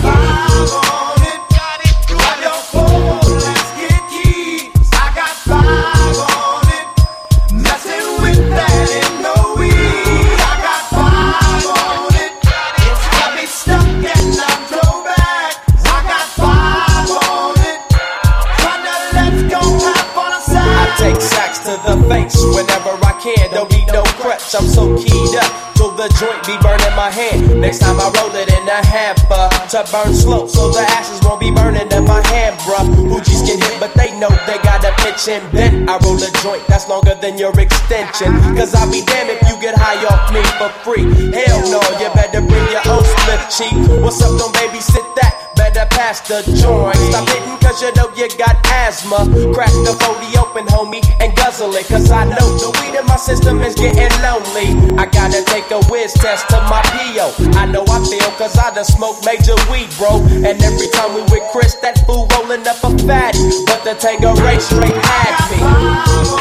I 20.53 20.95
take 20.99 21.19
sacks 21.19 21.59
to 21.61 21.71
the 21.83 21.97
face 22.07 22.37
whenever 22.53 22.93
I 23.03 23.19
can. 23.23 23.49
Don't 23.49 23.71
need 23.71 23.87
no 23.87 24.03
crutch, 24.21 24.53
I'm 24.53 24.67
so 24.67 24.95
keyed 24.99 25.35
up. 25.37 25.70
The 26.01 26.09
joint 26.17 26.41
be 26.49 26.57
burning 26.65 26.95
my 26.97 27.13
hand. 27.13 27.61
Next 27.61 27.77
time 27.77 28.01
I 28.01 28.09
roll 28.17 28.33
it 28.33 28.49
in 28.49 28.65
a 28.65 28.81
hamper 28.81 29.45
to 29.69 29.85
burn 29.93 30.09
slow, 30.17 30.47
so 30.47 30.73
the 30.73 30.81
ashes 30.81 31.21
won't 31.21 31.37
be 31.37 31.51
burning 31.53 31.85
in 31.93 32.03
my 32.09 32.25
hand, 32.25 32.57
bruh. 32.65 32.89
Hoochies 33.05 33.45
get 33.45 33.61
hit, 33.61 33.77
but 33.77 33.93
they 33.93 34.09
know 34.17 34.33
they 34.49 34.57
got 34.65 34.81
a 34.81 34.89
pitch 35.05 35.29
and 35.29 35.45
bent. 35.53 35.87
I 35.87 36.01
roll 36.01 36.17
a 36.17 36.31
joint 36.41 36.65
that's 36.65 36.89
longer 36.89 37.13
than 37.21 37.37
your 37.37 37.53
extension. 37.53 38.33
Cause 38.57 38.73
I'll 38.73 38.89
be 38.89 39.05
damned 39.05 39.29
if 39.29 39.45
you 39.45 39.61
get 39.61 39.77
high 39.77 40.01
off 40.09 40.33
me 40.33 40.41
for 40.57 40.73
free. 40.81 41.05
Hell 41.37 41.61
no, 41.69 41.77
you 42.01 42.09
better 42.17 42.41
bring 42.41 42.65
your 42.73 42.81
own 42.89 43.05
split 43.05 43.45
cheek. 43.53 43.77
What's 44.01 44.25
up, 44.25 44.33
don't 44.41 44.49
babysit 44.57 45.05
that? 45.21 45.53
Better 45.53 45.85
pass 45.93 46.25
the 46.25 46.41
joint. 46.57 46.97
Stop 47.13 47.29
hitting 47.29 47.61
cause 47.61 47.81
you 47.81 47.93
know 47.93 48.09
you 48.17 48.27
got 48.37 48.57
asthma. 48.65 49.29
Crack 49.53 49.71
the 49.85 49.93
40 49.93 50.37
open, 50.37 50.65
homie, 50.67 51.05
and 51.21 51.35
guzzle 51.35 51.73
it. 51.75 51.85
Cause 51.87 52.11
I 52.11 52.25
know 52.25 52.47
the 52.57 52.73
weed 52.81 52.97
in 52.97 53.05
my 53.05 53.15
system 53.15 53.61
is 53.61 53.75
getting 53.75 54.11
lonely. 54.25 54.97
I 54.97 55.05
gotta 55.05 55.43
take 55.45 55.69
a 55.71 55.79
whiz 55.91 56.13
test 56.13 56.47
to 56.49 56.55
my 56.71 56.81
PO. 56.81 57.35
I 57.59 57.65
know 57.65 57.83
I 57.83 57.99
feel 58.07 58.31
cause 58.39 58.57
I 58.57 58.73
done 58.73 58.85
smoked 58.85 59.25
major 59.25 59.55
weed, 59.69 59.89
bro. 59.97 60.23
And 60.47 60.63
every 60.63 60.87
time 60.87 61.13
we 61.13 61.21
with 61.23 61.43
Chris, 61.51 61.75
that 61.83 61.99
fool 62.07 62.27
rolling 62.31 62.65
up 62.65 62.81
a 62.83 62.97
fatty. 63.05 63.43
But 63.67 63.83
the 63.83 63.95
Tango 63.99 64.33
race 64.41 64.65
straight 64.65 64.95
had 64.95 65.35
me. 65.51 66.40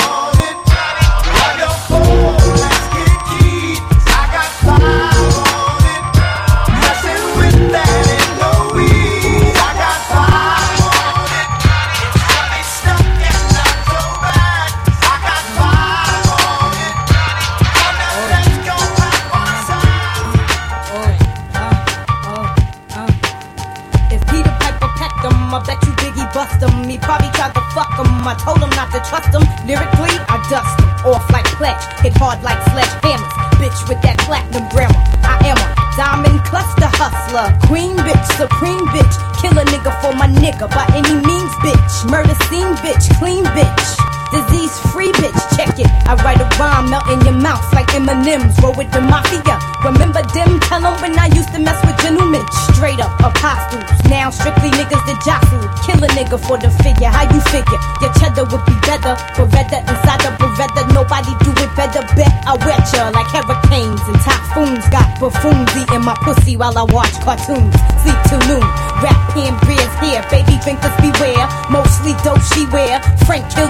Like 48.26 48.62
Roll 48.62 48.74
with 48.76 48.90
the 48.92 49.00
mafia. 49.00 49.56
Remember 49.84 50.22
them? 50.34 50.60
Tell 50.60 50.84
'em 50.84 50.94
when 51.00 51.18
I 51.18 51.26
used 51.32 51.52
to 51.54 51.58
mess 51.58 51.80
with 51.84 51.96
gentlemen. 52.02 52.44
Straight 52.68 53.00
up 53.00 53.12
apostles. 53.20 53.84
Now 54.08 54.30
strictly 54.30 54.70
niggas 54.70 55.04
that 55.08 55.18
jostle. 55.24 55.64
Kill 55.84 56.02
a 56.04 56.08
nigga 56.08 56.38
for 56.38 56.58
the 56.58 56.70
figure. 56.84 57.08
How 57.08 57.24
you 57.32 57.40
figure? 57.52 57.80
Your 58.00 58.12
cheddar 58.18 58.44
would 58.44 58.64
be 58.66 58.76
better. 58.84 59.16
Beretta 59.36 59.80
inside 59.88 60.20
the 60.20 60.30
Beretta. 60.40 60.82
Nobody 60.92 61.32
do 61.44 61.50
it 61.64 61.72
better. 61.76 62.02
Bet 62.16 62.32
I 62.46 62.56
wet 62.64 62.84
ya 62.92 63.08
like 63.16 63.30
hurricanes 63.32 64.02
and 64.10 64.20
typhoons. 64.20 64.84
Got 64.90 65.08
buffoons 65.20 65.70
eating 65.76 66.04
my 66.04 66.14
pussy 66.24 66.56
while 66.56 66.76
I 66.76 66.84
watch 66.92 67.14
cartoons. 67.24 67.74
Sleep 68.02 68.20
till 68.28 68.42
noon. 68.50 68.66
Rap 69.02 69.16
pen 69.32 69.56
beers 69.64 69.94
here. 70.02 70.22
Baby 70.30 70.58
drinkers 70.62 70.96
beware. 71.00 71.46
Mostly 71.70 72.12
dope 72.24 72.42
she 72.52 72.66
wear. 72.66 73.00
Frank 73.24 73.48
kill 73.54 73.69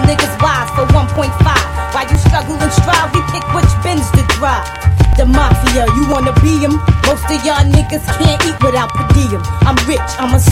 niggas 7.91 8.05
can't 8.17 8.45
eat 8.45 8.63
without 8.63 8.89
per 8.93 9.07
diem. 9.13 9.41
I'm 9.67 9.75
rich, 9.87 9.99
I'ma 10.19 10.37
stay 10.37 10.50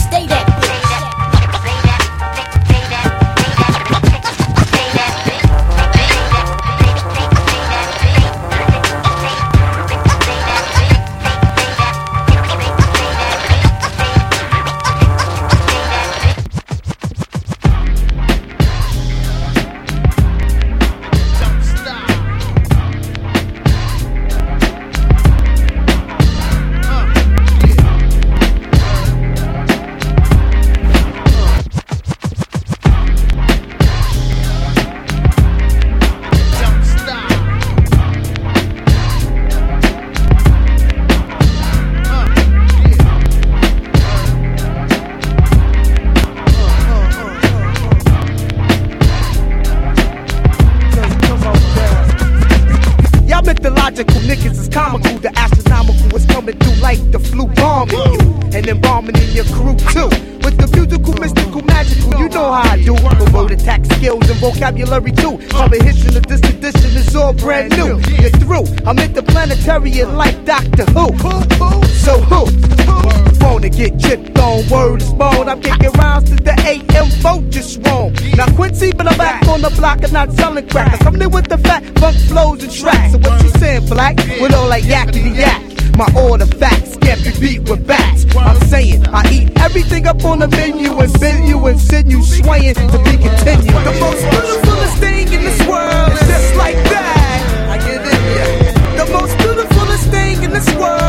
and 80.60 80.74
not 80.74 80.82
selling 80.82 81.00
crack. 81.00 81.06
I'm 81.06 81.22
in 81.22 81.30
with 81.30 81.48
the 81.48 81.58
fat 81.58 81.84
funk 81.98 82.16
flows 82.28 82.62
and 82.62 82.72
tracks. 82.72 83.12
So 83.12 83.18
what 83.18 83.42
you 83.42 83.48
saying, 83.50 83.86
black? 83.88 84.16
With 84.16 84.54
all 84.54 84.68
that 84.68 84.82
yakety 84.82 85.36
yak. 85.36 85.62
My 85.96 86.08
order 86.16 86.46
facts 86.46 86.96
can't 86.98 87.22
be 87.24 87.32
beat 87.40 87.68
with 87.68 87.86
bats. 87.86 88.24
I'm 88.36 88.58
saying 88.68 89.06
I 89.08 89.28
eat 89.30 89.60
everything 89.60 90.06
up 90.06 90.24
on 90.24 90.38
the 90.38 90.48
menu 90.48 90.98
and 90.98 91.20
bend 91.20 91.48
you 91.48 91.66
and 91.66 91.78
send 91.78 92.10
you 92.10 92.22
swaying 92.22 92.74
to 92.74 92.98
be 93.04 93.16
continued. 93.16 93.84
The 93.84 93.96
most 94.00 94.22
beautifulest 94.30 94.96
thing 94.98 95.32
in 95.32 95.42
this 95.42 95.60
world 95.66 96.12
is 96.12 96.20
just 96.20 96.54
like 96.56 96.76
that. 96.76 97.68
I 97.70 97.76
get 97.78 98.00
it, 98.00 98.22
yeah. 98.36 99.04
The 99.04 99.12
most 99.12 99.36
beautifulest 99.38 100.10
thing 100.10 100.42
in 100.42 100.50
this 100.52 100.72
world 100.76 100.99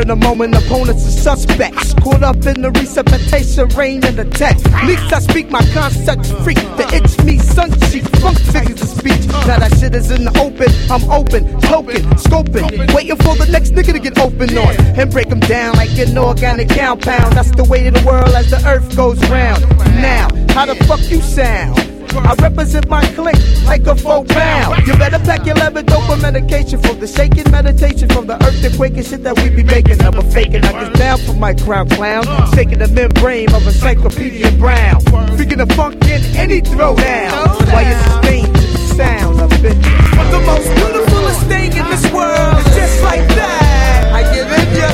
in 0.00 0.08
the 0.08 0.16
moment, 0.16 0.54
opponents 0.54 1.06
are 1.06 1.36
suspects. 1.36 1.94
Caught 1.94 2.22
up 2.22 2.46
in 2.46 2.62
the 2.62 2.70
resuscitation, 2.70 3.68
rain 3.70 4.04
and 4.04 4.18
attack. 4.18 4.56
Least 4.84 5.12
I 5.12 5.18
speak 5.18 5.50
my 5.50 5.64
concept 5.72 6.26
freak. 6.42 6.58
The 6.76 6.86
itch 6.94 7.24
me, 7.24 7.38
sun 7.38 7.70
cheek, 7.90 8.04
funk 8.16 8.38
figures 8.38 8.80
of 8.82 8.88
speech. 8.88 9.26
Now 9.46 9.58
that 9.58 9.76
shit 9.78 9.94
is 9.94 10.10
in 10.10 10.24
the 10.24 10.34
open, 10.40 10.70
I'm 10.90 11.04
open, 11.10 11.60
token, 11.60 12.02
scoping. 12.16 12.94
Waiting 12.94 13.16
for 13.16 13.36
the 13.36 13.48
next 13.50 13.72
nigga 13.72 13.92
to 13.92 13.98
get 13.98 14.18
open 14.18 14.56
on. 14.56 14.74
And 14.98 15.10
break 15.10 15.28
them 15.28 15.40
down 15.40 15.76
like 15.76 15.96
an 15.98 16.16
organic 16.16 16.68
compound. 16.68 17.34
That's 17.34 17.50
the 17.50 17.64
way 17.64 17.86
of 17.86 17.94
the 17.94 18.04
world 18.06 18.30
as 18.30 18.50
the 18.50 18.64
earth 18.66 18.96
goes 18.96 19.18
round. 19.28 19.62
Now, 20.00 20.28
how 20.54 20.66
the 20.66 20.76
fuck 20.86 21.00
you 21.10 21.20
sound? 21.20 21.91
I 22.16 22.34
represent 22.34 22.88
my 22.88 23.04
clique 23.14 23.40
like 23.64 23.86
a 23.86 23.94
four 23.94 24.24
pound. 24.24 24.86
You 24.86 24.96
better 24.96 25.18
pack 25.18 25.46
your 25.46 25.54
leather 25.56 25.82
dope 25.82 26.04
for 26.04 26.16
medication 26.16 26.80
from 26.80 27.00
the 27.00 27.06
shaking 27.06 27.50
meditation 27.50 28.08
from 28.08 28.26
the 28.26 28.34
earthquake 28.44 28.96
and 28.96 29.06
shit 29.06 29.22
that 29.24 29.36
we 29.40 29.50
be 29.50 29.62
making. 29.62 29.98
Never 29.98 30.22
faking, 30.22 30.64
I 30.64 30.72
get 30.72 30.94
down 30.94 31.18
for 31.18 31.34
my 31.34 31.54
crown 31.54 31.88
clown. 31.88 32.24
Shaking 32.54 32.78
the 32.78 32.88
membrane 32.88 33.52
of 33.54 33.64
a 33.64 33.68
encyclopedia 33.68 34.50
brown. 34.52 35.00
Freaking 35.36 35.58
the 35.58 35.74
funk 35.74 36.04
in 36.04 36.22
any 36.36 36.60
throwdown. 36.60 37.32
Why 37.72 37.82
you 37.88 37.96
sustain 38.04 38.52
the 38.52 38.78
sound 38.96 39.40
of 39.40 39.52
it? 39.64 39.76
But 40.16 40.30
the 40.30 40.40
most 40.46 40.68
beautifulest 40.74 41.42
thing 41.46 41.72
in 41.72 41.86
this 41.90 42.04
world 42.12 42.58
is 42.58 42.74
just 42.76 43.02
like 43.02 43.26
that. 43.34 44.12
I 44.12 44.22
give 44.34 44.48
it 44.50 44.68
ya. 44.78 44.88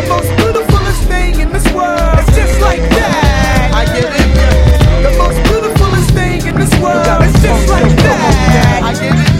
The 0.00 0.08
most 0.08 0.35
in 6.96 7.02
this 7.02 7.08
world 7.08 7.22
is 7.22 7.42
just 7.42 7.68
like 7.68 7.96
that. 7.96 8.82
I 8.82 8.92
give 8.92 9.20
it 9.20 9.36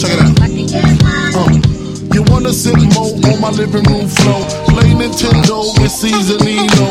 Check 0.00 0.20
it. 0.20 2.14
You 2.14 2.22
wanna 2.28 2.52
sit 2.52 2.76
more 2.94 3.14
on 3.32 3.40
my 3.40 3.50
living 3.50 3.84
room 3.84 4.08
floor? 4.08 4.42
Play 4.68 4.90
Nintendo 4.94 5.64
with 5.80 5.90
Seasonino. 5.90 6.86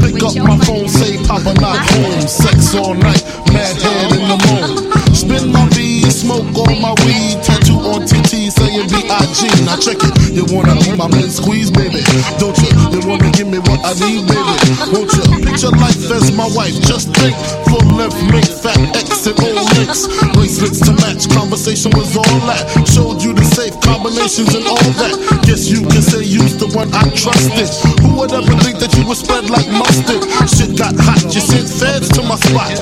Pick 0.00 0.22
up 0.22 0.36
my 0.36 0.58
phone, 0.64 0.88
say 0.88 1.16
Papa 1.26 1.54
not 1.60 1.78
home. 1.90 2.20
Sex 2.28 2.74
all 2.74 2.94
night, 2.94 3.22
mad 3.52 3.76
head 3.80 4.12
in 4.12 4.28
the 4.28 4.38
moon. 4.46 5.14
Spin 5.14 5.52
my 5.52 5.66
V, 5.70 5.85
smoke 6.16 6.48
on 6.56 6.80
my 6.80 6.96
weed. 7.04 7.36
Tattoo 7.44 7.76
on 7.92 8.08
TT 8.08 8.48
saying 8.48 8.88
B.I.G. 8.88 9.40
Now 9.68 9.76
check 9.76 10.00
it. 10.00 10.32
You 10.32 10.48
wanna 10.48 10.72
be 10.80 10.96
my 10.96 11.08
man 11.12 11.28
squeeze, 11.28 11.70
baby? 11.70 12.00
Don't 12.40 12.56
you? 12.56 12.72
You 12.88 13.00
wanna 13.04 13.28
give 13.36 13.48
me 13.52 13.60
what 13.60 13.84
I 13.84 13.92
need, 14.00 14.24
baby? 14.24 14.56
Won't 14.96 15.12
you? 15.12 15.24
Picture 15.44 15.72
life 15.76 16.00
as 16.08 16.32
my 16.32 16.48
wife. 16.56 16.72
Just 16.88 17.12
think. 17.12 17.36
Full 17.68 17.84
length, 17.92 18.16
make 18.32 18.48
fat 18.48 18.80
X 18.96 19.28
and 19.28 19.36
old 19.44 19.60
links. 19.76 20.08
Bracelets 20.32 20.80
to 20.88 20.96
match. 21.04 21.28
Conversation 21.28 21.92
was 21.92 22.16
all 22.16 22.38
that. 22.48 22.64
Showed 22.88 23.20
you 23.20 23.36
the 23.36 23.44
safe 23.44 23.76
combinations 23.84 24.56
and 24.56 24.64
all 24.64 24.88
that. 25.04 25.12
Guess 25.44 25.68
you 25.68 25.84
can 25.84 26.00
say 26.00 26.24
you's 26.24 26.56
the 26.56 26.72
one 26.72 26.88
I 26.96 27.04
trusted. 27.12 27.68
Who 28.00 28.16
would 28.24 28.32
ever 28.32 28.56
think 28.64 28.80
that 28.80 28.96
you 28.96 29.04
would 29.04 29.20
spread 29.20 29.52
like 29.52 29.68
mustard? 29.68 30.24
Shit 30.48 30.80
got 30.80 30.96
hot. 30.96 31.20
You 31.28 31.44
sent 31.44 31.68
feds 31.68 32.08
to 32.16 32.24
my 32.24 32.40
spot. 32.40 32.72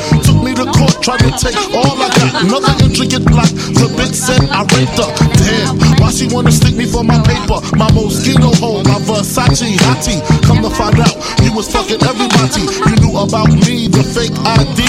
Me 1.05 1.21
to 1.21 1.37
take 1.37 1.61
all 1.77 2.01
I 2.01 2.09
got. 2.17 2.49
Another 2.49 2.73
intricate 2.81 3.29
block. 3.29 3.53
The 3.77 3.93
bitch 3.93 4.17
said 4.17 4.41
I 4.49 4.65
raped 4.73 4.97
her. 4.97 5.13
Damn, 5.37 5.77
why 6.01 6.09
she 6.09 6.25
wanna 6.33 6.49
stick 6.49 6.81
me 6.81 6.89
for 6.89 7.05
my 7.05 7.21
paper? 7.29 7.61
My 7.77 7.93
Moschino 7.93 8.57
hole, 8.57 8.81
my 8.89 8.97
Versace 9.05 9.77
hottie. 9.85 10.25
Come 10.49 10.65
to 10.65 10.73
find 10.73 10.97
out, 10.97 11.13
you 11.45 11.53
was 11.53 11.69
fucking 11.69 12.01
everybody. 12.01 12.65
You 12.89 12.97
knew 13.05 13.21
about 13.21 13.53
me, 13.53 13.93
the 13.93 14.01
fake 14.01 14.33
ID. 14.33 14.81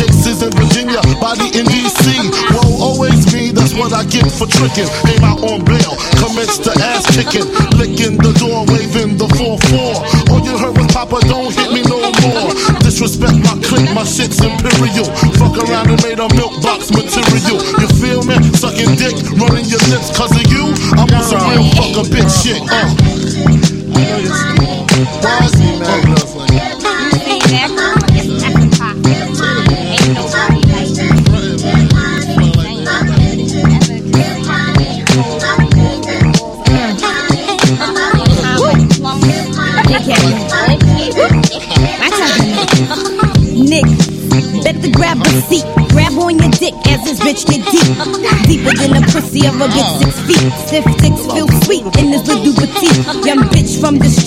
Cases 0.00 0.40
in 0.40 0.48
Virginia, 0.56 1.04
body 1.20 1.52
in 1.52 1.68
DC. 1.68 2.08
Whoa, 2.56 2.80
always 2.80 3.28
me, 3.28 3.52
that's 3.52 3.76
what 3.76 3.92
I 3.92 4.08
get 4.08 4.32
for 4.32 4.48
tricking. 4.48 4.88
Came 5.04 5.24
out 5.28 5.44
on 5.44 5.60
bail, 5.68 5.92
commenced 6.24 6.64
to 6.64 6.72
ass 6.88 7.04
kicking. 7.12 7.44
Licking 7.76 8.16
the 8.16 8.32
door, 8.40 8.64
waving 8.64 9.20
the 9.20 9.28
4-4. 9.36 10.32
All 10.32 10.40
you 10.40 10.56
heard 10.56 10.72
was 10.72 10.88
Papa, 10.88 11.20
don't 11.28 11.52
hit 11.52 11.68
me 11.68 11.84
no 11.84 12.00
more. 12.24 12.48
Disrespect 12.80 13.36
my 13.44 13.60
clique, 13.60 13.92
my 13.92 14.08
shit's 14.08 14.39
dick, 18.96 19.16
running 19.38 19.66
your 19.66 19.80
lips 19.90 20.10
cause 20.16 20.32
of 20.32 20.46
you. 20.50 20.72
I'm 20.96 21.08
on 21.14 21.22
some 21.22 21.40
real 21.50 21.64
fucker 21.74 22.04
bitch 22.08 22.42
shit. 22.42 22.62
Uh. 22.70 22.99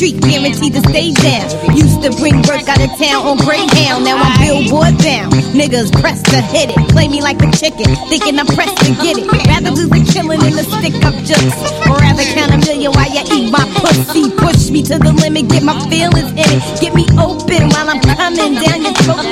Street, 0.03 0.21
guaranteed 0.21 0.73
to 0.73 0.81
stay 0.89 1.11
down. 1.13 1.75
Used 1.75 2.01
to 2.01 2.09
bring 2.19 2.35
work 2.43 2.67
town 2.97 3.25
on 3.25 3.37
Greyhound, 3.37 4.03
now 4.05 4.17
I'm 4.17 4.33
billboard 4.39 4.97
bound. 5.01 5.33
Niggas 5.53 5.91
press 6.01 6.21
to 6.33 6.41
hit 6.41 6.69
it, 6.69 6.89
play 6.89 7.07
me 7.07 7.21
like 7.21 7.41
a 7.41 7.49
chicken, 7.51 7.95
thinking 8.09 8.39
I'm 8.39 8.47
pressed 8.47 8.77
to 8.85 8.91
get 9.01 9.17
it. 9.17 9.25
Rather 9.47 9.71
do 9.73 9.87
the 9.89 10.01
killing 10.11 10.39
than 10.39 10.53
the 10.53 10.65
stick 10.65 10.97
up 11.05 11.13
jokes. 11.25 11.57
Or 11.89 11.97
rather 11.97 12.25
count 12.33 12.53
a 12.53 12.57
million 12.65 12.91
while 12.93 13.09
you 13.09 13.23
eat 13.33 13.51
my 13.51 13.65
pussy. 13.81 14.29
Push 14.37 14.69
me 14.69 14.81
to 14.83 14.97
the 14.97 15.13
limit, 15.13 15.49
get 15.49 15.63
my 15.63 15.77
feelings 15.89 16.31
in 16.33 16.49
it. 16.49 16.61
Get 16.81 16.93
me 16.93 17.05
open 17.17 17.69
while 17.69 17.89
I'm 17.89 18.01
coming 18.01 18.57
down 18.61 18.81
your 18.81 18.95
throat. 19.05 19.25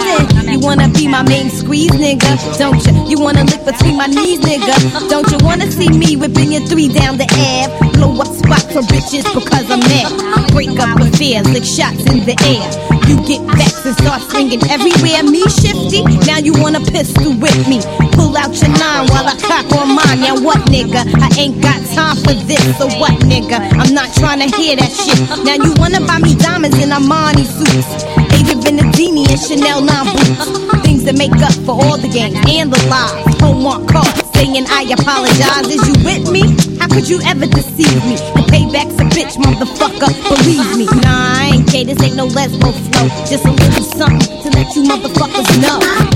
You 0.45 0.59
wanna 0.59 0.89
be 0.89 1.07
my 1.07 1.24
main 1.24 1.49
squeeze, 1.49 1.91
nigga? 1.91 2.38
Don't 2.57 2.82
you? 2.86 2.93
You 3.09 3.20
wanna 3.20 3.43
lick 3.45 3.66
between 3.66 3.97
my 3.97 4.07
knees, 4.07 4.39
nigga? 4.41 4.76
Don't 5.09 5.30
you 5.32 5.38
wanna 5.41 5.70
see 5.72 5.89
me 5.89 6.16
whipping 6.16 6.51
your 6.51 6.66
three 6.68 6.88
down 6.88 7.18
the 7.18 7.28
ab? 7.30 7.93
Blow 7.93 8.14
up 8.22 8.28
spots 8.28 8.70
for 8.74 8.82
bitches 8.86 9.26
because 9.34 9.70
I'm 9.70 9.80
mad. 9.80 10.51
Break 10.51 10.78
up 10.80 10.99
affairs, 10.99 11.47
lick 11.49 11.64
shots 11.66 12.03
in 12.12 12.26
the 12.26 12.36
air. 12.45 12.68
You 13.07 13.18
get 13.28 13.41
vexed 13.57 13.85
and 13.85 13.95
start 13.97 14.21
swinging 14.29 14.61
everywhere. 14.69 15.23
Me 15.23 15.41
shifty, 15.49 16.03
now 16.27 16.37
you 16.37 16.53
wanna 16.57 16.81
pistol 16.81 17.33
whip 17.33 17.55
me. 17.67 17.81
Pull 18.13 18.35
out 18.37 18.53
your 18.55 18.71
nine 18.77 19.07
while 19.11 19.27
I 19.27 19.35
cock 19.39 19.67
on 19.77 19.95
mine. 19.95 20.21
Now 20.21 20.39
what, 20.39 20.61
nigga? 20.69 21.01
I 21.19 21.29
ain't 21.39 21.61
got 21.61 21.79
time 21.95 22.17
for 22.23 22.33
this. 22.33 22.63
So 22.77 22.87
what, 22.99 23.15
nigga? 23.25 23.59
I'm 23.79 23.93
not 23.93 24.13
trying 24.13 24.39
to 24.39 24.49
hear 24.55 24.75
that 24.75 24.91
shit. 24.91 25.19
Now 25.43 25.55
you 25.55 25.73
wanna 25.77 26.01
buy 26.05 26.19
me 26.19 26.35
diamonds 26.35 26.77
in 26.77 26.89
Armani 26.89 27.45
suits. 27.45 28.20
Adrienne 28.62 28.91
Vittadini 28.91 29.30
and 29.30 29.39
Chanel 29.39 29.82
9 29.82 30.05
boots. 30.16 30.82
Things 30.84 31.03
that 31.05 31.18
make 31.18 31.32
up 31.41 31.53
for 31.66 31.72
all 31.72 31.97
the 31.97 32.07
games 32.07 32.38
and 32.47 32.72
the 32.72 32.78
lies. 32.88 33.41
Homework 33.41 33.88
call 33.89 34.05
saying 34.34 34.66
I 34.70 34.84
apologize. 34.93 35.68
Is 35.68 35.82
you 35.88 35.95
with 36.05 36.30
me? 36.32 36.41
How 36.80 36.88
could 36.88 37.07
you 37.07 37.20
ever 37.26 37.45
deceive 37.45 38.01
me? 38.05 38.16
The 38.38 38.43
payback's 38.49 38.99
a 38.99 39.05
bitch, 39.09 39.38
motherfucker. 39.38 40.12
Believe 40.30 40.78
me. 40.78 40.86
Nah, 41.01 41.38
I 41.38 41.51
ain't 41.55 41.72
gay. 41.72 41.84
This 41.84 42.01
ain't 42.01 42.16
no 42.16 42.28
lesbo 42.28 42.74
flow. 42.74 43.07
Just 43.26 43.45
a 43.45 43.51
little 43.51 43.84
something 43.84 44.41
to 44.43 44.49
let 44.57 44.76
you 44.76 44.84
motherfuckers 44.84 45.49
know. 45.62 46.11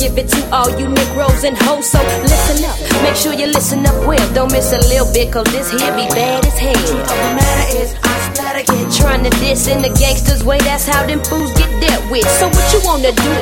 Give 0.00 0.16
it 0.16 0.28
to 0.32 0.40
all 0.50 0.70
you 0.80 0.88
Negroes 0.88 1.44
and 1.44 1.56
hoes, 1.68 1.90
so 1.92 2.00
listen 2.24 2.64
up. 2.64 2.76
Make 3.04 3.14
sure 3.14 3.34
you 3.34 3.46
listen 3.46 3.84
up 3.84 3.94
well. 4.08 4.24
Don't 4.32 4.50
miss 4.50 4.72
a 4.72 4.80
little 4.88 5.12
bit, 5.12 5.30
cause 5.30 5.44
this 5.52 5.70
here 5.70 5.92
be 5.92 6.08
bad 6.16 6.44
as 6.46 6.58
hell. 6.58 6.72
Truth 6.72 7.04
of 7.04 7.18
the 7.20 7.30
matter 7.36 7.68
is, 7.76 7.94
I 8.02 8.14
splatter 8.32 8.64
get 8.64 8.92
trying 8.96 9.22
to 9.24 9.30
diss 9.44 9.68
in 9.68 9.82
the 9.82 9.92
gangsters' 10.00 10.42
way. 10.42 10.58
That's 10.60 10.86
how 10.86 11.06
them 11.06 11.22
fools 11.24 11.52
get 11.52 11.68
dealt 11.84 12.10
with. 12.10 12.26
So 12.40 12.48
what 12.48 12.66
you 12.72 12.80
wanna 12.82 13.12
do? 13.12 13.32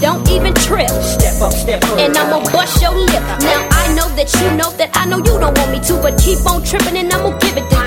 Don't 0.00 0.22
even 0.30 0.54
trip. 0.54 0.88
Step 1.02 1.42
up, 1.42 1.52
step 1.52 1.82
up. 1.82 1.98
And 1.98 2.16
I'ma 2.16 2.46
bust 2.54 2.80
your 2.80 2.94
lip. 2.94 3.24
Now 3.42 3.66
I 3.74 3.92
know 3.98 4.08
that 4.14 4.30
you 4.38 4.48
know 4.54 4.70
that 4.78 4.90
I 4.94 5.06
know 5.06 5.18
you 5.18 5.34
don't 5.42 5.56
want 5.58 5.70
me 5.72 5.80
to, 5.90 5.94
but 5.98 6.14
keep 6.22 6.38
on 6.46 6.62
tripping 6.62 6.96
and 6.96 7.12
I'ma 7.12 7.36
give 7.38 7.56
it 7.58 7.66
to 7.70 7.76
you. 7.76 7.83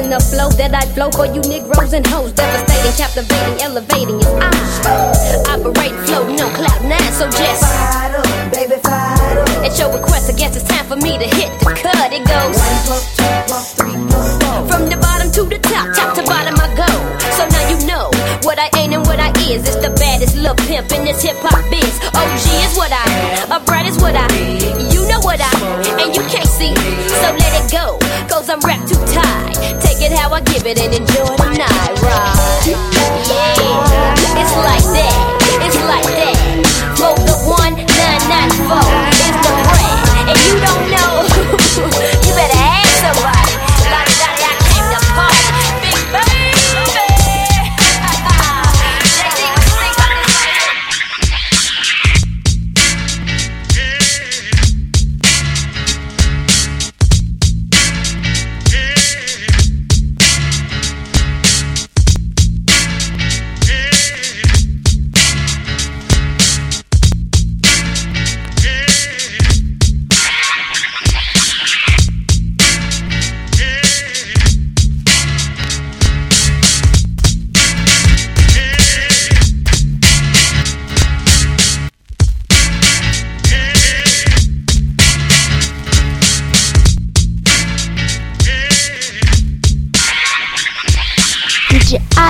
Than 0.00 0.10
the 0.10 0.20
flow 0.20 0.48
that 0.56 0.72
I 0.72 0.84
flow 0.96 1.10
for 1.12 1.26
you 1.26 1.40
Negroes 1.44 1.92
and 1.92 2.06
hoes. 2.06 2.32
Devastating, 2.32 2.94
captivating, 2.96 3.60
elevating 3.60 4.16
is 4.16 4.32
I 4.40 5.52
operate, 5.52 5.94
floating 6.08 6.40
on 6.40 6.50
cloud 6.56 6.80
nine. 6.88 7.12
So 7.12 7.28
just 7.28 7.64
baby, 8.52 8.80
At 8.80 9.76
your 9.76 9.92
request, 9.92 10.32
I 10.32 10.34
guess 10.36 10.56
it's 10.56 10.64
time 10.68 10.86
for 10.86 10.96
me 10.96 11.18
to 11.18 11.28
hit 11.28 11.52
the 11.60 11.68
cut. 11.76 12.12
It 12.12 12.24
goes 12.24 12.56
from 14.68 14.88
the 14.88 14.96
bottom 14.96 15.28
to 15.36 15.42
the 15.44 15.58
top, 15.60 15.92
top 15.92 16.16
to 16.16 16.22
bottom 16.24 16.56
I 16.56 16.68
go. 16.72 16.90
So 17.36 17.44
now 17.44 17.64
you 17.68 17.78
know 17.86 18.08
what 18.42 18.58
I 18.58 18.70
ain't 18.80 18.94
and 18.94 19.04
what 19.04 19.20
I 19.20 19.30
is. 19.52 19.68
It's 19.68 19.80
the 19.84 19.92
baddest 20.00 20.36
little 20.36 20.56
pimp 20.64 20.90
in 20.92 21.04
this 21.04 21.22
hip 21.22 21.36
hop 21.44 21.60
biz. 21.68 22.00
OG 22.16 22.44
is 22.64 22.72
what 22.76 22.92
I, 22.92 23.04
upright 23.52 23.86
is 23.86 23.98
what 24.00 24.16
I, 24.16 24.28
you 24.88 25.04
know 25.08 25.20
what 25.20 25.40
I, 25.40 25.52
and 26.00 26.14
you 26.16 26.22
can't 26.32 26.48
see. 26.48 26.72
So 27.20 27.28
let 27.36 27.52
it 27.60 27.68
go, 27.70 27.98
cause 28.32 28.48
I'm 28.48 28.60
wrapped 28.60 28.88
too 28.88 29.00
tight. 29.12 29.89
Take 30.00 30.12
it 30.12 30.18
how 30.18 30.32
I 30.32 30.40
give 30.40 30.64
it 30.64 30.80
and 30.80 30.94
enjoy 30.94 31.36
the 31.36 31.58
night 31.58 32.02
ride. 32.02 32.39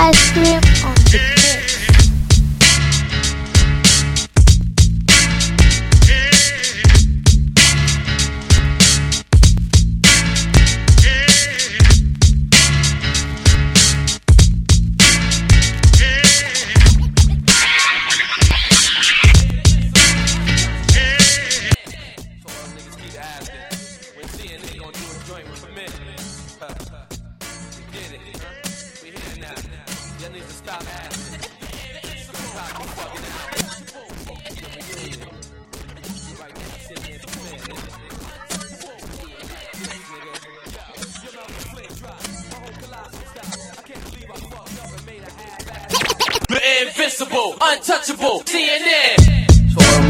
Get 0.01 0.40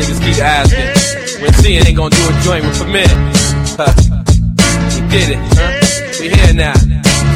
niggas 0.01 0.19
keep 0.25 0.41
asking 0.41 0.89
when 1.41 1.51
CNN 1.61 1.95
gonna 1.95 2.09
do 2.09 2.23
a 2.25 2.33
joint 2.41 2.65
with 2.65 2.77
Premier. 2.81 3.05
Huh. 3.77 3.93
We 4.97 5.01
did 5.13 5.37
it, 5.37 5.41
huh? 5.53 6.17
We 6.19 6.29
here 6.29 6.53
now. 6.53 6.73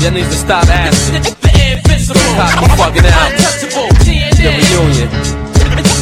Y'all 0.01 0.11
need 0.11 0.26
to 0.26 0.34
stop 0.38 0.66
asking. 0.68 1.16
Invincible, 1.16 2.20
Stop 2.22 2.61
you 2.61 2.68
fucking 2.78 3.05
out. 3.05 3.32
untouchable, 3.32 3.89
The 4.01 4.49
reunion. 4.49 5.09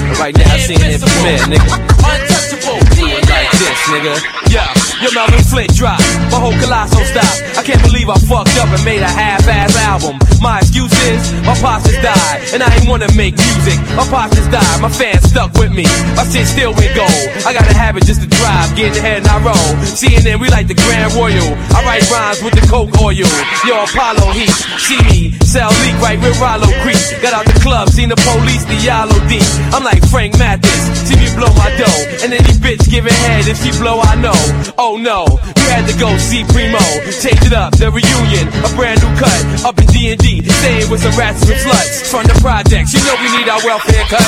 And 0.07 0.17
right 0.19 0.35
now, 0.35 0.55
CNN 0.63 0.99
Premier, 1.03 1.39
nigga. 1.51 1.67
Untouchable. 1.99 2.79
Like 3.27 3.51
this, 3.51 3.79
nigga. 3.91 4.42
Yeah, 4.53 4.69
your 5.01 5.09
Melvin 5.17 5.41
Flynt 5.49 5.73
drop. 5.73 5.97
My 6.29 6.37
whole 6.37 6.53
colossal 6.61 7.01
stop. 7.09 7.25
I 7.57 7.65
can't 7.65 7.81
believe 7.81 8.05
I 8.05 8.21
fucked 8.21 8.53
up 8.61 8.69
and 8.69 8.85
made 8.85 9.01
a 9.01 9.09
half-ass 9.09 9.73
album. 9.81 10.21
My 10.45 10.61
excuse 10.61 10.93
is, 11.09 11.33
my 11.41 11.57
pops 11.57 11.89
just 11.89 11.97
died, 12.05 12.37
and 12.53 12.61
I 12.61 12.69
ain't 12.77 12.85
wanna 12.85 13.09
make 13.17 13.33
music. 13.33 13.81
My 13.97 14.05
pops 14.05 14.37
just 14.37 14.53
died, 14.53 14.77
my 14.77 14.93
fans 14.93 15.25
stuck 15.25 15.57
with 15.57 15.73
me. 15.73 15.89
My 16.13 16.21
shit 16.29 16.45
still 16.45 16.69
went 16.77 16.93
gold. 16.93 17.25
I 17.49 17.57
got 17.57 17.65
a 17.65 17.73
habit 17.73 18.05
just 18.05 18.21
to 18.21 18.29
drive, 18.29 18.77
get 18.77 18.93
ahead 18.93 19.25
and 19.25 19.27
I 19.33 19.41
roll. 19.41 19.69
CNN, 19.89 20.37
we 20.37 20.53
like 20.53 20.69
the 20.69 20.77
Grand 20.77 21.17
Royal. 21.17 21.49
I 21.73 21.81
write 21.81 22.05
rhymes 22.13 22.45
with 22.45 22.53
the 22.53 22.61
Coke 22.69 22.93
oil. 23.01 23.25
Yo, 23.65 23.73
Apollo 23.73 24.37
Heat, 24.37 24.53
see 24.77 25.01
me, 25.09 25.33
sell 25.41 25.73
leak 25.81 25.97
right 25.97 26.21
with 26.21 26.37
Rollo 26.37 26.69
Creek. 26.85 27.01
Got 27.25 27.33
out 27.33 27.49
the 27.49 27.57
club, 27.65 27.89
seen 27.89 28.13
the 28.13 28.19
police, 28.21 28.61
the 28.69 28.77
yellow 28.85 29.17
deep. 29.25 29.49
I'm 29.73 29.81
like 29.81 30.05
Frank 30.13 30.37
Matthews, 30.37 30.83
see 31.09 31.17
me 31.17 31.25
blow 31.33 31.49
my 31.57 31.73
dough. 31.73 32.21
And 32.21 32.29
any 32.37 32.53
bitch 32.61 32.85
giving 32.85 33.17
head, 33.25 33.49
if 33.49 33.57
she 33.65 33.73
blow, 33.81 33.97
I 33.97 34.13
know. 34.21 34.42
Oh 34.77 34.97
no, 34.97 35.25
you 35.29 35.67
had 35.69 35.85
to 35.87 35.95
go 35.99 36.09
see 36.17 36.43
Primo. 36.49 36.81
Change 37.21 37.45
it 37.45 37.53
up, 37.53 37.75
the 37.77 37.91
reunion, 37.91 38.47
a 38.65 38.69
brand 38.75 38.99
new 38.99 39.11
cut. 39.15 39.39
Up 39.63 39.77
in 39.79 39.87
D&D, 39.87 40.43
staying 40.43 40.89
with 40.89 41.01
some 41.01 41.15
rats 41.15 41.45
and 41.47 41.59
sluts. 41.61 42.09
From 42.09 42.25
the 42.27 42.35
projects, 42.41 42.93
you 42.93 43.01
know 43.05 43.15
we 43.21 43.29
need 43.37 43.47
our 43.47 43.61
welfare 43.63 44.03
cut. 44.11 44.27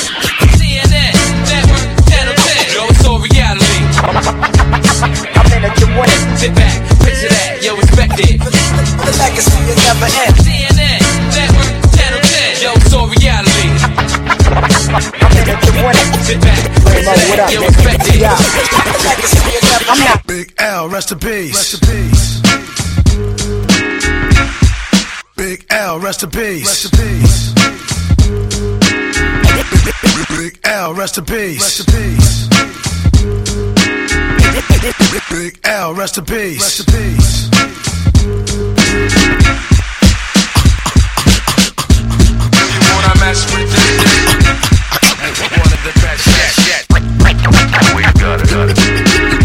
CNN, 0.55 1.11
Network, 1.49 1.85
Channel 2.07 2.35
10. 2.35 2.75
Yo, 2.75 2.81
it's 2.87 3.05
all 3.05 3.19
reality. 3.19 3.81
I'm 5.35 5.49
in 5.51 5.63
a 5.67 5.71
joint. 5.75 6.11
Sit 6.39 6.53
back, 6.55 6.75
picture 7.03 7.31
that, 7.31 7.59
yo, 7.63 7.75
respect 7.75 8.15
it. 8.21 8.39
The 8.39 9.11
legacy 9.19 9.59
will 9.65 9.79
never 9.81 10.07
end. 10.07 10.35
CNN, 10.39 10.99
Network, 11.35 11.71
Channel 11.91 12.21
10. 12.21 12.63
Yo, 12.63 12.69
it's 12.79 12.93
all 12.93 13.07
reality. 13.11 13.69
I'm 14.55 15.33
in 15.35 15.49
a 15.51 15.64
I'm 19.87 19.99
not. 19.99 20.25
Big 20.25 20.53
L, 20.57 20.89
rest 20.89 21.11
in 21.11 21.19
peace. 21.19 21.53
Rest 21.53 21.73
in 21.73 21.79
peace. 21.89 22.41
Big 25.35 25.65
L, 25.69 25.99
rest 25.99 26.23
in 26.23 26.29
peace. 26.29 26.65
Rest 26.65 26.85
in 26.85 26.91
peace. 26.97 27.53
Big 30.37 30.59
L, 30.63 30.93
rest 30.93 31.17
in 31.17 31.25
peace. 31.25 31.61
Rest 31.61 31.79
in 31.79 31.85
peace. 31.93 32.47
Big 35.29 35.59
L, 35.63 35.93
rest 35.93 36.17
in 36.17 36.25
peace. 36.25 36.61
Rest 36.61 36.79
in 36.79 36.85
peace. 36.93 37.49
You 42.71 42.79
wanna 42.93 43.13
mess 43.19 43.45
with 43.53 43.71
this? 43.71 44.64
One 45.37 45.51
of 45.51 45.83
the 45.83 45.91
best 45.99 46.27
yet, 46.27 46.65
yet. 46.65 46.85
We 47.93 48.03
got 48.21 48.39
it, 48.39 48.49
got 48.49 48.69
it. 48.69 49.44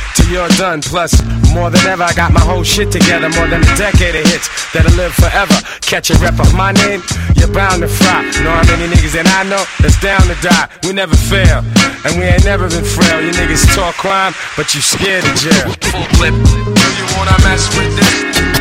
till 0.15 0.29
you're 0.29 0.49
done. 0.57 0.81
Plus, 0.81 1.13
more 1.53 1.69
than 1.69 1.85
ever, 1.87 2.03
I 2.03 2.13
got 2.13 2.31
my 2.31 2.41
whole 2.41 2.63
shit 2.63 2.91
together. 2.91 3.29
More 3.37 3.47
than 3.47 3.61
a 3.61 3.71
decade 3.75 4.15
of 4.15 4.25
hits 4.27 4.47
that'll 4.73 4.95
live 4.95 5.13
forever. 5.13 5.55
Catch 5.81 6.09
a 6.11 6.15
rep 6.19 6.39
of 6.39 6.53
my 6.53 6.71
name, 6.71 7.01
you're 7.35 7.51
bound 7.51 7.81
to 7.81 7.87
fry. 7.87 8.23
Know 8.43 8.51
how 8.51 8.65
many 8.67 8.87
niggas 8.93 9.13
that 9.19 9.27
I 9.27 9.43
know 9.47 9.63
that's 9.79 9.99
down 9.99 10.21
to 10.31 10.35
die. 10.39 10.67
We 10.83 10.93
never 10.93 11.15
fail, 11.15 11.63
and 12.07 12.17
we 12.19 12.23
ain't 12.25 12.45
never 12.45 12.69
been 12.69 12.85
frail. 12.85 13.19
You 13.21 13.31
niggas 13.35 13.67
talk 13.75 13.95
crime, 13.95 14.33
but 14.55 14.73
you 14.73 14.81
scared 14.81 15.23
of 15.23 15.35
jail. 15.35 15.67
Full 15.91 16.07
clip. 16.17 16.35
Do 16.35 16.87
you 16.95 17.07
wanna 17.19 17.35
mess 17.43 17.67
with 17.75 17.91
this? 17.95 18.15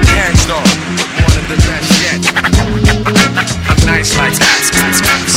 Gang 0.07 0.34
Starr, 0.36 0.66
one 1.22 1.34
of 1.38 1.46
the 1.46 1.59
best 1.62 1.90
yet. 2.03 2.20
I'm 3.70 3.80
nice 3.86 4.16
like 4.18 4.34
that. 4.38 4.61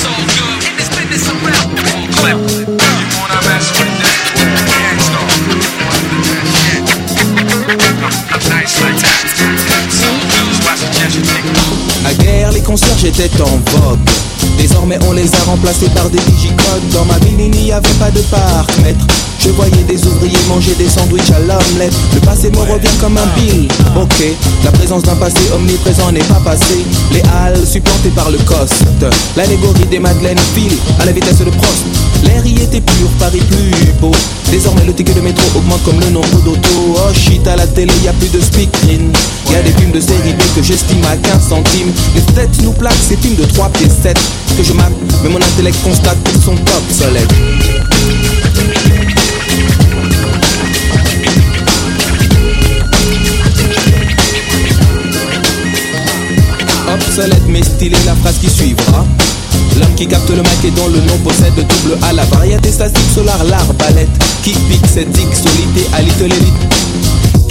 All 0.03 0.24
good 0.34 0.66
in 0.66 0.74
this 0.78 0.89
business 0.89 1.30
rap. 1.45 2.03
Nice 8.50 8.82
like 8.82 8.98
that. 8.98 9.30
So 9.90 10.06
À 12.06 12.14
guerre, 12.16 12.43
les 12.54 12.62
concierges 12.62 13.04
étaient 13.04 13.30
en 13.41 13.80
vogue. 13.80 13.99
Désormais, 14.58 14.99
on 15.08 15.12
les 15.12 15.34
a 15.34 15.43
remplacés 15.45 15.89
par 15.89 16.10
des 16.10 16.20
digicodes. 16.20 16.88
Dans 16.91 17.06
ma 17.06 17.18
ville, 17.20 17.39
il 17.39 17.49
n'y 17.49 17.72
avait 17.72 17.88
pas 17.99 18.12
de 18.12 18.22
parc, 18.22 18.78
maître. 18.84 19.06
Je 19.39 19.49
voyais 19.49 19.84
des 19.88 20.06
ouvriers 20.06 20.38
manger 20.47 20.74
des 20.76 20.88
sandwichs 20.88 21.32
à 21.32 21.39
l'omelette. 21.39 21.93
Le 22.14 22.22
passé 22.22 22.49
me 22.49 22.60
revient 22.60 22.95
comme 23.01 23.18
un 23.18 23.28
bill. 23.36 23.68
Ok, 23.99 24.24
la 24.64 24.72
présence 24.72 25.04
d'un 25.04 25.16
passé 25.16 25.39
omniprésent 25.54 26.12
n'est 26.12 26.24
pas 26.24 26.39
passé. 26.45 26.86
Les 27.12 27.22
halles 27.36 27.68
supplantées 27.68 28.12
par 28.16 28.32
le 28.32 28.38
coste. 28.39 28.74
L'allégorie 29.36 29.86
des 29.91 29.99
Madeleines 29.99 30.39
file 30.56 30.78
à 30.99 31.06
la 31.06 31.12
vitesse 31.12 31.39
de 31.39 31.49
Prost. 31.49 31.84
L'air 32.24 32.45
y 32.45 32.62
était 32.62 32.80
pur, 32.80 33.10
Paris 33.20 33.41
plus 33.49 33.91
beau. 33.99 34.12
Désormais, 34.49 34.86
le 34.86 34.93
ticket 34.93 35.14
de 35.14 35.22
métro 35.22 35.43
augmente 35.58 35.84
comme 35.84 35.99
le 35.99 36.10
nombre 36.12 36.39
d'autos. 36.45 36.95
Oh 36.95 37.14
shit, 37.14 37.45
à 37.47 37.56
la 37.56 37.68
télé, 37.68 37.91
y 38.04 38.08
a 38.08 38.14
plus 38.14 38.32
de 38.32 38.39
speakerine. 38.39 39.12
Y 39.51 39.56
a 39.56 39.62
des 39.62 39.72
films 39.74 39.91
de 39.91 39.99
série 39.99 40.34
B 40.34 40.41
que 40.56 40.64
j'estime 40.64 41.04
à 41.06 41.18
15 41.18 41.49
centimes. 41.49 41.91
Les 42.16 42.22
têtes 42.48 42.64
nous 42.64 42.74
plaquent 42.74 42.94
ces 43.08 43.16
films 43.18 43.36
de 43.36 43.46
3 43.46 43.70
pieds 43.70 43.89
7 43.89 44.18
que 44.58 44.64
je 44.64 44.74
mappe, 44.74 44.91
mais 45.24 45.30
mon 45.30 45.38
intellect 45.38 45.78
constate 45.84 46.18
qu'ils 46.24 46.41
sont 46.41 46.56
obsolètes. 46.78 47.34
obsolète 56.94 57.41
mais 57.48 57.64
stylé 57.64 57.98
la 58.06 58.16
phrase 58.16 58.38
qui 58.39 58.50
suivra. 58.50 59.06
L'homme 59.80 59.96
qui 59.96 60.08
capte 60.08 60.30
le 60.30 60.38
mic 60.38 60.66
et 60.66 60.72
dont 60.72 60.88
le 60.88 61.00
nom 61.00 61.18
possède 61.24 61.56
double 61.56 61.98
A 62.04 62.14
La 62.14 62.24
variété 62.26 62.72
statique 62.72 63.10
solar, 63.16 63.44
l'arbalète 63.44 64.10
Qui 64.44 64.52
pique 64.52 64.86
cette 64.86 65.18
X 65.18 65.41
solité 65.41 65.88
à 65.94 66.02
l'élite 66.02 66.54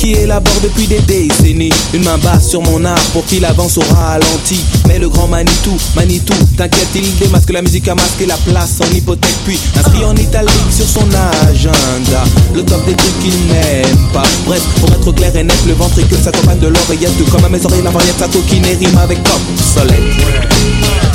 qui 0.02 0.14
élabore 0.14 0.60
depuis 0.64 0.88
des 0.88 0.98
décennies. 1.00 1.72
Une 1.94 2.02
main 2.02 2.18
basse 2.18 2.48
sur 2.48 2.60
mon 2.62 2.84
art 2.84 3.04
pour 3.12 3.24
qu'il 3.24 3.44
avance 3.44 3.78
au 3.78 3.82
ralenti. 3.82 4.60
Mais 4.88 4.98
le 4.98 5.08
grand 5.08 5.28
Manitou, 5.28 5.76
Manitou, 5.94 6.34
t'inquiète 6.56 6.88
il 6.96 7.16
démasque 7.18 7.52
la 7.52 7.62
musique 7.62 7.86
à 7.86 7.94
masquer 7.94 8.26
la 8.26 8.36
place 8.38 8.80
en 8.80 8.92
hypothèque 8.92 9.36
Puis 9.44 9.58
inscrit 9.78 10.04
en 10.04 10.16
italique 10.16 10.72
sur 10.72 10.86
son 10.88 11.06
agenda. 11.48 12.24
Le 12.52 12.64
top 12.64 12.84
des 12.84 12.94
trucs 12.94 13.18
qu'il 13.20 13.46
n'aime 13.46 14.08
pas. 14.12 14.24
Bref, 14.44 14.62
pour 14.80 14.90
être 14.90 15.12
clair 15.12 15.36
et 15.36 15.44
net, 15.44 15.58
le 15.68 15.74
ventricule 15.74 16.18
s'accompagne 16.18 16.58
de 16.58 16.66
l'oreillette 16.66 17.30
comme 17.30 17.44
à 17.44 17.48
mes 17.48 17.64
oreilles 17.64 17.82
la 17.82 17.90
variété 17.90 18.18
sa 18.18 18.26
coquine 18.26 18.64
rime 18.64 18.98
avec 18.98 19.22
top 19.22 19.40
soleil 19.74 21.11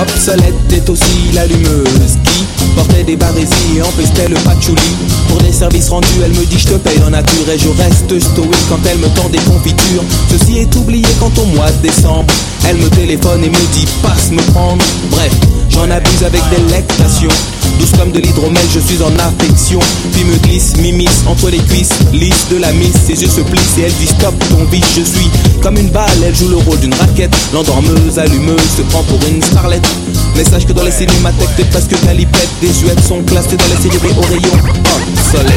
Obsolète 0.00 0.72
est 0.72 0.88
aussi 0.88 1.32
l'allumeuse 1.34 2.16
qui 2.24 2.46
portait 2.74 3.04
des 3.04 3.16
barésies 3.16 3.76
et 3.76 3.82
empestait 3.82 4.28
le 4.28 4.36
patchouli. 4.36 4.82
Pour 5.28 5.38
des 5.38 5.52
services 5.52 5.88
rendus, 5.88 6.08
elle 6.24 6.32
me 6.32 6.44
dit 6.44 6.58
je 6.58 6.66
te 6.66 6.74
paye 6.74 7.00
en 7.06 7.10
nature 7.10 7.48
et 7.52 7.58
je 7.58 7.68
reste 7.68 8.18
stoïque 8.20 8.68
quand 8.68 8.80
elle 8.90 8.98
me 8.98 9.08
tend 9.08 9.28
des 9.28 9.38
confitures. 9.38 10.04
Ceci 10.30 10.58
est 10.58 10.74
oublié 10.76 11.06
quand 11.18 11.36
au 11.38 11.46
mois 11.46 11.70
de 11.70 11.88
décembre, 11.88 12.32
elle 12.68 12.76
me 12.76 12.88
téléphone 12.90 13.44
et 13.44 13.50
me 13.50 13.74
dit 13.74 13.86
passe 14.02 14.30
me 14.30 14.42
prendre. 14.52 14.84
Bref, 15.10 15.32
j'en 15.68 15.90
abuse 15.90 16.24
avec 16.24 16.42
délectation. 16.50 17.30
Douce 17.78 17.92
comme 17.98 18.12
de 18.12 18.20
l'hydromel, 18.20 18.62
je 18.74 18.80
suis 18.80 19.02
en 19.02 19.12
affection. 19.18 19.78
Puis 20.12 20.24
me 20.24 20.36
glisse, 20.38 20.76
m'immisce 20.76 21.24
entre 21.26 21.48
les 21.50 21.58
cuisses, 21.58 21.94
lisse 22.12 22.48
de 22.50 22.56
la 22.58 22.72
miss. 22.72 22.94
Ses 23.06 23.22
yeux 23.22 23.28
se 23.28 23.40
plissent 23.40 23.78
et 23.78 23.82
elle 23.82 23.94
dit 23.94 24.06
stop 24.06 24.34
ton 24.50 24.64
biche. 24.64 24.84
Je 24.96 25.02
suis 25.02 25.30
comme 25.62 25.78
une 25.78 25.88
balle, 25.88 26.10
elle 26.24 26.36
joue 26.36 26.48
le 26.48 26.56
rôle 26.56 26.78
d'une 26.80 26.94
raquette. 26.94 27.34
L'endormeuse, 27.54 28.18
allumeuse, 28.18 28.60
se 28.76 28.82
prend 28.82 29.02
pour 29.04 29.18
une 29.28 29.42
starlette. 29.42 29.88
Mais 30.40 30.46
sache 30.46 30.64
que 30.64 30.72
dans 30.72 30.84
les 30.84 30.90
cinémathèques, 30.90 31.54
t'es 31.54 31.64
presque 31.64 32.00
calipette. 32.00 32.48
Des 32.62 32.72
jouettes 32.72 33.04
sont 33.04 33.22
classées 33.24 33.58
dans 33.58 33.66
les 33.66 33.76
séries 33.76 33.98
au 34.16 34.22
rayon 34.22 34.52
obsolète. 35.18 35.52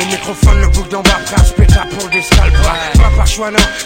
Au 0.00 0.06
microphone, 0.06 0.60
le 0.62 0.68
bouc 0.68 0.88
d'en 0.88 1.02
bas, 1.02 1.20
je 1.46 1.52
péta 1.52 1.84
pour 1.90 2.08
des 2.08 2.22
scalps. 2.22 2.97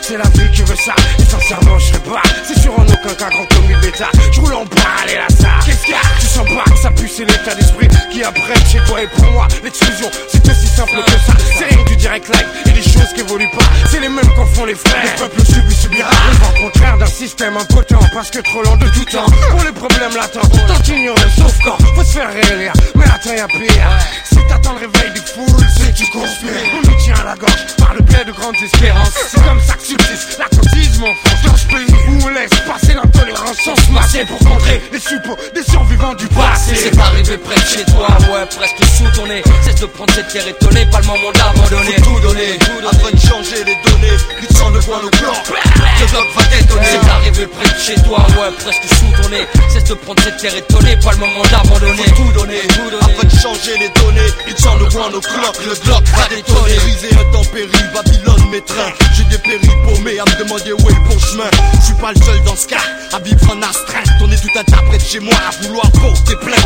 C'est 0.02 0.16
la 0.16 0.28
vie 0.30 0.50
qui 0.52 0.62
veut 0.62 0.76
ça. 0.76 0.94
Et 1.18 1.24
sincèrement, 1.24 1.78
je 1.78 1.98
pas. 1.98 2.22
C'est 2.46 2.58
sûr 2.60 2.72
en 2.78 2.84
aucun 2.84 3.14
cas 3.14 3.30
grand 3.30 3.46
comme 3.46 3.70
une 3.70 3.80
bêta. 3.80 4.08
Je 4.30 4.40
roule 4.40 4.54
en 4.54 4.64
balle 4.64 5.08
et 5.08 5.14
là, 5.14 5.26
ça. 5.28 5.48
Qu'est-ce 5.64 5.82
qu'il 5.84 5.94
y 5.94 5.96
a? 5.96 6.00
Tu 6.20 6.26
sens 6.26 6.46
pas 6.46 6.70
que 6.70 6.78
ça 6.78 6.90
pue, 6.90 7.08
c'est 7.08 7.24
l'état 7.24 7.54
d'esprit 7.54 7.88
qui 8.10 8.22
apprête 8.22 8.62
chez 8.70 8.78
toi 8.86 9.02
et 9.02 9.06
pour 9.08 9.30
moi. 9.32 9.48
L'exclusion, 9.64 10.10
c'est 10.30 10.48
aussi 10.48 10.66
simple 10.66 11.02
que 11.04 11.10
ça. 11.10 11.32
C'est 11.58 11.64
rien 11.64 11.82
que 11.82 11.88
du 11.88 11.96
direct 11.96 12.28
live 12.28 12.46
et 12.66 12.70
des 12.70 12.82
choses 12.82 13.12
qui 13.14 13.20
évoluent 13.20 13.50
pas. 13.50 13.64
C'est 13.90 14.00
les 14.00 14.08
mêmes 14.08 14.28
qu'en 14.36 14.46
font 14.46 14.64
les 14.64 14.74
frères. 14.74 15.02
Le 15.02 15.18
peuple 15.18 15.44
subit, 15.44 15.74
subira. 15.74 16.10
Le 16.30 16.38
vent 16.38 16.66
contraire 16.66 16.98
d'un 16.98 17.06
système 17.06 17.56
impotent 17.56 18.00
parce 18.12 18.30
que 18.30 18.38
trop 18.40 18.62
lent 18.62 18.76
de 18.76 18.88
tout 18.90 19.04
temps. 19.06 19.26
Pour 19.50 19.64
les 19.64 19.72
problèmes 19.72 20.14
latents, 20.14 20.48
tant 20.68 20.92
ignorer 20.92 21.30
sauf 21.36 21.58
quand 21.64 21.78
faut 21.96 22.04
se 22.04 22.12
faire 22.12 22.32
réélire. 22.32 22.72
Mais 22.94 23.04
attends, 23.06 23.34
y'a 23.34 23.48
pire. 23.48 23.88
Si 24.30 24.36
t'attends 24.48 24.74
le 24.74 24.86
réveil 24.86 25.10
des 25.14 25.20
foules, 25.20 25.66
c'est 25.76 25.94
tu 25.94 26.06
conspires. 26.10 26.50
On 26.74 26.88
nous 26.88 26.96
tient 27.02 27.16
à 27.16 27.24
la 27.24 27.34
gorge 27.34 27.66
par 27.78 27.94
le 27.94 28.02
biais 28.02 28.24
de 28.24 28.32
grandes 28.32 28.56
espérances. 28.62 29.21
C'est 29.28 29.42
comme 29.42 29.60
ça 29.60 29.74
que 29.74 29.86
subsiste 29.86 30.38
l'acotisme 30.38 31.04
en 31.04 31.14
France. 31.14 31.42
Dans 31.44 31.56
ce 31.56 31.66
pays 31.66 31.94
où 32.08 32.24
on 32.24 32.28
laisse 32.28 32.50
passer 32.66 32.94
l'intolérance 32.94 33.56
sans 33.64 33.76
se 33.76 33.90
masser 33.90 34.24
pour 34.24 34.38
contrer 34.38 34.80
les 34.92 35.00
suppôts 35.00 35.36
des 35.54 35.62
survivants 35.62 36.14
du 36.14 36.26
passé. 36.28 36.74
C'est 36.74 36.98
arrivé 36.98 37.36
près 37.38 37.54
de 37.54 37.66
chez 37.66 37.84
toi, 37.84 38.08
ouais, 38.32 38.46
presque 38.46 38.84
sous 38.96 39.08
ton 39.16 39.26
nez. 39.26 39.42
Cesse 39.64 39.80
de 39.80 39.86
prendre 39.86 40.12
cette 40.14 40.28
terre 40.28 40.46
étonnée, 40.46 40.86
pas 40.86 41.00
le 41.00 41.06
moment 41.06 41.32
d'abandonner. 41.32 41.96
Tout 42.02 42.20
donner, 42.20 42.58
afin 42.90 43.10
de 43.10 43.20
changer 43.20 43.64
les 43.64 43.76
données. 43.84 44.16
Glissant 44.40 44.70
le 44.70 44.80
voile 44.80 45.04
au 45.04 45.10
blanc, 45.10 45.38
le 45.46 46.06
bloc 46.10 46.26
va 46.36 46.42
détonner. 46.56 46.86
C'est 46.90 47.10
arrivé 47.10 47.46
près 47.46 47.68
de 47.74 47.80
chez 47.80 47.94
toi, 48.02 48.18
ouais, 48.18 48.52
presque 48.58 48.86
sous 48.88 49.22
ton 49.22 49.28
nez. 49.30 49.46
Cesse 49.68 49.84
de 49.84 49.94
prendre 49.94 50.22
cette 50.22 50.36
terre 50.38 50.56
étonnée, 50.56 50.96
pas 50.96 51.12
le 51.12 51.18
moment 51.18 51.44
d'abandonner. 51.50 52.04
Tout 52.16 52.32
donner, 52.32 52.62
afin 53.00 53.26
de 53.26 53.40
changer 53.40 53.78
les 53.78 53.90
données. 54.00 54.30
Glissant 54.46 54.76
le 54.76 54.86
voile 54.86 55.14
au 55.14 55.20
clock, 55.20 55.56
le 55.66 55.74
bloc 55.84 56.04
va 56.16 56.28
détonner. 56.28 56.76
Brisé 56.76 57.08
intempérie, 57.14 57.84
Babylone 57.94 58.50
mes 58.50 58.60
trains. 58.62 58.92
J'ai 59.14 59.24
dépéri 59.24 59.68
paumé 59.84 60.18
à 60.18 60.24
me 60.24 60.38
demander 60.42 60.72
où 60.72 60.88
est 60.88 60.94
le 60.94 61.08
bon 61.08 61.18
chemin. 61.18 61.50
Je 61.80 61.86
suis 61.86 61.94
pas 61.94 62.12
le 62.12 62.20
seul 62.20 62.42
dans 62.44 62.56
ce 62.56 62.66
cas 62.66 62.82
à 63.12 63.18
vivre 63.20 63.50
en 63.50 63.60
astreinte. 63.62 64.08
On 64.20 64.30
est 64.30 64.36
tout 64.36 64.48
de 64.48 64.98
chez 64.98 65.20
moi 65.20 65.34
à 65.48 65.50
vouloir 65.62 65.90
porter 65.92 66.36
plainte. 66.36 66.56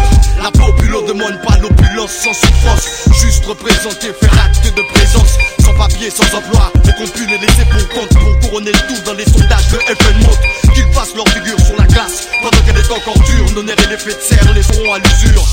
La 0.42 0.50
populo 0.50 1.02
demande 1.02 1.40
pas 1.42 1.56
l'opulence 1.58 2.12
sans 2.12 2.34
souffrance. 2.34 3.08
Juste 3.20 3.44
représenter, 3.46 4.12
faire 4.20 4.44
acte 4.44 4.64
de 4.76 4.82
présence. 4.94 5.38
Sans 5.60 5.74
papier, 5.74 6.10
sans 6.10 6.36
emploi. 6.36 6.72
Qu'on 6.96 7.06
pue 7.08 7.26
les 7.26 7.38
laisser 7.38 7.64
pour 7.70 7.88
compte 7.90 8.08
pour 8.08 8.38
couronner 8.40 8.72
le 8.72 8.78
tout 8.88 9.02
dans 9.04 9.14
les 9.14 9.24
sondages 9.24 9.68
de 9.70 9.78
FN. 9.78 10.72
Qu'ils 10.72 10.92
fassent 10.94 11.14
leur 11.14 11.28
figure 11.28 11.60
sur 11.60 11.76
la 11.76 11.86
glace. 11.86 12.28
Pendant 12.42 12.62
qu'elle 12.64 12.78
est 12.78 12.90
encore 12.90 13.18
dure, 13.18 13.62
nerfs 13.64 13.76
et 13.84 13.90
l'effet 13.90 14.14
de 14.14 14.20
serre 14.20 14.52
les 14.54 14.78
auront 14.78 14.94
à 14.94 14.98
l'usure. 14.98 15.44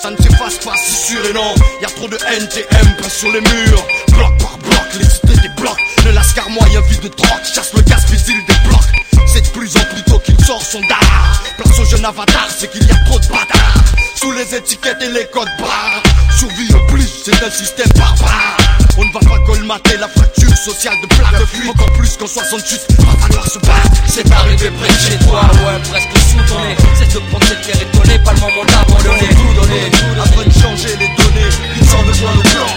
Ça 0.00 0.10
ne 0.10 0.16
s'efface 0.16 0.58
pas, 0.64 0.74
c'est 0.76 1.12
sûr 1.12 1.26
et 1.28 1.32
non. 1.32 1.54
Y 1.80 1.84
a 1.84 1.88
trop 1.88 2.06
de 2.06 2.14
NTM 2.14 2.96
près 2.96 3.10
sur 3.10 3.28
les 3.32 3.40
murs. 3.40 3.86
Bloc 4.12 4.38
par 4.38 4.56
bloc, 4.58 4.71
des 5.42 5.48
blocs. 5.60 5.78
Le 6.04 6.12
lascar 6.12 6.48
moyen 6.50 6.80
vide 6.82 7.00
de 7.00 7.08
drogue, 7.08 7.44
chasse 7.54 7.72
le 7.74 7.82
gaz, 7.82 8.04
puis 8.06 8.18
il 8.28 8.46
débloque. 8.46 8.92
C'est 9.26 9.42
de 9.42 9.48
plus 9.48 9.76
en 9.76 9.84
plus 9.92 10.02
tôt 10.04 10.18
qu'il 10.18 10.38
sort 10.44 10.62
son 10.62 10.80
dard. 10.82 11.42
Place 11.56 11.78
au 11.78 11.84
jeune 11.84 12.04
avatar, 12.04 12.48
c'est 12.56 12.70
qu'il 12.70 12.86
y 12.86 12.90
a 12.90 12.96
trop 13.06 13.18
de 13.18 13.26
bâtards. 13.26 13.84
Sous 14.16 14.32
les 14.32 14.54
étiquettes 14.54 15.02
et 15.02 15.10
les 15.10 15.26
codes 15.32 15.48
barres. 15.58 16.02
Survie 16.38 16.72
oblige, 16.72 16.91
c'est 17.24 17.44
un 17.44 17.50
système 17.50 17.88
barbare. 17.94 18.56
On 18.98 19.04
ne 19.04 19.12
va 19.12 19.20
pas 19.20 19.38
colmater 19.46 19.96
la 19.96 20.08
fracture 20.08 20.56
sociale 20.56 20.96
de 21.02 21.06
plaque 21.06 21.38
de 21.38 21.46
fuite. 21.46 21.70
Encore 21.70 21.92
plus 21.92 22.16
qu'en 22.16 22.26
68, 22.26 22.80
va 22.98 23.12
falloir 23.22 23.46
se 23.46 23.58
battre. 23.60 24.02
C'est 24.06 24.30
arrivé 24.30 24.70
près 24.70 24.88
de 24.88 24.98
chez 24.98 25.18
toi, 25.24 25.42
ouais, 25.64 25.78
presque 25.88 26.10
sous 26.18 26.42
ton 26.52 26.60
nez. 26.60 26.76
Cesse 26.98 27.14
de 27.14 27.20
prendre 27.30 27.46
cette 27.46 27.62
terre 27.62 27.80
étonnée, 27.80 28.18
pas 28.18 28.32
le 28.32 28.40
moment 28.40 28.64
d'abandonner. 28.64 29.28
Tout 29.30 29.54
donner, 29.60 29.90
afin 30.18 30.44
de 30.44 30.52
changer 30.52 30.96
les 30.98 31.10
données. 31.14 31.50
Ils 31.80 31.86
sont 31.86 32.02
le 32.02 32.12
point 32.12 32.32
au 32.32 32.42
blanc. 32.42 32.72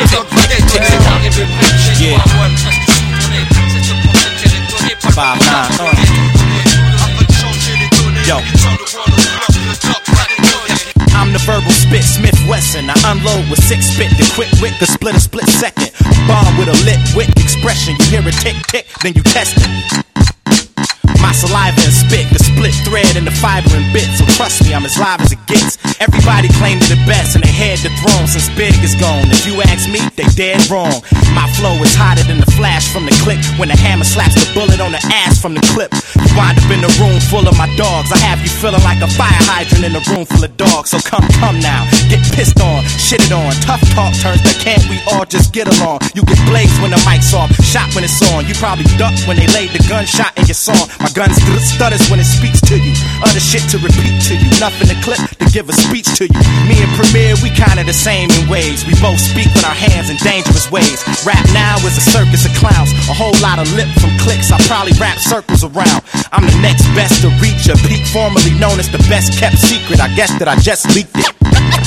Le 0.00 0.06
bloc 0.06 0.26
va 0.32 0.46
détonner. 0.46 0.86
C'est 0.88 1.08
arrivé 1.08 1.44
près 1.58 1.72
de 1.72 1.78
chez 1.80 1.94
toi, 1.96 2.12
ouais, 2.12 2.52
presque 2.60 2.92
sous 2.92 3.08
ton 3.16 3.28
nez. 3.32 3.44
Cesse 3.72 3.88
de 3.88 3.94
prendre 4.04 4.20
cette 4.20 4.36
terre 4.36 4.52
étonnée, 4.52 4.96
pas 5.00 5.08
le 5.08 5.24
moment 5.24 5.48
d'abandonner. 5.48 6.60
Afin 6.92 7.24
de 7.24 7.32
changer 7.32 7.74
les 7.80 7.88
données. 7.96 8.28
Ils 8.28 8.52
le 8.52 8.84
blanc. 8.84 9.08
Le 9.08 9.08
va 9.08 9.72
détonner. 9.72 10.17
I'm 11.18 11.32
the 11.32 11.40
verbal 11.40 11.72
spit, 11.72 12.04
Smith 12.04 12.38
Wesson. 12.48 12.88
I 12.88 12.94
unload 13.10 13.50
with 13.50 13.58
six 13.64 13.86
spit, 13.86 14.10
the 14.16 14.30
quick 14.36 14.52
wit 14.62 14.78
the 14.78 14.86
split 14.86 15.16
a 15.16 15.20
split 15.20 15.48
second. 15.48 15.90
Bomb 16.28 16.56
with 16.56 16.68
a 16.68 16.78
lit 16.86 17.00
wit 17.16 17.28
expression. 17.42 17.96
You 17.98 18.22
hear 18.22 18.28
it 18.28 18.34
tick 18.34 18.54
tick, 18.68 18.86
then 19.02 19.14
you 19.14 19.22
test 19.24 19.56
it. 19.58 20.07
My 21.20 21.32
saliva 21.32 21.80
and 21.82 21.94
spit, 21.94 22.26
the 22.32 22.40
split 22.40 22.74
thread 22.86 23.16
and 23.16 23.26
the 23.26 23.34
fiber 23.34 23.70
and 23.74 23.86
bit. 23.92 24.08
So 24.16 24.24
trust 24.38 24.64
me, 24.64 24.74
I'm 24.74 24.84
as 24.84 24.98
live 24.98 25.20
as 25.20 25.32
it 25.32 25.42
gets. 25.46 25.76
Everybody 26.00 26.48
claim 26.58 26.80
to 26.80 26.88
the 26.88 27.00
best 27.06 27.34
and 27.34 27.44
they 27.44 27.52
had 27.52 27.78
the 27.82 27.90
throne 28.00 28.26
since 28.26 28.48
Big 28.56 28.74
is 28.82 28.94
gone. 28.96 29.28
If 29.30 29.46
you 29.46 29.60
ask 29.62 29.88
me, 29.90 30.00
they 30.16 30.26
dead 30.34 30.62
wrong. 30.70 31.02
My 31.34 31.46
flow 31.58 31.74
is 31.82 31.94
hotter 31.94 32.24
than 32.24 32.40
the 32.40 32.50
flash 32.58 32.88
from 32.90 33.04
the 33.04 33.14
click 33.22 33.38
when 33.58 33.68
the 33.68 33.76
hammer 33.76 34.04
slaps 34.04 34.34
the 34.34 34.46
bullet 34.54 34.80
on 34.80 34.92
the 34.92 35.02
ass 35.12 35.38
from 35.38 35.54
the 35.54 35.62
clip. 35.74 35.92
You 36.16 36.30
wind 36.34 36.58
up 36.58 36.70
in 36.70 36.82
a 36.82 36.92
room 36.98 37.18
full 37.28 37.46
of 37.46 37.54
my 37.58 37.68
dogs. 37.76 38.10
I 38.10 38.18
have 38.24 38.40
you 38.42 38.50
feeling 38.50 38.82
like 38.82 39.02
a 39.02 39.10
fire 39.10 39.42
hydrant 39.46 39.84
in 39.84 39.94
a 39.94 40.02
room 40.10 40.24
full 40.24 40.42
of 40.42 40.54
dogs. 40.56 40.90
So 40.90 40.98
come, 41.02 41.26
come 41.42 41.58
now, 41.60 41.84
get 42.08 42.22
pissed 42.34 42.58
on, 42.60 42.84
shit 42.98 43.22
it 43.22 43.32
on. 43.32 43.52
Tough 43.62 43.82
talk 43.92 44.14
turns 44.22 44.42
to 44.42 44.54
can't 44.62 44.82
we 44.88 44.98
all 45.12 45.24
just 45.24 45.52
get 45.52 45.66
along? 45.66 46.00
You 46.14 46.22
get 46.24 46.38
blazed 46.46 46.78
when 46.80 46.90
the 46.90 47.00
mic's 47.04 47.34
off, 47.34 47.50
shot 47.62 47.90
when 47.94 48.04
it's 48.04 48.18
on. 48.32 48.46
You 48.46 48.54
probably 48.54 48.86
duck 48.96 49.14
when 49.26 49.36
they 49.36 49.48
laid 49.50 49.70
the 49.70 49.82
gunshot 49.88 50.36
in 50.38 50.46
your 50.46 50.58
song. 50.58 50.88
My 51.00 51.07
gun 51.14 51.30
st- 51.32 51.60
stutters 51.60 52.08
when 52.10 52.20
it 52.20 52.28
speaks 52.28 52.60
to 52.68 52.76
you. 52.76 52.92
Other 53.22 53.40
shit 53.40 53.62
to 53.70 53.78
repeat 53.78 54.20
to 54.28 54.34
you. 54.36 54.48
Nothing 54.60 54.88
to 54.88 54.96
clip 55.04 55.20
to 55.38 55.46
give 55.52 55.68
a 55.68 55.74
speech 55.76 56.08
to 56.18 56.26
you. 56.26 56.40
Me 56.68 56.76
and 56.82 56.90
Premier, 56.96 57.34
we 57.42 57.50
kinda 57.50 57.84
the 57.84 57.92
same 57.92 58.30
in 58.30 58.48
ways. 58.48 58.84
We 58.84 58.94
both 59.00 59.20
speak 59.20 59.48
with 59.54 59.64
our 59.64 59.74
hands 59.74 60.10
in 60.10 60.16
dangerous 60.20 60.70
ways. 60.70 61.02
Rap 61.24 61.44
now 61.52 61.76
is 61.86 61.96
a 61.96 62.04
circus 62.04 62.44
of 62.44 62.52
clowns. 62.56 62.90
A 63.08 63.14
whole 63.14 63.36
lot 63.40 63.58
of 63.58 63.70
lip 63.74 63.88
from 64.00 64.12
clicks. 64.18 64.50
I 64.52 64.58
probably 64.66 64.92
wrap 65.00 65.18
circles 65.18 65.64
around. 65.64 66.02
I'm 66.32 66.44
the 66.44 66.58
next 66.60 66.84
best 66.94 67.22
to 67.22 67.28
reach 67.40 67.68
a 67.68 67.76
peak, 67.88 68.04
formerly 68.08 68.52
known 68.58 68.78
as 68.78 68.88
the 68.90 69.02
best 69.08 69.38
kept 69.38 69.58
secret. 69.58 70.00
I 70.00 70.08
guess 70.14 70.32
that 70.38 70.48
I 70.48 70.56
just 70.56 70.86
leaked 70.94 71.16
it. 71.16 71.28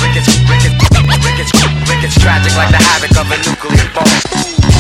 Rickets, 0.02 0.32
rickets, 0.50 0.76
rickets, 1.24 1.52
rickets, 1.90 2.16
tragic 2.20 2.56
like 2.56 2.72
the 2.72 2.82
havoc 2.82 3.12
of 3.18 3.28
a 3.32 3.38
nuclear 3.38 3.88
bomb. 3.94 4.71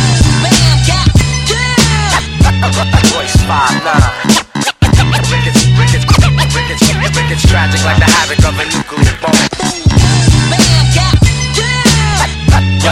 Five 2.62 3.84
nine. 3.84 4.02
Rickets, 5.32 5.66
rickets, 5.80 6.06
rickets, 6.06 6.86
rickets, 7.18 7.44
tragic 7.50 7.84
like 7.84 7.98
the 7.98 8.06
havoc 8.06 8.38
of 8.46 8.60
a 8.60 8.66
nuclear 8.70 9.18
bomb. 9.20 9.34
Yo, 12.84 12.92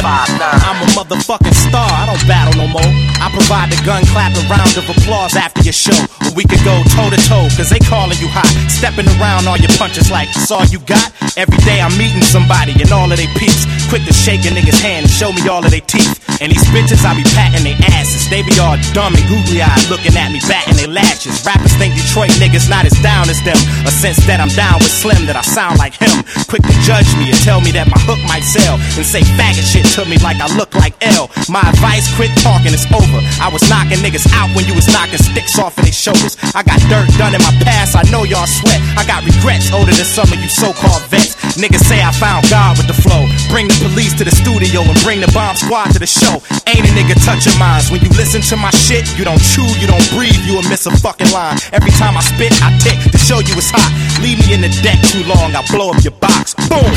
five 0.00 0.28
nine. 0.38 0.60
I'm 0.64 0.81
a 0.81 0.81
motherfucking 0.92 1.54
star. 1.54 1.88
I 1.88 2.06
don't 2.06 2.22
battle 2.28 2.54
no 2.56 2.68
more. 2.68 2.92
I 3.20 3.28
provide 3.32 3.70
the 3.72 3.80
gun 3.84 4.04
clap 4.12 4.32
a 4.36 4.42
round 4.48 4.74
of 4.76 4.88
applause 4.88 5.36
after 5.36 5.62
your 5.62 5.76
show. 5.76 5.96
We 6.36 6.44
could 6.44 6.62
go 6.64 6.80
toe 6.96 7.10
to 7.12 7.20
toe, 7.28 7.48
cause 7.56 7.68
they 7.68 7.80
calling 7.80 8.16
you 8.20 8.28
hot. 8.28 8.48
Stepping 8.68 9.08
around 9.20 9.48
all 9.48 9.58
your 9.58 9.72
punches 9.76 10.10
like, 10.10 10.32
that's 10.32 10.50
all 10.50 10.64
you 10.66 10.80
got? 10.84 11.12
Every 11.36 11.58
day 11.64 11.80
I'm 11.80 11.92
meeting 11.96 12.22
somebody 12.22 12.72
and 12.80 12.90
all 12.92 13.10
of 13.10 13.16
they 13.16 13.28
peeps. 13.36 13.64
Quick 13.88 14.04
to 14.08 14.12
shake 14.12 14.44
a 14.48 14.52
nigga's 14.52 14.80
hand 14.80 15.04
and 15.04 15.12
show 15.12 15.32
me 15.32 15.44
all 15.48 15.64
of 15.64 15.70
they 15.70 15.84
teeth. 15.84 16.18
And 16.42 16.50
these 16.50 16.66
bitches, 16.74 17.06
I 17.06 17.14
be 17.14 17.22
patting 17.38 17.62
their 17.62 17.78
asses. 17.94 18.26
They 18.26 18.42
be 18.42 18.58
all 18.58 18.74
dumb 18.90 19.14
and 19.14 19.22
googly 19.30 19.62
eyed 19.62 19.86
looking 19.86 20.16
at 20.18 20.34
me, 20.34 20.42
batting 20.50 20.74
their 20.74 20.90
lashes. 20.90 21.38
Rappers 21.46 21.70
think 21.78 21.94
Detroit 21.94 22.34
niggas 22.42 22.66
not 22.66 22.82
as 22.82 22.98
down 22.98 23.30
as 23.30 23.38
them. 23.46 23.54
A 23.86 23.92
sense 23.94 24.18
that 24.26 24.42
I'm 24.42 24.50
down 24.58 24.82
with 24.82 24.90
Slim, 24.90 25.30
that 25.30 25.38
I 25.38 25.44
sound 25.46 25.78
like 25.78 25.94
him. 25.94 26.26
Quick 26.50 26.66
to 26.66 26.74
judge 26.82 27.06
me 27.14 27.30
and 27.30 27.38
tell 27.46 27.62
me 27.62 27.70
that 27.78 27.86
my 27.86 28.00
hook 28.02 28.18
might 28.26 28.42
sell. 28.42 28.74
And 28.98 29.06
say 29.06 29.22
faggot 29.38 29.62
shit 29.62 29.86
to 29.94 30.02
me 30.10 30.18
like 30.18 30.42
I 30.42 30.50
look 30.58 30.74
like 30.74 30.81
L. 31.02 31.30
My 31.46 31.62
advice, 31.62 32.10
quit 32.16 32.34
talking, 32.42 32.74
it's 32.74 32.88
over. 32.90 33.20
I 33.38 33.50
was 33.52 33.62
knocking 33.70 34.02
niggas 34.02 34.26
out 34.34 34.50
when 34.56 34.66
you 34.66 34.74
was 34.74 34.88
knocking 34.90 35.22
sticks 35.22 35.58
off 35.58 35.78
of 35.78 35.84
their 35.84 35.94
shoulders. 35.94 36.34
I 36.54 36.62
got 36.66 36.82
dirt 36.90 37.06
done 37.18 37.34
in 37.34 37.42
my 37.42 37.54
past, 37.62 37.94
I 37.94 38.02
know 38.10 38.24
y'all 38.24 38.46
sweat. 38.46 38.80
I 38.98 39.06
got 39.06 39.22
regrets 39.22 39.70
older 39.70 39.92
than 39.92 40.06
some 40.06 40.26
of 40.26 40.38
you 40.38 40.48
so-called 40.48 41.02
vets. 41.06 41.36
Niggas 41.54 41.84
say 41.86 42.02
I 42.02 42.10
found 42.12 42.48
God 42.50 42.78
with 42.78 42.88
the 42.88 42.96
flow. 42.96 43.28
Bring 43.52 43.68
the 43.68 43.78
police 43.84 44.14
to 44.18 44.24
the 44.24 44.34
studio 44.34 44.82
and 44.82 44.98
bring 45.06 45.20
the 45.20 45.30
bomb 45.30 45.54
squad 45.56 45.92
to 45.92 45.98
the 45.98 46.08
show. 46.08 46.40
Ain't 46.66 46.82
a 46.82 46.92
nigga 46.96 47.14
touching 47.22 47.56
minds. 47.58 47.90
When 47.90 48.00
you 48.00 48.10
listen 48.16 48.40
to 48.50 48.56
my 48.56 48.70
shit, 48.70 49.06
you 49.18 49.24
don't 49.24 49.42
chew, 49.42 49.66
you 49.78 49.86
don't 49.86 50.04
breathe, 50.10 50.38
you 50.48 50.56
will 50.56 50.68
miss 50.72 50.86
a 50.86 50.94
fucking 50.98 51.30
line. 51.30 51.58
Every 51.72 51.92
time 52.00 52.16
I 52.16 52.22
spit, 52.22 52.52
I 52.62 52.72
tick 52.82 52.98
to 53.12 53.18
show 53.18 53.38
you 53.38 53.54
it's 53.54 53.70
hot. 53.70 53.90
Leave 54.22 54.38
me 54.40 54.54
in 54.54 54.60
the 54.62 54.72
deck 54.82 54.98
too 55.12 55.22
long, 55.28 55.54
I 55.54 55.62
blow 55.70 55.90
up 55.92 56.02
your 56.02 56.16
box. 56.16 56.54
Boom. 56.68 56.90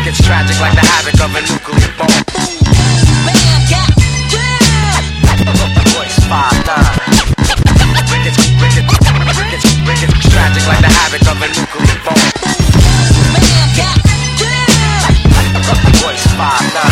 It's 0.07 0.21
tragic 0.23 0.61
like 0.61 0.75
the 0.75 0.81
havoc 0.81 1.19
of 1.19 1.35
a 1.35 1.41
nuclear 1.41 1.89
bomb. 1.99 2.11
Voice 5.91 6.19
five 6.29 6.67
nine. 6.67 6.85
Rickets, 8.13 8.39
tragic 10.31 10.67
like 10.69 10.81
the 10.81 10.89
havoc 10.93 11.27
of 11.27 11.43
a 11.43 11.49
nuclear 11.49 11.99
bomb. 12.05 12.21
Voice 16.01 16.27
five 16.37 16.75
nine. 16.75 16.84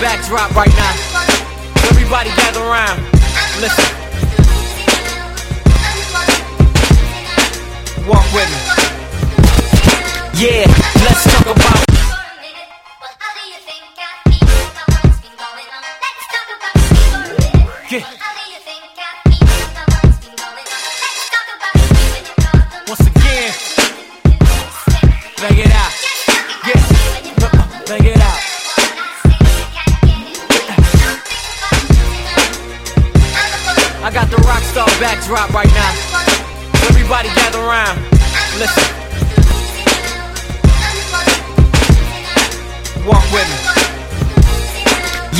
Backdrop 0.00 0.54
right 0.56 0.72
now. 0.76 0.94
Everybody 1.90 2.30
gather 2.30 2.60
around. 2.60 3.02
Listen. 3.60 3.84
Walk 8.08 8.24
with 8.32 8.48
me. 8.48 8.60
Yeah, 10.40 10.66
let's 11.04 11.24
talk 11.24 11.54
about. 11.54 11.90
Yeah. 17.90 18.19
Star 34.70 34.86
backdrop 35.00 35.50
right 35.52 35.66
now. 35.74 35.92
Everybody 36.88 37.28
gather 37.34 37.58
around. 37.58 37.98
Listen. 38.56 38.84
Walk 43.04 43.32
with 43.32 43.48
me. 43.48 43.69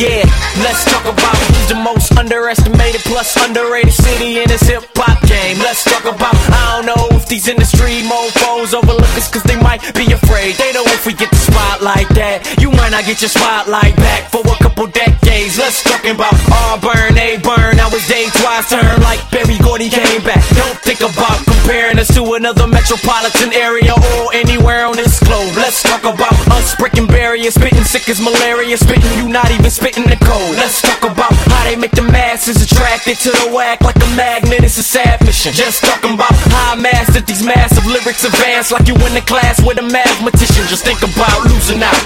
Yeah, 0.01 0.25
let's 0.65 0.89
talk 0.89 1.05
about 1.05 1.37
who's 1.37 1.69
the 1.69 1.77
most 1.77 2.17
underestimated 2.17 3.05
plus 3.05 3.37
underrated 3.37 3.93
city 3.93 4.41
in 4.41 4.49
this 4.49 4.65
hip 4.65 4.81
hop 4.97 5.21
game. 5.29 5.61
Let's 5.61 5.85
talk 5.85 6.09
about, 6.09 6.33
I 6.33 6.81
don't 6.81 6.89
know 6.89 7.05
if 7.21 7.29
these 7.29 7.53
industry 7.53 8.01
mofos 8.09 8.73
overlook 8.73 9.13
us 9.21 9.29
cause 9.29 9.45
they 9.45 9.61
might 9.61 9.85
be 9.93 10.09
afraid. 10.09 10.57
They 10.57 10.73
know 10.73 10.89
if 10.89 11.05
we 11.05 11.13
get 11.13 11.29
the 11.29 11.37
spotlight 11.37 12.09
that 12.17 12.41
you 12.57 12.73
might 12.73 12.97
not 12.97 13.05
get 13.05 13.21
your 13.21 13.29
spotlight 13.29 13.93
back 14.01 14.33
for 14.33 14.41
a 14.41 14.57
couple 14.65 14.89
decades. 14.89 15.61
Let's 15.61 15.85
talk 15.85 16.01
about 16.09 16.33
Auburn, 16.49 17.21
A 17.21 17.37
burn. 17.45 17.77
I 17.77 17.85
was 17.93 18.01
day 18.09 18.25
twice 18.41 18.73
turn 18.73 19.05
like 19.05 19.21
Berry 19.29 19.61
Gordy 19.61 19.93
came 19.93 20.25
back. 20.25 20.41
Don't 20.57 20.81
think 20.81 21.05
about 21.05 21.45
comparing 21.45 22.01
us 22.01 22.09
to 22.17 22.25
another 22.41 22.65
metropolitan 22.65 23.53
area 23.53 23.93
or 23.93 24.33
anywhere 24.33 24.89
on 24.89 24.97
this 24.97 25.21
globe. 25.21 25.53
Let's 25.61 25.85
talk 25.85 26.09
about 26.09 26.40
us 26.61 26.75
breaking 26.77 27.07
barriers, 27.07 27.55
spitting 27.55 27.85
sick 27.85 28.09
as 28.09 28.21
malaria, 28.21 28.77
spitting 28.77 29.11
you 29.17 29.29
not 29.29 29.51
even 29.51 29.71
spitting 29.71 30.05
the 30.05 30.17
code. 30.21 30.57
Let's 30.57 30.83
talk 30.83 31.03
about 31.03 31.33
how 31.33 31.65
they 31.65 31.77
make 31.77 31.93
the 31.93 32.03
masses 32.03 32.61
attracted 32.63 33.17
to 33.25 33.31
the 33.31 33.53
whack 33.53 33.81
like 33.81 33.97
a 33.97 34.11
magnet. 34.15 34.63
It's 34.63 34.77
a 34.77 34.83
sad 34.83 35.25
mission. 35.25 35.53
Just 35.53 35.83
talking 35.83 36.15
about 36.15 36.33
how 36.53 36.73
I 36.73 36.77
mastered 36.77 37.27
these 37.27 37.45
massive 37.45 37.85
lyrics 37.87 38.25
advance 38.25 38.71
like 38.71 38.87
you 38.87 38.95
in 38.95 39.15
the 39.17 39.25
class 39.25 39.61
with 39.65 39.79
a 39.79 39.87
mathematician. 39.87 40.65
Just 40.69 40.85
think 40.85 41.01
about 41.01 41.39
losing 41.49 41.83
out. 41.83 42.01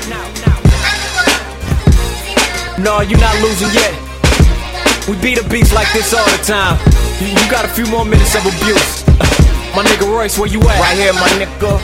No, 2.78 3.00
you're 3.02 3.20
not 3.20 3.34
losing 3.42 3.70
yet. 3.74 3.92
We 5.08 5.18
beat 5.20 5.38
a 5.38 5.46
beast 5.48 5.74
like 5.74 5.90
this 5.92 6.14
all 6.14 6.24
the 6.24 6.42
time. 6.42 6.78
You, 7.20 7.28
you 7.28 7.44
got 7.50 7.64
a 7.64 7.68
few 7.68 7.86
more 7.86 8.04
minutes 8.04 8.34
of 8.34 8.46
abuse. 8.46 9.04
my 9.76 9.82
nigga 9.84 10.06
Royce, 10.06 10.38
where 10.38 10.48
you 10.48 10.60
at? 10.60 10.80
Right 10.80 10.96
here, 10.96 11.12
my 11.12 11.28
nigga. 11.38 11.80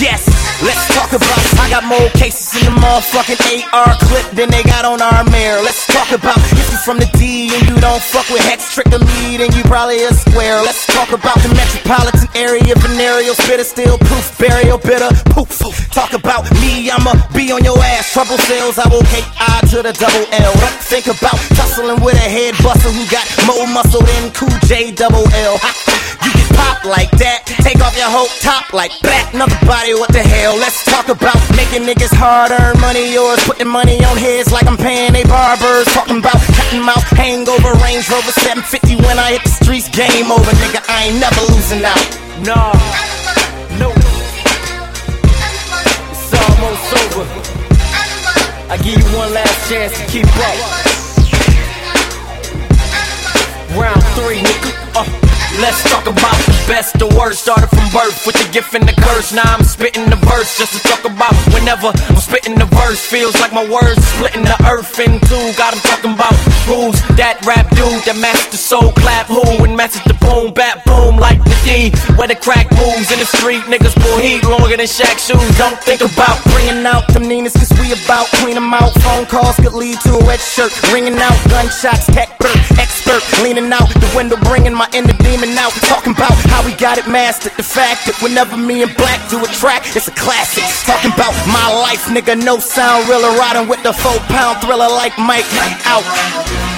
Yes, 0.00 0.47
let's 0.62 0.84
talk 0.94 1.12
about. 1.12 1.38
I 1.60 1.70
got 1.70 1.84
more 1.84 2.08
cases 2.16 2.54
in 2.58 2.72
the 2.72 2.80
motherfucking 2.80 3.68
AR 3.72 3.94
clip 4.08 4.26
than 4.32 4.50
they 4.50 4.62
got 4.62 4.84
on 4.84 5.02
our 5.02 5.24
mirror. 5.30 5.60
Let's 5.62 5.86
talk 5.86 6.10
about 6.12 6.38
if 6.54 6.70
you 6.72 6.78
from 6.84 6.98
the 6.98 7.08
D 7.20 7.52
and 7.52 7.68
you 7.68 7.76
don't 7.80 8.00
fuck 8.00 8.28
with 8.30 8.40
Hex, 8.48 8.74
trick 8.74 8.88
the 8.88 8.98
lead, 8.98 9.40
and 9.40 9.52
you 9.54 9.62
probably 9.64 10.02
a 10.04 10.12
square. 10.14 10.62
Let's 10.62 10.86
talk 10.86 11.12
about 11.12 11.36
the 11.44 11.52
metropolitan 11.52 12.28
area, 12.34 12.74
venereal 12.80 13.34
spitter, 13.34 13.64
still 13.64 13.98
proof, 13.98 14.38
burial, 14.38 14.78
bitter, 14.78 15.10
poof. 15.28 15.52
Talk 15.92 16.14
about 16.14 16.48
me, 16.62 16.90
I'ma 16.90 17.12
be 17.34 17.52
on 17.52 17.64
your 17.64 17.76
ass. 17.78 18.12
Trouble 18.12 18.38
sales, 18.38 18.78
I 18.78 18.88
will 18.88 19.04
hate 19.12 19.28
I 19.36 19.60
to 19.74 19.82
the 19.82 19.92
double 19.92 20.24
L. 20.32 20.54
Think 20.88 21.06
about 21.06 21.36
tussling 21.58 22.00
with 22.00 22.16
a 22.16 22.28
head 22.28 22.54
buster 22.62 22.88
who 22.88 23.04
got 23.12 23.26
more 23.44 23.66
muscle 23.68 24.00
than 24.00 24.32
Cool 24.32 24.54
J 24.64 24.92
double 24.92 25.26
L. 25.44 25.58
Ha, 25.60 25.70
You 26.24 26.30
get 26.32 26.48
popped 26.56 26.86
like 26.86 27.10
that, 27.20 27.44
take 27.60 27.80
off 27.84 27.96
your 27.98 28.08
whole 28.08 28.30
top 28.40 28.72
like 28.72 28.96
that. 29.04 29.34
Another 29.34 29.58
body, 29.66 29.92
what 29.92 30.08
the 30.12 30.24
hell? 30.24 30.47
Let's 30.56 30.82
talk 30.84 31.08
about 31.08 31.36
making 31.56 31.84
niggas 31.84 32.14
hard 32.14 32.52
earn 32.52 32.80
money. 32.80 33.12
Yours 33.12 33.36
putting 33.44 33.68
money 33.68 34.02
on 34.04 34.16
heads 34.16 34.50
like 34.50 34.66
I'm 34.66 34.78
paying 34.78 35.12
they 35.12 35.24
barbers. 35.24 35.84
Talking 35.92 36.24
about 36.24 36.40
cutting 36.56 36.80
mouth, 36.80 37.04
hangover, 37.12 37.76
Range 37.84 38.00
Rover 38.08 38.32
750 38.32 38.96
when 39.04 39.18
I 39.18 39.36
hit 39.36 39.44
the 39.44 39.52
streets. 39.52 39.92
Game 39.92 40.32
over, 40.32 40.52
nigga. 40.56 40.80
I 40.88 41.12
ain't 41.12 41.20
never 41.20 41.42
losing 41.52 41.84
out. 41.84 42.00
No, 42.40 42.72
no. 43.76 43.92
It's 46.16 46.32
almost 46.32 46.96
over. 46.96 47.28
I 48.72 48.80
give 48.80 48.96
you 48.96 49.08
one 49.12 49.34
last 49.36 49.68
chance 49.68 49.92
to 50.00 50.04
keep 50.08 50.28
up. 50.48 50.56
Round 53.76 54.00
three, 54.16 54.40
nigga. 54.40 54.72
Uh, 54.96 55.27
let's 55.60 55.82
talk 55.90 56.06
about 56.06 56.36
the 56.46 56.54
best, 56.66 56.98
the 56.98 57.08
worst. 57.18 57.42
Started 57.42 57.68
from 57.68 57.86
birth 57.90 58.26
with 58.26 58.36
the 58.36 58.48
gift 58.52 58.74
and 58.74 58.86
the 58.86 58.92
curse. 58.92 59.32
Now 59.32 59.46
I'm 59.46 59.64
spitting 59.64 60.08
the 60.10 60.16
verse 60.16 60.58
just 60.58 60.72
to 60.76 60.80
talk 60.88 61.04
about 61.04 61.34
whenever 61.54 61.90
I'm 62.08 62.20
spitting 62.20 62.58
the 62.58 62.66
verse. 62.66 63.00
Feels 63.00 63.34
like 63.40 63.52
my 63.52 63.66
words 63.68 64.00
splitting 64.16 64.44
the 64.44 64.58
earth 64.66 64.98
in 64.98 65.20
two. 65.28 65.44
Got 65.56 65.74
'em 65.74 65.80
talking 65.80 66.12
about 66.14 66.34
who's 66.66 66.98
that 67.16 67.44
rap 67.46 67.68
dude 67.74 68.02
that 68.06 68.16
matched 68.16 68.50
the 68.50 68.58
soul 68.58 68.92
clap. 68.92 69.26
Who 69.26 69.42
and 69.64 69.76
matches 69.76 70.02
the 70.06 70.14
boom, 70.14 70.52
bat 70.52 70.84
boom 70.84 71.16
like 71.16 71.42
the 71.44 71.56
D. 71.64 71.90
Where 72.16 72.28
the 72.28 72.36
crack 72.36 72.70
moves 72.72 73.10
in 73.10 73.18
the 73.18 73.26
street, 73.26 73.62
niggas 73.70 73.94
pull 74.02 74.18
heat 74.18 74.42
longer 74.44 74.76
than 74.76 74.86
Shaq 74.86 75.18
shoes. 75.18 75.48
Don't 75.58 75.78
think 75.82 76.00
about 76.00 76.38
Bringing 76.54 76.86
out 76.86 77.06
them 77.12 77.28
Ninas 77.28 77.54
cause 77.54 77.72
we 77.80 77.92
about 77.92 78.26
clean 78.40 78.54
them 78.54 78.72
out. 78.74 78.92
Phone 79.02 79.26
calls 79.26 79.56
could 79.56 79.74
lead 79.74 80.00
to 80.00 80.10
a 80.16 80.24
wet 80.24 80.40
shirt. 80.40 80.72
Ringing 80.92 81.18
out 81.18 81.36
gunshots, 81.48 82.06
tech 82.06 82.30
expert. 82.78 83.22
Leaning 83.42 83.72
out 83.72 83.88
the 83.88 84.10
window, 84.16 84.36
bringing 84.48 84.74
my 84.74 84.88
inner 84.92 85.16
demon 85.24 85.47
out. 85.56 85.72
Talking 85.88 86.12
about 86.12 86.34
how 86.50 86.64
we 86.66 86.74
got 86.74 86.98
it 86.98 87.08
mastered. 87.08 87.52
The 87.56 87.62
fact 87.62 88.06
that 88.06 88.20
whenever 88.20 88.56
me 88.56 88.82
and 88.82 88.94
Black 88.96 89.22
do 89.30 89.38
a 89.40 89.48
track, 89.48 89.84
it's 89.96 90.08
a 90.08 90.12
classic. 90.12 90.64
Talking 90.84 91.12
about 91.12 91.32
my 91.48 91.68
life, 91.80 92.04
nigga, 92.12 92.36
no 92.36 92.58
sound, 92.58 93.08
realer. 93.08 93.32
Riding 93.38 93.68
with 93.68 93.82
the 93.82 93.92
four 93.92 94.18
pound 94.28 94.60
thriller 94.60 94.88
like 94.88 95.16
Mike 95.18 95.48
out. 95.86 96.77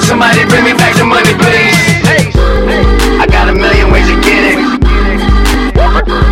Somebody 0.00 0.44
bring 0.48 0.64
me 0.64 0.72
back 0.72 0.96
the 0.96 1.04
money, 1.04 1.34
please. 1.36 1.76
I 3.20 3.26
got 3.28 3.48
a 3.48 3.52
million 3.52 3.92
ways 3.92 4.08
to 4.08 4.16
get 4.24 4.56
it. 4.56 4.58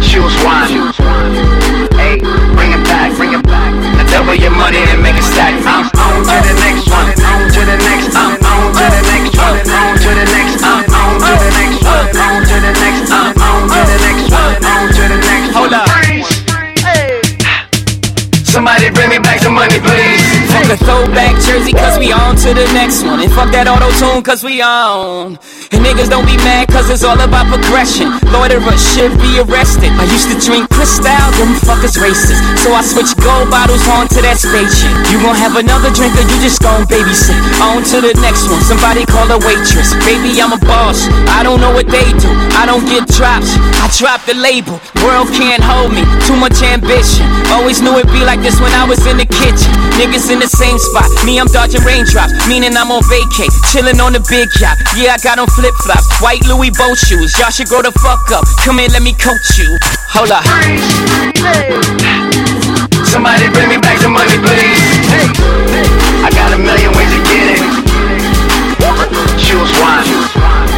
Choose 0.01 0.32
one. 0.40 0.94
Hey, 2.01 2.16
bring 2.57 2.72
it 2.72 2.82
back, 2.88 3.16
bring 3.16 3.34
it 3.34 3.42
back. 3.44 3.72
Now 3.96 4.07
double 4.09 4.34
your 4.34 4.51
money 4.51 4.78
and 4.78 5.03
make 5.03 5.16
it 5.16 5.24
stack. 5.24 5.55
I'm 5.66 5.84
on 6.01 6.24
to 6.24 6.36
the 6.48 6.55
next 6.61 6.88
one. 6.88 7.09
On 7.09 7.53
to 7.53 7.61
the 7.68 7.76
next. 7.76 8.20
A 20.71 20.77
throwback 20.77 21.35
jersey, 21.43 21.73
cause 21.73 21.99
we 21.99 22.12
on 22.12 22.37
to 22.37 22.55
the 22.55 22.62
next 22.73 23.03
one. 23.03 23.18
And 23.18 23.33
fuck 23.33 23.51
that 23.51 23.66
auto 23.66 23.91
tune, 23.99 24.23
cause 24.23 24.45
we 24.45 24.62
on. 24.62 25.35
And 25.75 25.83
niggas 25.83 26.09
don't 26.09 26.27
be 26.27 26.37
mad, 26.39 26.68
cause 26.68 26.89
it's 26.91 27.03
all 27.03 27.18
about 27.18 27.51
progression. 27.51 28.07
Loiterers 28.31 28.79
should 28.95 29.11
be 29.18 29.43
arrested. 29.43 29.91
I 29.99 30.07
used 30.07 30.31
to 30.31 30.39
drink 30.39 30.70
Cristal, 30.81 31.28
them 31.37 31.53
fuckers 31.61 32.01
racist. 32.01 32.41
So 32.64 32.72
I 32.72 32.81
switch 32.81 33.12
gold 33.20 33.53
bottles 33.53 33.85
onto 33.85 34.24
that 34.24 34.41
spaceship. 34.41 34.89
You 35.12 35.20
gon' 35.20 35.37
have 35.37 35.61
another 35.61 35.93
drink, 35.93 36.16
or 36.16 36.24
you 36.24 36.41
just 36.41 36.64
gon' 36.64 36.89
babysit. 36.89 37.37
On 37.61 37.85
to 37.93 38.01
the 38.01 38.16
next 38.24 38.49
one, 38.49 38.64
somebody 38.64 39.05
call 39.05 39.28
a 39.28 39.37
waitress. 39.45 39.93
Baby, 40.09 40.41
I'm 40.41 40.57
a 40.57 40.61
boss. 40.64 41.05
I 41.37 41.45
don't 41.45 41.61
know 41.61 41.68
what 41.68 41.85
they 41.85 42.09
do. 42.16 42.33
I 42.57 42.64
don't 42.64 42.89
get 42.89 43.05
drops. 43.12 43.61
I 43.76 43.93
drop 43.93 44.24
the 44.24 44.33
label. 44.41 44.81
World 45.05 45.28
can't 45.37 45.61
hold 45.61 45.93
me. 45.93 46.01
Too 46.24 46.33
much 46.41 46.64
ambition. 46.64 47.28
Always 47.53 47.85
knew 47.85 48.01
it'd 48.01 48.09
be 48.09 48.24
like 48.24 48.41
this 48.41 48.57
when 48.57 48.72
I 48.72 48.89
was 48.89 49.05
in 49.05 49.20
the 49.20 49.28
kitchen. 49.28 49.68
Niggas 50.01 50.33
in 50.33 50.41
the 50.41 50.49
same 50.49 50.81
spot. 50.81 51.12
Me, 51.28 51.37
I'm 51.37 51.53
dodging 51.53 51.85
raindrops. 51.85 52.33
Meaning 52.49 52.72
I'm 52.72 52.89
on 52.89 53.05
vacay. 53.05 53.53
Chillin' 53.68 54.01
on 54.01 54.16
the 54.16 54.24
big 54.33 54.49
yacht. 54.57 54.81
Yeah, 54.97 55.12
I 55.12 55.20
got 55.20 55.37
on 55.37 55.49
flip 55.53 55.76
flops. 55.85 56.09
White 56.24 56.41
Louis 56.49 56.72
boat 56.72 56.97
shoes. 56.97 57.37
Y'all 57.37 57.53
should 57.53 57.68
grow 57.68 57.85
the 57.85 57.93
fuck 58.01 58.24
up. 58.33 58.49
Come 58.64 58.81
here, 58.81 58.89
let 58.89 59.05
me 59.05 59.12
coach 59.12 59.61
you. 59.61 59.76
Hold 60.16 60.33
up. 60.33 60.70
Somebody 63.05 63.49
bring 63.51 63.68
me 63.68 63.79
back 63.79 63.99
the 64.01 64.09
money, 64.09 64.39
please. 64.39 65.09
I 66.23 66.31
got 66.31 66.53
a 66.53 66.59
million 66.59 66.93
ways 66.97 67.11
to 67.11 67.21
get 67.29 67.59
it. 67.59 67.62
Choose 69.39 69.73
one. 69.81 70.70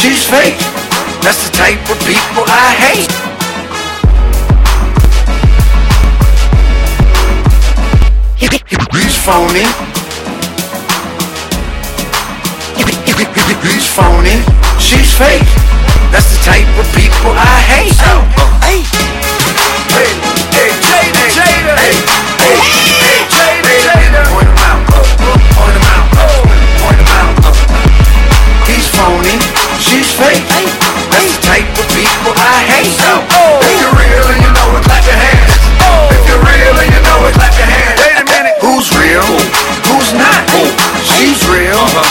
She's 0.00 0.24
fake. 0.24 0.56
That's 1.20 1.44
the 1.44 1.52
type 1.56 1.84
of 1.92 1.98
people 2.08 2.44
I 2.48 2.72
hate. 2.84 3.12
He's 8.96 9.16
phony. 9.16 9.66
He's 13.60 13.86
phony, 13.86 14.40
she's 14.80 15.12
fake. 15.12 15.44
That's 16.10 16.32
the 16.32 16.40
type 16.48 16.70
of 16.80 16.86
people 16.96 17.32
I 17.36 17.60
hate. 17.68 17.92
Hey, 18.00 18.08
uh, 18.08 18.24
hey, 19.92 20.12
hey, 20.56 20.70
Jada, 20.80 21.24
Jada, 21.36 21.76
hey, 21.76 21.92
hey, 22.40 22.56
hey, 22.56 22.88
Jada, 23.04 23.19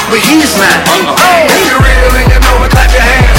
but 0.09 0.21
he's 0.25 0.57
not. 0.57 0.81
If 0.89 1.69
you're 1.69 1.77
real 1.77 2.11
and 2.17 2.27
you 2.33 2.39
know 2.41 2.65
it, 2.65 2.73
clap 2.73 2.89
your 2.89 3.05
hands. 3.05 3.37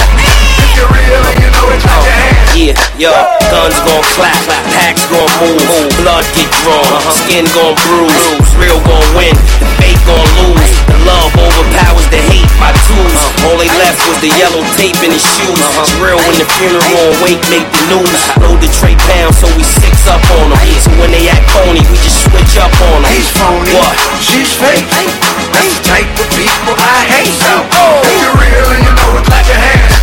If 0.62 0.70
you're 0.78 0.86
real 0.86 1.18
and 1.18 1.38
you 1.42 1.50
know 1.50 1.66
it, 1.74 1.82
clap 1.82 2.02
your 2.06 2.14
hands. 2.14 2.38
Yeah, 2.54 2.74
yo, 2.98 3.12
guns 3.50 3.78
gon' 3.86 4.04
clap, 4.14 4.36
packs 4.74 5.06
gon' 5.10 5.26
move, 5.42 5.66
blood 5.98 6.26
get 6.36 6.50
drawn, 6.62 6.82
uh-huh. 6.82 7.14
skin 7.24 7.46
gon' 7.56 7.74
bruise, 7.88 8.50
real 8.58 8.78
gon' 8.84 9.06
win, 9.16 9.32
the 9.58 9.66
fake 9.80 9.98
gon' 10.04 10.28
lose, 10.44 10.70
the 10.86 10.98
love 11.08 11.32
overpowers 11.40 12.04
the 12.12 12.20
hate, 12.20 12.50
my 12.60 12.74
tools, 12.84 13.16
uh-huh. 13.16 13.46
all 13.48 13.56
they 13.56 13.70
left 13.80 14.02
was 14.04 14.18
the 14.20 14.28
yellow 14.36 14.60
tape 14.76 14.98
in 15.00 15.14
his 15.14 15.24
shoes, 15.24 15.56
uh-huh. 15.56 15.88
it's 15.88 15.94
real 16.02 16.20
when 16.20 16.36
the 16.36 16.46
funeral 16.58 17.08
wake 17.24 17.40
make 17.48 17.64
the 17.70 17.82
news, 17.96 18.20
load 18.44 18.60
the 18.60 18.68
tray 18.76 18.98
pound 19.08 19.32
so 19.32 19.48
we 19.56 19.64
six 19.64 20.04
up 20.10 20.20
on 20.42 20.52
them, 20.52 20.60
so 20.84 20.90
when 21.00 21.14
they 21.14 21.32
act 21.32 21.48
phony, 21.54 21.80
we 21.88 21.96
just 22.04 22.28
switch 22.28 22.60
up 22.60 22.74
on 22.92 23.00
them. 23.00 23.14
He's 23.14 23.30
phony, 23.32 23.72
What? 23.72 23.96
she's 24.20 24.52
fake. 24.58 25.29
That's 25.52 25.74
the 25.76 25.82
type 25.86 26.10
of 26.18 26.28
people 26.34 26.74
I 26.78 27.04
hate. 27.10 27.34
If 27.34 28.16
you're 28.22 28.36
real 28.38 28.68
and 28.74 28.82
you 28.86 28.92
know 28.94 29.18
it, 29.18 29.24
clap 29.26 29.46
your 29.46 29.58
hands. 29.58 29.94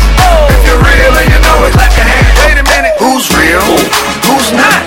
If 0.52 0.62
you're 0.68 0.82
real 0.82 1.14
and 1.18 1.30
you 1.32 1.40
know 1.42 1.68
it, 1.68 1.74
clap 1.74 1.92
your 1.96 2.08
hands. 2.08 2.36
Wait 2.44 2.60
a 2.60 2.66
minute, 2.68 2.96
who's 3.00 3.28
real? 3.34 3.64
Who's 4.28 4.52
not? 4.54 4.84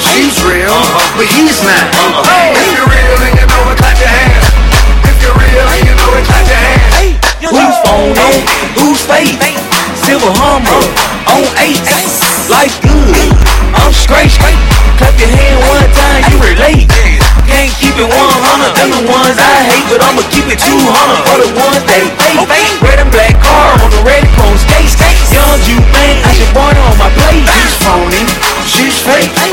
She's 0.00 0.36
real, 0.44 0.76
but 1.16 1.26
he's 1.28 1.58
not. 1.64 1.88
If 1.90 2.70
you're 2.76 2.88
real 2.88 3.18
and 3.24 3.34
you 3.38 3.46
know 3.48 3.72
it, 3.72 3.78
clap 3.80 3.96
your 3.98 4.12
hands. 4.12 4.46
If 5.08 5.16
you're 5.24 5.36
real 5.36 5.66
and 5.68 5.82
you 5.88 5.94
know 5.96 6.10
it, 6.16 6.24
clap 6.28 6.46
your 6.46 6.60
hands. 6.60 7.20
Who's 7.44 7.76
phony? 7.84 8.44
Who's 8.80 9.00
fake? 9.04 9.38
Silver 10.04 10.32
Hummer 10.36 10.82
on 11.32 11.44
eight. 11.64 11.80
Life 12.48 12.76
good. 12.82 13.32
I'm 13.74 13.92
straight. 13.92 14.63
But 20.54 20.62
I'ma 20.62 20.62
keep 20.62 20.62
it 20.62 20.62
200 20.62 21.26
for 21.26 21.38
the 21.42 21.50
ones 21.58 21.82
they 21.90 22.04
fake. 22.14 22.82
Red 22.82 22.98
and 23.00 23.10
black 23.10 23.34
car 23.42 23.74
on 23.82 23.90
the 23.90 24.02
red 24.06 24.22
chrome 24.38 24.56
skate. 24.58 24.94
Young 25.32 25.58
you 25.66 25.80
man, 25.90 26.22
I 26.22 26.30
should 26.34 26.52
born 26.54 26.76
on 26.76 26.94
my 26.98 27.10
plate. 27.10 27.42
He's 27.42 27.74
phony, 27.82 28.22
she's 28.66 28.98
fake. 29.02 29.43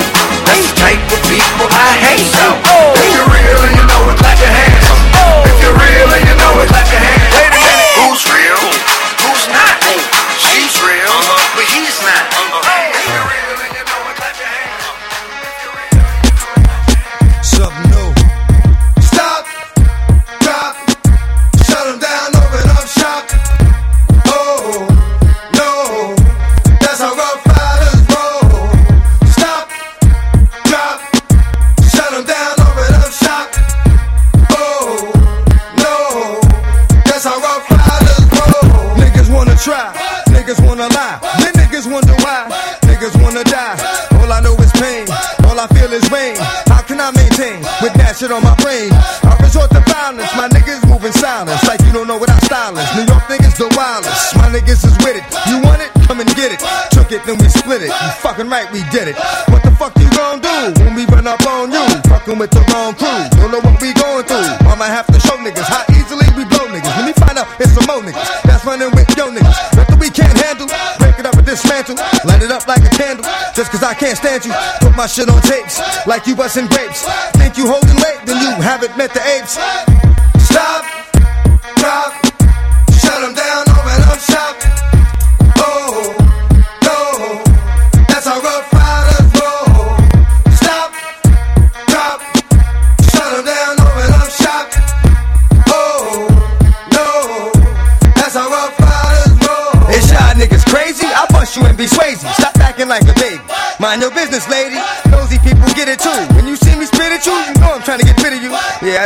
Can't 74.11 74.43
stand 74.43 74.45
you. 74.45 74.87
Put 74.87 74.95
my 74.97 75.07
shit 75.07 75.29
on 75.29 75.41
tapes 75.41 75.79
like 76.05 76.27
you 76.27 76.35
busting 76.35 76.67
grapes. 76.67 77.05
Think 77.33 77.57
you 77.57 77.67
holding 77.67 77.95
weight, 77.95 78.25
then 78.25 78.41
you 78.41 78.61
haven't 78.61 78.97
met 78.97 79.13
the 79.13 79.21
apes. 79.21 79.90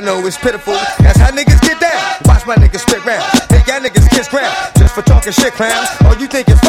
Know 0.06 0.26
it's 0.26 0.38
pitiful. 0.38 0.74
That's 1.02 1.18
how 1.18 1.32
niggas 1.32 1.60
get 1.62 1.82
down. 1.82 2.00
Watch 2.26 2.46
my 2.46 2.56
niggas 2.56 2.86
spit 2.86 3.04
round. 3.04 3.24
Think 3.50 3.66
y'all 3.66 3.82
niggas 3.82 4.08
kiss 4.10 4.30
ground. 4.30 4.54
Just 4.78 4.94
for 4.94 5.02
talking 5.02 5.34
shit, 5.34 5.54
clowns. 5.54 5.90
Oh, 6.02 6.16
you 6.20 6.28
think 6.28 6.48
it's 6.48 6.65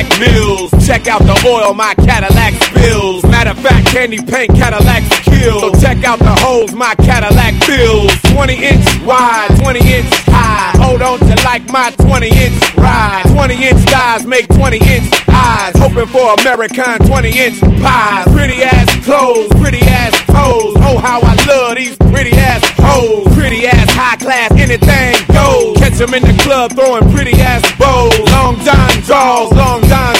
Cadillac 0.00 0.20
mills. 0.20 0.86
Check 0.86 1.06
out 1.08 1.20
the 1.22 1.48
oil 1.48 1.74
my 1.74 1.94
Cadillac 1.94 2.54
spills. 2.62 3.22
Matter 3.24 3.50
of 3.50 3.58
fact, 3.58 3.86
candy 3.88 4.18
paint 4.18 4.54
Cadillac 4.54 5.02
So 5.40 5.72
check 5.80 6.04
out 6.04 6.18
the 6.18 6.36
holes 6.44 6.72
my 6.74 6.94
Cadillac 6.96 7.54
fills. 7.64 8.12
20 8.32 8.54
inch 8.64 8.86
wide, 9.04 9.48
20 9.60 9.80
inch 9.80 10.10
high. 10.28 10.76
Hold 10.82 11.02
on 11.02 11.18
to 11.20 11.34
like 11.44 11.66
my 11.70 11.90
20 11.92 12.28
inch 12.28 12.76
ride. 12.76 13.24
20 13.28 13.54
inch 13.54 13.80
thighs 13.88 14.26
make 14.26 14.48
20 14.48 14.76
inch 14.76 15.08
eyes. 15.28 15.72
Hoping 15.76 16.06
for 16.06 16.34
American 16.40 16.98
20 17.06 17.28
inch 17.38 17.60
pies. 17.80 18.28
Pretty 18.32 18.62
ass 18.62 18.88
clothes, 19.04 19.48
pretty 19.60 19.80
ass 19.80 20.12
toes. 20.26 20.76
Oh, 20.84 20.98
how 20.98 21.20
I 21.22 21.34
love 21.48 21.76
these 21.76 21.96
pretty 22.12 22.32
ass 22.36 22.62
hoes. 22.76 23.32
Pretty 23.34 23.66
ass 23.66 23.90
high 23.92 24.16
class, 24.16 24.52
anything 24.52 25.16
goes. 25.32 25.76
Catch 25.78 25.96
them 25.98 26.12
in 26.14 26.22
the 26.22 26.36
club 26.42 26.72
throwing 26.72 27.10
pretty 27.12 27.32
ass 27.40 27.64
bows. 27.78 28.18
Long 28.30 28.60
John 28.60 28.90
draws, 29.08 29.52
long 29.52 29.82
John 29.88 30.19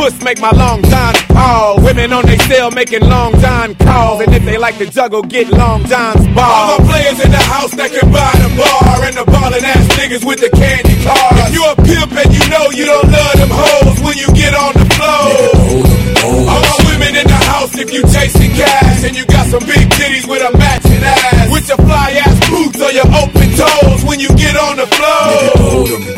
puss 0.00 0.16
make 0.24 0.40
my 0.40 0.50
long 0.52 0.80
John 0.88 1.12
pause. 1.28 1.84
Women 1.84 2.12
on 2.12 2.24
they 2.24 2.38
cell 2.48 2.70
making 2.70 3.04
long 3.04 3.32
John 3.40 3.74
calls. 3.74 4.22
And 4.22 4.32
if 4.32 4.44
they 4.44 4.56
like 4.56 4.78
to 4.78 4.86
juggle, 4.88 5.22
get 5.22 5.48
long 5.50 5.84
John's 5.84 6.24
balls. 6.32 6.56
All 6.56 6.78
the 6.78 6.88
players 6.88 7.18
in 7.20 7.30
the 7.30 7.44
house 7.52 7.72
that 7.76 7.92
can 7.92 8.08
buy 8.08 8.32
the 8.40 8.50
bar. 8.56 8.96
And 9.04 9.16
the 9.20 9.26
ballin' 9.28 9.64
ass 9.64 9.86
niggas 10.00 10.24
with 10.24 10.40
the 10.40 10.48
candy 10.56 10.96
cars. 11.04 11.36
If 11.44 11.52
you 11.52 11.62
a 11.68 11.76
pimp 11.76 12.12
and 12.16 12.30
you 12.32 12.44
know 12.48 12.64
you 12.72 12.84
don't 12.88 13.08
love 13.12 13.36
them 13.36 13.52
hoes 13.52 13.98
when 14.00 14.16
you 14.16 14.28
get 14.32 14.56
on 14.56 14.72
the 14.72 14.86
floor. 14.96 15.28
All 16.48 16.62
my 16.64 16.78
women 16.88 17.12
in 17.20 17.26
the 17.28 17.40
house 17.52 17.76
if 17.76 17.92
you 17.92 18.00
chasing 18.08 18.52
cash. 18.56 19.04
And 19.04 19.12
you 19.12 19.26
got 19.26 19.46
some 19.52 19.64
big 19.68 19.84
titties 20.00 20.24
with 20.24 20.40
a 20.40 20.52
matching 20.56 21.04
ass. 21.04 21.52
With 21.52 21.68
your 21.68 21.80
fly 21.84 22.16
ass 22.24 22.36
boots 22.48 22.80
or 22.80 22.92
your 22.92 23.08
open 23.20 23.39
toes 23.60 24.04
when 24.04 24.20
you 24.20 24.28
get 24.36 24.56
on 24.56 24.76
the 24.76 24.86
floor. 24.86 26.10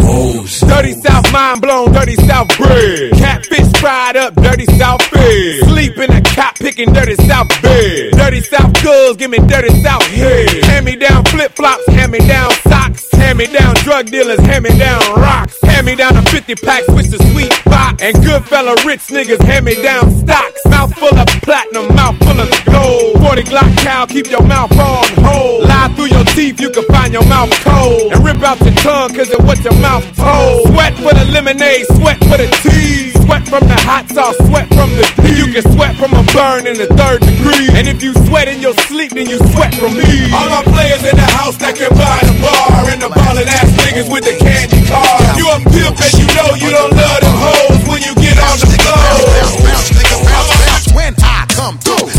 Dirty 0.68 0.92
South 0.92 1.32
mind 1.32 1.60
blown, 1.60 1.92
dirty 1.92 2.16
South 2.16 2.48
bread. 2.56 3.12
Catfish 3.12 3.70
fried 3.80 4.16
up, 4.16 4.34
dirty 4.34 4.66
South 4.78 5.02
fed. 5.02 5.64
Sleep 5.64 5.96
in 5.98 6.10
a 6.12 6.20
cop 6.22 6.51
picking 6.62 6.92
dirty 6.92 7.16
South 7.26 7.48
bed. 7.60 8.12
Dirty 8.12 8.40
South 8.40 8.72
girls, 8.82 9.16
give 9.16 9.30
me 9.30 9.38
dirty 9.38 9.74
South 9.82 10.06
head. 10.06 10.64
Hand 10.64 10.86
me 10.86 10.94
down 10.94 11.24
flip 11.24 11.52
flops, 11.52 11.84
hand 11.88 12.12
me 12.12 12.20
down 12.20 12.50
socks. 12.68 13.10
Hand 13.12 13.38
me 13.38 13.46
down 13.46 13.74
drug 13.82 14.06
dealers, 14.06 14.38
hand 14.40 14.64
me 14.64 14.70
down 14.78 15.00
rocks. 15.16 15.58
Hand 15.64 15.86
me 15.86 15.96
down 15.96 16.16
a 16.16 16.22
50 16.22 16.54
pack, 16.56 16.84
switch 16.84 17.08
the 17.08 17.18
sweet 17.32 17.52
box. 17.64 18.00
And 18.00 18.14
good 18.24 18.44
fella 18.44 18.76
rich 18.86 19.08
niggas, 19.08 19.42
hand 19.42 19.64
me 19.64 19.74
down 19.82 20.10
stocks. 20.10 20.60
Mouth 20.66 20.94
full 20.94 21.18
of 21.18 21.26
platinum, 21.42 21.94
mouth 21.96 22.16
full 22.18 22.40
of 22.40 22.50
gold. 22.66 23.20
40 23.20 23.42
Glock 23.42 23.76
cow, 23.78 24.06
keep 24.06 24.30
your 24.30 24.42
mouth 24.42 24.70
on 24.78 25.06
hold. 25.24 25.64
Lie 25.66 25.92
through 25.96 26.14
your 26.14 26.24
teeth, 26.36 26.60
you 26.60 26.70
can 26.70 26.84
find 26.84 27.12
your 27.12 27.26
mouth 27.26 27.50
cold. 27.64 28.12
And 28.12 28.24
rip 28.24 28.40
out 28.42 28.60
your 28.60 28.74
tongue, 28.74 29.14
cause 29.14 29.30
of 29.32 29.44
what 29.44 29.58
your 29.64 29.74
mouth 29.80 30.04
told. 30.16 30.68
Sweat 30.68 30.94
for 30.94 31.12
the 31.12 31.24
lemonade, 31.32 31.86
sweat 31.98 32.18
for 32.30 32.38
the 32.38 32.48
tea. 32.62 33.10
Sweat 33.24 33.48
from 33.48 33.66
the 33.66 33.78
hot 33.82 34.08
sauce, 34.10 34.36
sweat 34.46 34.68
from 34.68 34.90
the 34.96 35.04
tea. 35.22 35.38
You 35.38 35.52
can 35.52 35.72
sweat 35.72 35.96
from 35.96 36.12
a 36.12 36.22
burn 36.52 36.66
in 36.66 36.76
the 36.76 36.86
third 37.00 37.20
degree. 37.20 37.68
And 37.72 37.88
if 37.88 38.02
you 38.02 38.12
sweat 38.26 38.48
in 38.48 38.60
your 38.60 38.74
sleep, 38.88 39.12
then 39.12 39.28
you 39.28 39.38
sweat 39.52 39.74
from 39.74 39.96
me. 39.96 40.28
All 40.36 40.48
my 40.50 40.62
players 40.64 41.02
in 41.04 41.16
the 41.16 41.28
house 41.40 41.56
that 41.58 41.76
can 41.76 41.88
buy 41.96 42.20
the 42.28 42.36
bar. 42.44 42.90
And 42.92 43.00
the 43.00 43.08
ballin' 43.08 43.48
ass 43.48 43.70
niggas 43.80 44.12
with 44.12 44.24
the 44.24 44.36
candy 44.36 44.84
car. 44.88 45.16
You 45.38 45.48
a 45.48 45.56
pimp 45.72 45.96
and 45.96 46.12
you 46.20 46.28
know 46.36 46.50
you 46.60 46.70
don't 46.70 46.92
love 46.92 47.20
them 47.24 47.36
hoes 47.40 47.80
when 47.88 48.02
you 48.02 48.12
get 48.20 48.36
on 48.36 48.56
the 48.60 48.68
floor. 48.68 49.91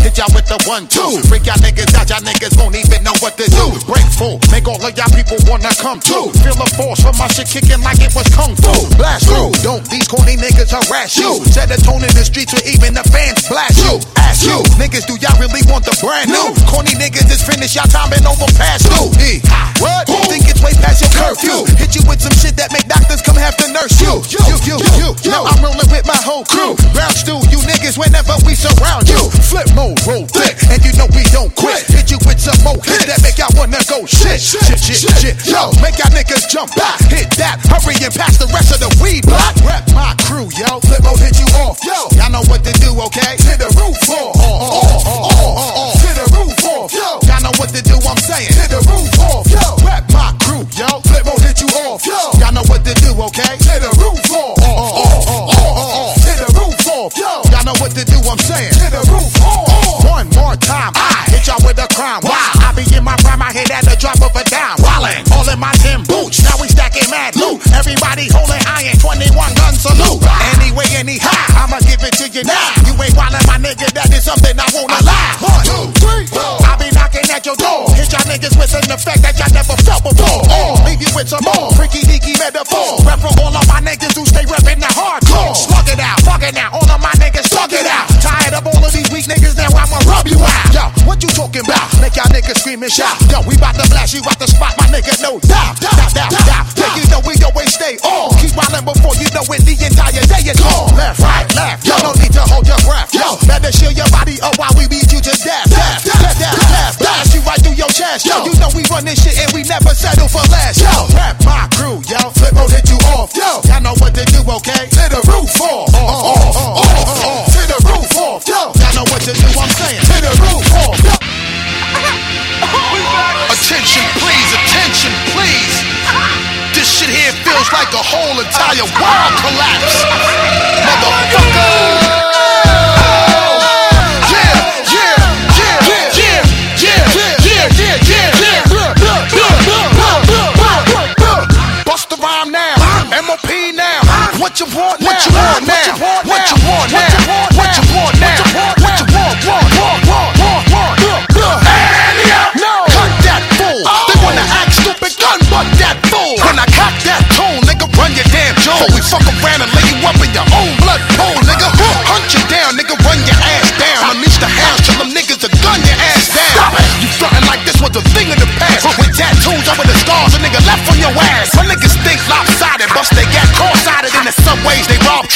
Hit 0.04 0.20
y'all 0.20 0.28
with 0.36 0.44
the 0.44 0.60
one, 0.68 0.84
two. 0.84 1.16
Freak 1.32 1.48
y'all 1.48 1.56
niggas 1.64 1.88
out, 1.96 2.12
y'all 2.12 2.20
niggas 2.20 2.52
won't 2.60 2.76
even 2.76 3.00
know 3.00 3.16
what 3.24 3.40
to 3.40 3.48
do. 3.48 3.72
Break 3.88 4.04
full, 4.12 4.36
make 4.52 4.68
all 4.68 4.76
of 4.76 4.92
y'all 4.92 5.08
people 5.16 5.40
wanna 5.48 5.72
come 5.80 5.98
through. 5.98 6.36
Feel 6.44 6.54
the 6.60 6.68
force 6.76 7.00
from 7.00 7.16
my 7.16 7.26
shit 7.32 7.48
kicking 7.48 7.80
like 7.80 7.98
it 8.04 8.12
was 8.12 8.28
kung 8.36 8.52
fu. 8.60 8.74
Blast 9.00 9.24
through, 9.24 9.56
don't 9.64 9.82
these 9.88 10.04
corny 10.04 10.36
niggas 10.36 10.76
harass 10.76 11.16
you. 11.16 11.40
Set 11.48 11.72
a 11.72 11.80
tone 11.80 12.04
in 12.04 12.12
the 12.12 12.22
streets 12.22 12.52
where 12.52 12.62
even 12.68 12.92
the 12.92 13.02
fans 13.08 13.48
blast 13.48 13.80
you. 13.80 13.96
Ask 14.20 14.44
you, 14.44 14.60
niggas, 14.76 15.08
do 15.08 15.16
y'all 15.24 15.34
really 15.40 15.64
want 15.72 15.88
the 15.88 15.96
brand 16.04 16.28
new? 16.28 16.52
Corny 16.68 16.92
niggas 17.00 17.32
is 17.32 17.40
finished, 17.40 17.74
y'all 17.74 17.88
time 17.88 18.12
and 18.12 18.28
over 18.28 18.46
past 18.60 18.84
due. 18.92 19.08
E. 19.24 19.40
What? 19.80 20.04
Think 20.28 20.44
it's 20.50 20.60
way 20.60 20.76
past 20.84 21.00
your 21.00 21.12
curfew. 21.16 21.64
Hit 21.80 21.96
you 21.96 22.04
with 22.04 22.20
some 22.20 22.34
shit 22.36 22.56
that 22.60 22.72
make 22.76 22.84
doctors 22.90 23.22
come 23.22 23.36
have 23.40 23.56
to 23.56 23.66
nurse 23.72 23.96
you. 24.00 24.20
You, 24.28 24.40
you, 24.44 24.56
you, 24.68 24.76
you. 25.00 25.08
Now 25.30 25.48
I'm 25.48 25.62
rolling 25.64 25.88
with 25.88 26.04
my 26.04 26.18
whole 26.20 26.44
crew. 26.44 26.76
Brown 26.92 27.12
stew, 27.14 27.40
you 27.48 27.58
niggas 27.64 27.96
whenever 27.96 28.34
we 28.44 28.54
surround 28.54 29.08
you. 29.08 29.20
Flip 29.46 29.68
mode, 29.74 29.93
roll 30.06 30.26
thick, 30.26 30.58
and 30.70 30.80
you 30.84 30.92
know 30.98 31.08
we 31.14 31.22
don't 31.30 31.52
quit. 31.54 31.86
Hit 31.86 32.10
you 32.10 32.18
with 32.26 32.40
some 32.40 32.58
more 32.66 32.78
hits 32.82 33.06
that 33.06 33.20
make 33.22 33.38
y'all 33.38 33.52
wanna 33.54 33.80
go 33.86 34.04
shit, 34.06 34.40
shit, 34.40 34.78
shit, 34.78 34.98
shit. 34.98 35.34
Yo, 35.46 35.70
make 35.80 35.96
y'all 35.98 36.10
niggas 36.10 36.50
jump 36.50 36.74
back. 36.74 36.98
Hit 37.10 37.30
that, 37.38 37.60
hurry 37.70 37.94
and 38.02 38.14
pass 38.14 38.38
the 38.38 38.48
rest 38.50 38.74
of 38.74 38.80
the 38.80 38.90
weed 39.02 39.24
block. 39.24 39.54
Rep 39.62 39.84
my 39.94 40.14
crew, 40.26 40.50
yo. 40.58 40.80
Flip 40.84 41.02
mode, 41.04 41.20
hit 41.20 41.38
you 41.38 41.48
off, 41.62 41.78
yo. 41.84 42.10
Y'all 42.18 42.30
know 42.30 42.44
what 42.50 42.64
to 42.64 42.72
do, 42.82 42.90
okay? 43.08 43.38
Hit 43.44 43.62
the 43.62 43.70
roof 43.78 43.98
off, 44.10 44.36
off, 44.36 45.06
off, 45.06 45.34
off. 45.46 46.02
Hit 46.02 46.16
the 46.18 46.26
roof 46.34 46.58
off, 46.64 46.90
yo. 46.92 47.08
Y'all 47.28 47.42
know 47.44 47.54
what 47.60 47.70
to 47.70 47.80
do, 47.82 47.96
I'm 48.02 48.18
saying. 48.18 48.50
Hit 48.50 48.70
the 48.70 48.80
roof 48.90 49.12
off, 49.20 49.46
yo. 49.50 49.64
Rep 49.86 50.04
my 50.10 50.32
crew, 50.40 50.64
yo. 50.74 51.00
Flip 51.06 51.24
mode, 51.24 51.42
hit 51.44 51.60
you 51.60 51.70
off, 51.86 52.04
yo. 52.06 52.18
Y'all 52.40 52.52
know 52.52 52.64
what 52.66 52.84
to 52.84 52.94
do, 52.98 53.10
okay? 53.30 53.54
Hit 53.62 53.80
the 53.84 53.92
roof 54.00 54.22
off, 54.32 54.58
off, 54.58 54.92
off, 54.98 55.28
off, 55.28 55.58
off. 55.60 56.16
Hit 56.24 56.38
the 56.40 56.48
roof 56.56 56.86
off, 56.88 57.12
yo. 57.16 57.32
Y'all 57.52 57.64
know 57.64 57.76
what 57.80 57.92
to 57.92 58.04
do, 58.04 58.18
I'm 58.24 58.38
saying. 58.38 58.72
Hit 58.74 58.92
the 58.92 59.02
roof 59.12 59.34
off. 59.44 59.73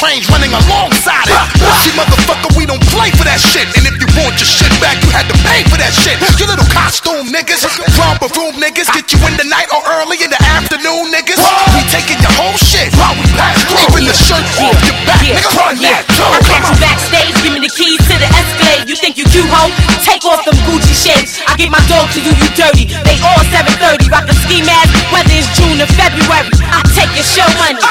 range 0.09 0.25
running 0.33 0.53
alongside 0.57 1.29
it. 1.29 1.37
See, 1.85 1.93
motherfucker, 1.93 2.57
we 2.57 2.65
don't 2.65 2.81
play 2.89 3.13
for 3.13 3.29
that 3.29 3.37
shit. 3.37 3.69
And 3.77 3.85
if 3.85 4.01
you 4.01 4.09
want 4.17 4.41
your 4.41 4.49
shit 4.49 4.73
back, 4.81 4.97
you 5.05 5.13
had 5.13 5.29
to 5.29 5.37
pay 5.45 5.61
for 5.69 5.77
that 5.77 5.93
shit. 5.93 6.17
You 6.41 6.49
little 6.49 6.65
costume 6.73 7.29
niggas, 7.29 7.61
romper 8.01 8.33
room 8.33 8.57
niggas, 8.57 8.89
get 8.97 9.13
you 9.13 9.21
in 9.29 9.37
the 9.37 9.45
night 9.45 9.69
or 9.69 9.85
early 10.01 10.17
in 10.25 10.33
the 10.33 10.41
afternoon 10.57 11.13
niggas. 11.13 11.37
We 11.77 11.85
taking 11.93 12.17
your 12.25 12.33
whole 12.41 12.57
shit 12.57 12.89
while 12.97 13.13
we 13.21 13.27
pass 13.37 13.61
through. 13.69 13.85
Even 13.93 14.09
the 14.09 14.17
shirt 14.17 14.45
off 14.65 14.81
your 14.89 14.97
back, 15.05 15.21
nigga, 15.21 15.51
run 15.61 15.77
that. 15.85 16.09
I 16.09 16.41
catch 16.41 16.65
you 16.65 16.77
backstage, 16.81 17.37
give 17.45 17.53
me 17.53 17.61
the 17.61 17.73
keys 17.73 18.01
to 18.09 18.15
the 18.17 18.29
Escalade. 18.33 18.89
You 18.89 18.97
think 18.97 19.21
you 19.21 19.29
cute, 19.29 19.51
ho? 19.53 19.69
Take 20.09 20.25
off 20.25 20.41
them 20.49 20.57
Gucci 20.65 20.97
shades. 20.97 21.37
I 21.45 21.53
get 21.61 21.69
my 21.69 21.83
dog 21.85 22.09
to 22.17 22.21
do 22.25 22.33
you 22.33 22.49
dirty. 22.57 22.89
They 23.05 23.21
all 23.21 23.43
730, 23.53 24.09
rock 24.09 24.25
the 24.25 24.37
ski 24.47 24.65
mask, 24.65 24.89
whether 25.13 25.37
it's 25.37 25.53
June 25.53 25.77
or 25.77 25.91
February. 26.01 26.49
I 26.73 26.81
take 26.97 27.13
your 27.13 27.29
show 27.29 27.49
money. 27.61 27.88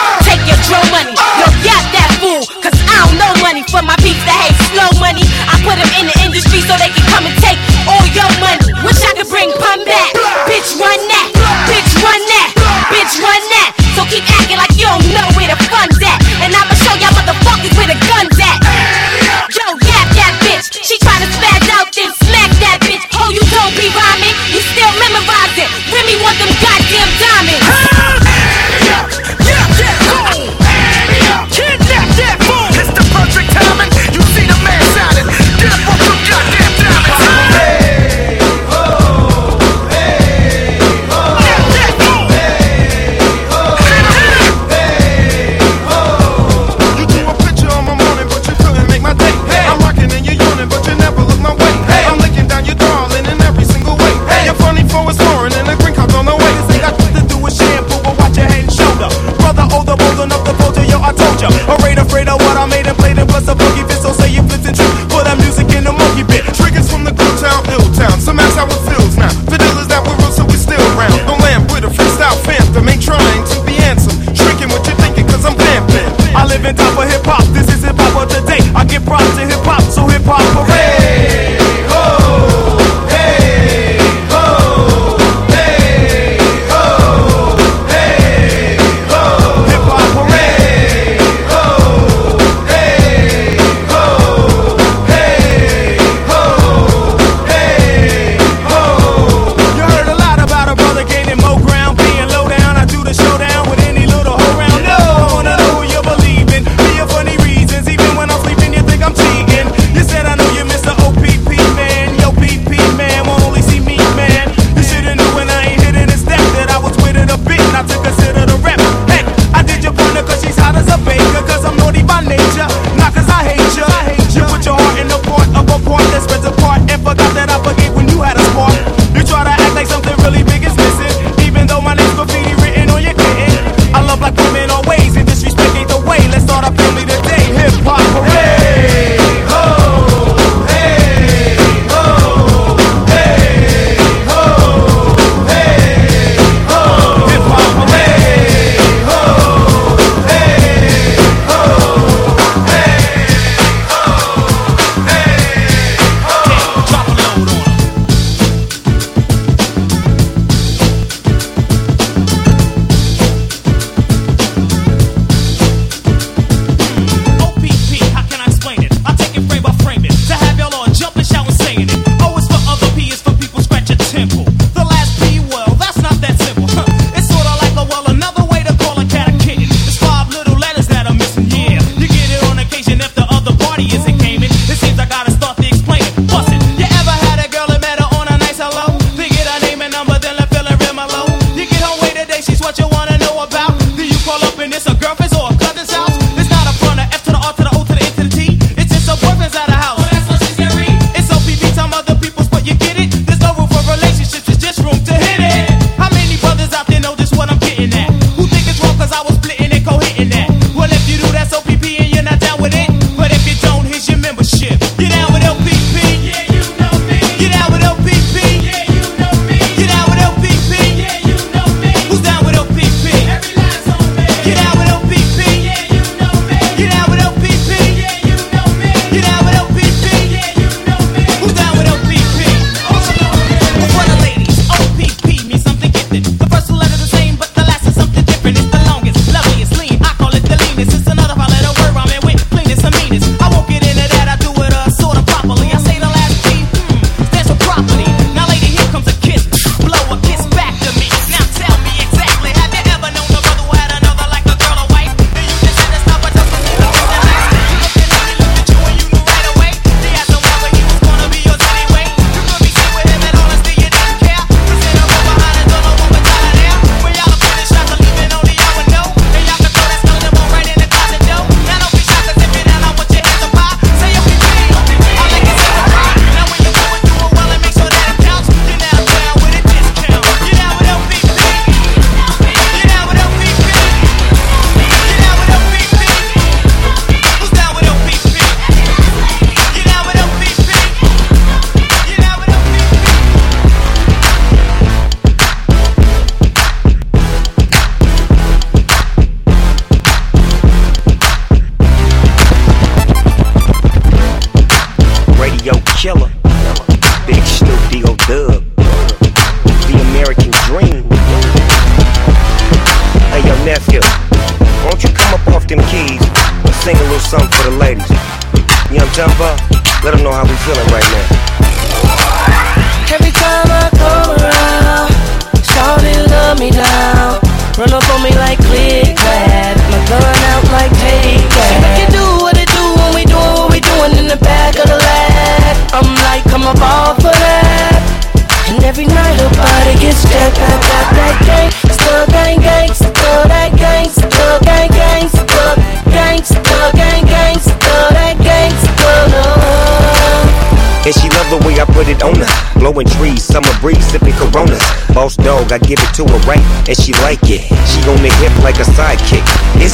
And 356.87 356.95
she 356.97 357.11
like 357.27 357.43
it. 357.43 357.61
She 357.87 357.99
on 358.07 358.19
the 358.23 358.31
hip 358.39 358.55
like 358.63 358.79
a 358.79 358.87
sidekick. 358.95 359.43
He 359.77 359.87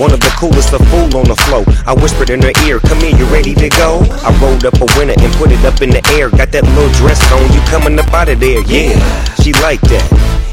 one 0.00 0.12
of 0.12 0.20
the 0.20 0.32
coolest, 0.38 0.72
a 0.72 0.78
fool 0.90 1.10
on 1.18 1.26
the 1.26 1.36
flow? 1.46 1.64
I 1.86 1.94
whispered 1.94 2.30
in 2.30 2.42
her 2.42 2.52
ear, 2.66 2.80
Come 2.80 2.98
here, 3.00 3.16
you 3.16 3.24
ready 3.26 3.54
to 3.54 3.68
go? 3.70 4.00
I 4.22 4.30
rolled 4.40 4.64
up 4.64 4.74
a 4.80 4.86
winner 4.96 5.14
and 5.18 5.32
put 5.34 5.50
it 5.50 5.64
up 5.64 5.82
in 5.82 5.90
the 5.90 6.04
air. 6.14 6.30
Got 6.30 6.52
that 6.52 6.64
little 6.64 6.92
dress 6.94 7.20
on, 7.32 7.52
you 7.52 7.60
coming 7.72 7.98
up 7.98 8.12
out 8.12 8.28
of 8.28 8.40
there, 8.40 8.62
yeah. 8.62 8.94
She 9.42 9.52
like 9.64 9.80
that. 9.92 10.06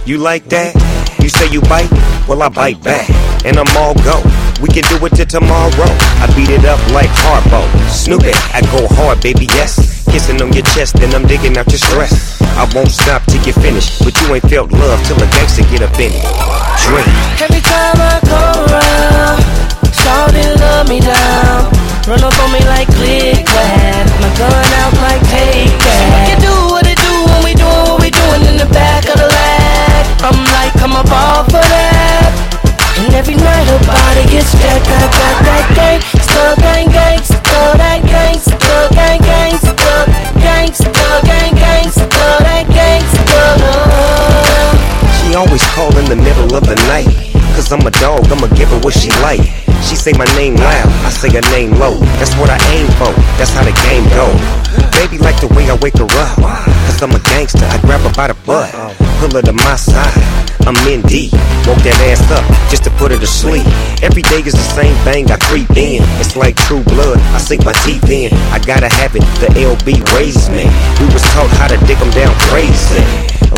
You 0.05 0.17
like 0.17 0.45
that? 0.49 0.75
You 1.21 1.29
say 1.29 1.47
you 1.49 1.61
bite? 1.61 1.91
Well, 2.27 2.41
I 2.41 2.49
bite 2.49 2.83
back, 2.83 3.09
and 3.45 3.57
I'm 3.57 3.69
all 3.77 3.95
go. 4.03 4.21
We 4.61 4.69
can 4.69 4.83
do 4.87 5.03
it 5.05 5.15
till 5.15 5.25
tomorrow. 5.25 5.91
I 6.19 6.31
beat 6.35 6.49
it 6.49 6.65
up 6.65 6.79
like 6.91 7.09
Harpo. 7.23 7.63
Snoop 7.89 8.23
it, 8.23 8.35
I 8.53 8.61
go 8.71 8.87
hard, 8.95 9.21
baby, 9.21 9.45
yes. 9.51 9.92
Kissing 10.13 10.37
on 10.45 10.53
your 10.53 10.61
chest, 10.77 10.93
and 11.01 11.11
I'm 11.15 11.25
digging 11.25 11.57
out 11.57 11.65
your 11.73 11.81
stress. 11.81 12.37
I 12.53 12.69
won't 12.77 12.93
stop 12.93 13.25
till 13.25 13.41
you 13.41 13.53
finish, 13.53 13.97
but 13.97 14.13
you 14.21 14.35
ain't 14.35 14.45
felt 14.45 14.69
love 14.71 15.01
till 15.09 15.17
a 15.17 15.25
gangster 15.25 15.65
get 15.73 15.81
up 15.81 15.97
in 15.97 16.13
it. 16.13 16.21
Drink. 16.85 17.09
Every 17.41 17.65
time 17.65 17.97
I 17.97 18.21
come 18.21 18.61
around, 18.61 19.41
shawty 19.89 20.45
love 20.61 20.85
me 20.87 21.01
down. 21.01 21.65
Run 22.05 22.21
up 22.21 22.37
on 22.45 22.53
me 22.53 22.61
like 22.69 22.93
click 22.93 23.41
clack. 23.41 24.05
My 24.21 24.29
gun 24.37 24.53
out 24.85 24.93
like 25.01 25.23
take 25.33 25.73
that. 25.81 26.29
It 26.29 26.39
do 26.45 26.53
what 26.69 26.85
it 26.85 27.01
do 27.01 27.13
when 27.33 27.41
we 27.41 27.57
doing 27.57 27.73
what 27.89 27.97
we 27.97 28.13
doing 28.13 28.45
in 28.53 28.61
the 28.61 28.69
back 28.69 29.09
of 29.09 29.17
the 29.17 29.25
lag. 29.25 30.03
I'm 30.21 30.37
like, 30.61 30.77
come 30.77 30.93
up 30.93 31.09
all 31.09 31.41
for 31.49 31.57
that. 31.57 32.29
And 33.01 33.09
every 33.17 33.33
night 33.33 33.65
her 33.65 33.81
body 33.81 34.29
gets 34.29 34.53
jacked, 34.61 34.85
that, 34.85 35.09
that, 35.09 35.35
that 35.41 35.65
gang, 35.73 35.99
Always 45.35 45.63
call 45.73 45.89
in 45.97 46.05
the 46.05 46.15
middle 46.15 46.55
of 46.55 46.63
the 46.63 46.75
night. 46.87 47.09
Cause 47.55 47.71
I'm 47.71 47.85
a 47.85 47.91
dog, 47.91 48.31
I'ma 48.31 48.47
give 48.53 48.69
her 48.69 48.79
what 48.79 48.93
she 48.93 49.09
like. 49.21 49.41
She 49.81 49.95
say 49.95 50.13
my 50.13 50.25
name 50.37 50.55
loud, 50.55 50.87
I 51.05 51.09
say 51.09 51.29
her 51.33 51.41
name 51.49 51.71
low. 51.79 51.97
That's 52.21 52.33
what 52.37 52.49
I 52.49 52.57
aim 52.69 52.87
for, 53.01 53.11
that's 53.37 53.51
how 53.51 53.63
the 53.63 53.73
game 53.81 54.05
go. 54.13 54.29
Baby 54.93 55.17
like 55.17 55.39
the 55.41 55.47
way 55.55 55.69
I 55.69 55.75
wake 55.81 55.97
her 55.97 56.05
up. 56.05 56.37
Cause 56.85 57.01
I'm 57.01 57.11
a 57.11 57.19
gangster, 57.19 57.65
I 57.65 57.81
grab 57.81 58.01
her 58.01 58.13
by 58.13 58.27
the 58.27 58.35
butt. 58.45 59.12
Pull 59.23 59.39
her 59.39 59.41
to 59.41 59.53
my 59.53 59.77
side, 59.77 60.19
I'm 60.67 60.75
in 60.83 60.99
deep. 61.07 61.31
Woke 61.63 61.79
that 61.87 61.95
ass 62.11 62.19
up 62.27 62.43
just 62.67 62.83
to 62.83 62.91
put 62.99 63.07
her 63.07 63.15
to 63.15 63.25
sleep. 63.25 63.63
Every 64.03 64.19
day 64.19 64.43
is 64.43 64.51
the 64.51 64.67
same 64.75 64.91
thing, 65.07 65.31
I 65.31 65.39
creep 65.39 65.71
in. 65.79 66.03
It's 66.19 66.35
like 66.35 66.59
true 66.67 66.83
blood, 66.91 67.23
I 67.31 67.39
sink 67.39 67.63
my 67.63 67.71
teeth 67.87 68.03
in. 68.11 68.35
I 68.51 68.59
gotta 68.59 68.91
have 68.91 69.15
it, 69.15 69.23
the 69.39 69.47
LB 69.55 70.03
raised 70.11 70.51
me. 70.51 70.67
We 70.99 71.07
was 71.07 71.23
taught 71.31 71.47
how 71.55 71.71
to 71.71 71.79
dig 71.87 71.95
them 72.03 72.11
down 72.11 72.35
crazy. 72.51 72.99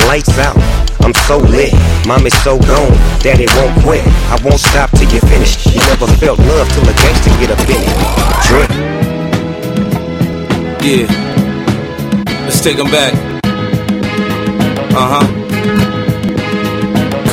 Lights 0.05 0.37
out. 0.37 0.53
I'm 1.01 1.17
so 1.25 1.41
lit, 1.41 1.73
mom 2.05 2.29
is 2.29 2.37
so 2.45 2.61
gone, 2.61 2.93
daddy 3.25 3.49
won't 3.57 3.73
quit. 3.81 4.05
I 4.29 4.37
won't 4.45 4.61
stop 4.61 4.93
till 4.93 5.09
you 5.09 5.19
finish. 5.25 5.65
You 5.65 5.81
never 5.89 6.05
felt 6.21 6.37
love 6.45 6.69
till 6.77 6.85
a 6.85 6.93
gangster 6.93 7.33
get 7.41 7.49
up 7.49 7.65
in 7.65 7.81
it. 7.81 7.97
Drink. 8.45 8.69
Yeah. 10.85 11.09
Let's 12.45 12.61
take 12.61 12.77
them 12.77 12.93
back. 12.93 13.17
Uh 14.93 15.25
huh. 15.25 15.44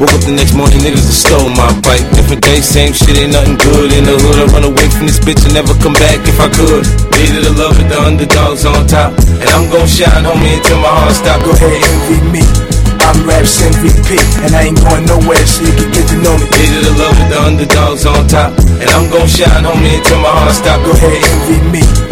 Woke 0.00 0.12
up 0.14 0.22
the 0.24 0.32
next 0.32 0.54
morning, 0.54 0.80
niggas 0.80 1.04
have 1.04 1.16
stole 1.16 1.50
my 1.52 1.68
bike. 1.84 2.04
Different 2.16 2.42
day, 2.42 2.60
same 2.60 2.92
shit, 2.92 3.16
ain't 3.18 3.32
nothing 3.32 3.56
good 3.60 3.92
in 3.92 4.04
the 4.04 4.16
hood. 4.16 4.38
I 4.40 4.46
run 4.52 4.64
away 4.64 4.88
from 4.88 5.08
this 5.08 5.20
bitch 5.20 5.40
and 5.44 5.52
never 5.52 5.74
come 5.80 5.96
back 5.96 6.20
if 6.24 6.38
I 6.40 6.48
could. 6.48 6.84
Needed 7.18 7.44
the 7.44 7.54
love 7.56 7.76
with 7.76 7.88
the 7.88 7.98
underdogs 8.00 8.64
on 8.64 8.86
top. 8.88 9.12
And 9.42 9.48
I'm 9.52 9.68
gon' 9.68 9.88
shine, 9.88 10.24
homie, 10.24 10.56
until 10.56 10.80
my 10.80 10.92
heart 10.92 11.16
stop. 11.16 11.42
Go 11.44 11.52
ahead, 11.52 11.76
envy 11.76 12.18
me. 12.32 12.44
I'm 13.02 13.18
Raps 13.26 13.60
MVP, 13.60 14.14
and 14.46 14.54
I 14.54 14.70
ain't 14.70 14.78
going 14.78 15.04
nowhere, 15.04 15.42
so 15.44 15.66
you 15.66 15.74
can 15.74 15.90
get 15.90 16.06
to 16.08 16.16
know 16.22 16.38
me. 16.38 16.46
Needed 16.54 16.82
the 16.86 16.94
love 16.96 17.14
with 17.18 17.28
the 17.28 17.38
underdogs 17.42 18.06
on 18.06 18.26
top. 18.28 18.54
And 18.80 18.88
I'm 18.88 19.10
gon' 19.10 19.26
shine, 19.26 19.66
homie, 19.66 19.98
until 19.98 20.22
my 20.22 20.30
heart 20.30 20.54
stop. 20.54 20.78
Go 20.86 20.92
ahead, 20.94 21.18
envy 21.18 21.58
me. 21.68 22.11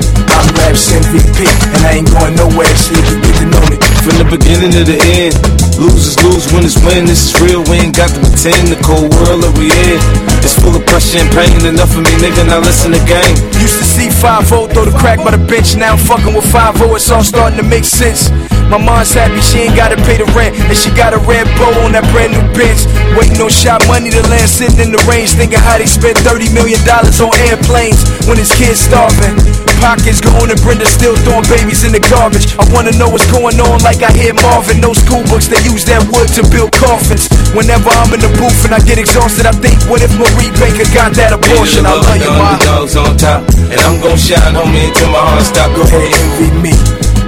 Raps 0.61 0.93
MVP, 0.93 1.41
and 1.41 1.81
I 1.89 1.97
ain't 1.97 2.09
going 2.13 2.37
nowhere, 2.37 2.69
so 2.77 2.93
you 2.93 3.17
to 3.17 3.45
know 3.49 3.63
me. 3.65 3.81
From 4.05 4.21
the 4.21 4.27
beginning 4.29 4.69
to 4.77 4.85
the 4.85 4.97
end, 5.17 5.33
losers 5.81 6.21
lose, 6.21 6.45
winners 6.53 6.77
win. 6.85 7.09
This 7.09 7.33
is 7.33 7.41
real, 7.41 7.65
we 7.65 7.81
ain't 7.81 7.97
got 7.97 8.13
to 8.13 8.19
pretend. 8.21 8.69
The 8.69 8.77
cold 8.85 9.09
world 9.17 9.41
that 9.41 9.53
we 9.57 9.73
in, 9.73 9.97
it's 10.45 10.53
full 10.53 10.77
of 10.77 10.85
pressure 10.85 11.17
and 11.17 11.29
pain. 11.33 11.65
Enough 11.65 11.97
of 11.97 12.05
me, 12.05 12.13
nigga, 12.21 12.45
now 12.45 12.61
listen 12.61 12.93
to 12.93 13.01
game. 13.09 13.33
Used 13.57 13.81
to 13.81 13.87
see 13.89 14.13
5 14.13 14.45
throw 14.47 14.85
the 14.85 14.93
crack 14.93 15.25
by 15.25 15.33
the 15.33 15.41
bench. 15.41 15.73
Now 15.73 15.97
I'm 15.97 16.01
fucking 16.01 16.33
with 16.37 16.45
5 16.45 16.77
it's 16.93 17.09
all 17.09 17.25
starting 17.25 17.57
to 17.57 17.65
make 17.65 17.85
sense. 17.85 18.29
My 18.69 18.77
mom's 18.77 19.17
happy 19.17 19.41
she 19.41 19.65
ain't 19.65 19.75
gotta 19.75 19.97
pay 20.05 20.21
the 20.21 20.29
rent, 20.37 20.53
and 20.55 20.77
she 20.77 20.93
got 20.93 21.17
a 21.17 21.19
red 21.25 21.49
bow 21.57 21.73
on 21.81 21.91
that 21.97 22.05
brand 22.13 22.37
new 22.37 22.45
Benz. 22.53 22.85
Waiting 23.17 23.41
on 23.41 23.49
shot 23.49 23.81
money 23.89 24.13
to 24.13 24.21
land, 24.29 24.45
sitting 24.47 24.77
in 24.77 24.91
the 24.93 25.01
range, 25.09 25.33
thinking 25.33 25.59
how 25.59 25.81
they 25.81 25.89
spent 25.89 26.21
30 26.21 26.53
million 26.53 26.79
dollars 26.85 27.17
on 27.19 27.33
airplanes 27.49 27.99
when 28.29 28.37
his 28.37 28.53
kids 28.53 28.79
starving. 28.79 29.70
Pockets 29.81 30.21
going 30.21 30.53
and 30.53 30.61
Brenda 30.61 30.85
still 30.85 31.17
throwing 31.25 31.43
babies 31.49 31.81
in 31.81 31.91
the 31.91 31.99
garbage. 32.05 32.53
I 32.61 32.63
wanna 32.69 32.93
know 33.01 33.09
what's 33.09 33.25
going 33.33 33.57
on, 33.57 33.81
like 33.81 34.05
I 34.05 34.13
hear 34.13 34.31
Marvin. 34.45 34.77
Those 34.77 35.01
school 35.01 35.25
books 35.25 35.49
they 35.49 35.57
use 35.65 35.83
that 35.89 36.05
wood 36.13 36.29
to 36.37 36.45
build 36.53 36.69
coffins. 36.77 37.25
Whenever 37.57 37.89
I'm 37.89 38.13
in 38.13 38.21
the 38.21 38.29
booth 38.37 38.61
and 38.61 38.77
I 38.77 38.79
get 38.85 39.01
exhausted, 39.01 39.49
I 39.49 39.51
think, 39.57 39.81
what 39.89 40.05
if 40.05 40.13
Marie 40.13 40.53
Baker 40.61 40.85
got 40.93 41.17
that 41.17 41.33
abortion? 41.33 41.89
I 41.89 41.97
love 41.97 42.13
you, 42.21 42.29
ma. 42.29 42.53
Underdogs 42.53 42.93
on 42.93 43.17
top. 43.17 43.41
And 43.73 43.81
I'm 43.81 43.97
gon' 44.05 44.21
shine, 44.21 44.53
homie, 44.53 44.85
until 44.85 45.09
my 45.09 45.17
heart 45.17 45.49
stop. 45.49 45.73
Go 45.73 45.81
ahead, 45.81 46.13
envy 46.13 46.53
me. 46.61 46.73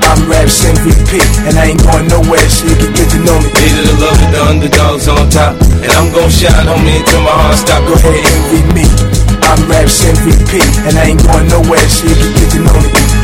I'm 0.05 0.21
Raps 0.29 0.61
MVP, 0.61 1.25
and 1.49 1.57
I 1.57 1.73
ain't 1.73 1.81
going 1.81 2.05
nowhere, 2.05 2.45
so 2.53 2.69
you 2.69 2.77
can 2.77 2.93
get 2.93 3.09
to 3.17 3.19
know 3.25 3.41
me. 3.41 3.49
Needed 3.49 3.89
the 3.89 3.95
love 3.97 4.13
of 4.13 4.29
the 4.29 4.41
underdogs 4.45 5.09
on 5.09 5.25
top. 5.33 5.57
And 5.81 5.89
I'm 5.89 6.13
gon' 6.13 6.29
shine, 6.29 6.69
homie, 6.69 7.01
until 7.01 7.25
my 7.25 7.33
heart 7.33 7.57
stop. 7.57 7.81
Go 7.89 7.97
ahead, 7.97 8.21
envy 8.21 8.61
me. 8.77 8.85
I'm 9.43 9.69
Raps 9.69 10.03
MVP, 10.03 10.59
and 10.87 10.97
I 10.97 11.11
ain't 11.11 11.23
going 11.23 11.47
nowhere, 11.49 11.87
so 11.89 12.07
you 12.07 12.15
can 12.15 12.33
get 12.33 12.53
me. 12.55 13.22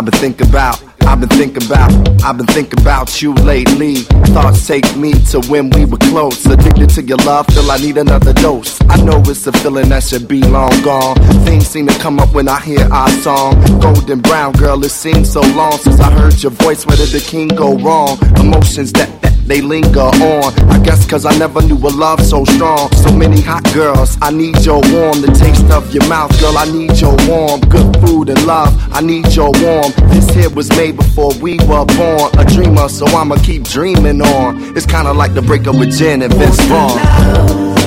I've 0.00 0.06
been 0.06 0.18
thinking 0.18 0.48
about. 0.48 0.89
I've 1.10 1.18
been 1.18 1.28
thinking 1.30 1.66
about, 1.66 1.90
I've 2.22 2.36
been 2.36 2.46
thinking 2.46 2.80
about 2.80 3.20
you 3.20 3.34
lately. 3.34 3.96
Thoughts 4.32 4.64
take 4.64 4.96
me 4.96 5.12
to 5.32 5.40
when 5.48 5.68
we 5.70 5.84
were 5.84 5.98
close. 5.98 6.46
Addicted 6.46 6.88
to 6.90 7.02
your 7.02 7.18
love, 7.26 7.46
feel 7.48 7.68
I 7.68 7.78
need 7.78 7.98
another 7.98 8.32
dose. 8.32 8.80
I 8.88 8.96
know 9.02 9.20
it's 9.26 9.44
a 9.48 9.52
feeling 9.52 9.88
that 9.88 10.04
should 10.04 10.28
be 10.28 10.40
long 10.40 10.70
gone. 10.82 11.16
Things 11.44 11.66
seem 11.66 11.88
to 11.88 11.98
come 11.98 12.20
up 12.20 12.32
when 12.32 12.48
I 12.48 12.60
hear 12.60 12.86
our 12.92 13.10
song. 13.10 13.60
Golden 13.80 14.20
brown 14.20 14.52
girl, 14.52 14.84
it 14.84 14.90
seems 14.90 15.32
so 15.32 15.40
long 15.40 15.72
since 15.72 15.98
I 15.98 16.12
heard 16.12 16.40
your 16.40 16.52
voice. 16.52 16.86
Where 16.86 16.96
did 16.96 17.08
the 17.08 17.20
king 17.20 17.48
go 17.48 17.76
wrong? 17.76 18.16
Emotions 18.38 18.92
that, 18.92 19.20
that 19.22 19.34
they 19.50 19.60
linger 19.60 19.98
on. 19.98 20.54
I 20.70 20.78
guess 20.78 21.04
cause 21.10 21.26
I 21.26 21.36
never 21.36 21.60
knew 21.62 21.76
a 21.76 21.90
love 21.90 22.20
so 22.22 22.44
strong. 22.44 22.90
So 22.92 23.12
many 23.12 23.40
hot 23.40 23.64
girls, 23.74 24.16
I 24.22 24.30
need 24.30 24.64
your 24.64 24.80
warm. 24.94 25.20
The 25.20 25.34
taste 25.36 25.68
of 25.72 25.92
your 25.92 26.06
mouth, 26.08 26.30
girl, 26.40 26.56
I 26.56 26.66
need 26.70 27.00
your 27.00 27.16
warm. 27.26 27.60
Good 27.62 27.96
food 28.00 28.28
and 28.28 28.46
love, 28.46 28.70
I 28.92 29.00
need 29.00 29.26
your 29.34 29.50
warm. 29.58 29.90
This 30.14 30.30
here 30.30 30.50
was 30.50 30.70
made 30.70 30.99
before 31.00 31.32
we 31.40 31.56
were 31.66 31.84
born. 31.84 32.30
A 32.38 32.44
dreamer, 32.44 32.88
so 32.88 33.06
I'ma 33.06 33.36
keep 33.42 33.64
dreaming 33.64 34.20
on. 34.22 34.76
It's 34.76 34.86
kinda 34.86 35.12
like 35.12 35.34
the 35.34 35.42
breakup 35.42 35.76
with 35.76 35.96
Jen 35.96 36.22
and 36.22 36.32
Vince 36.34 36.60
Vaughn. 36.62 37.79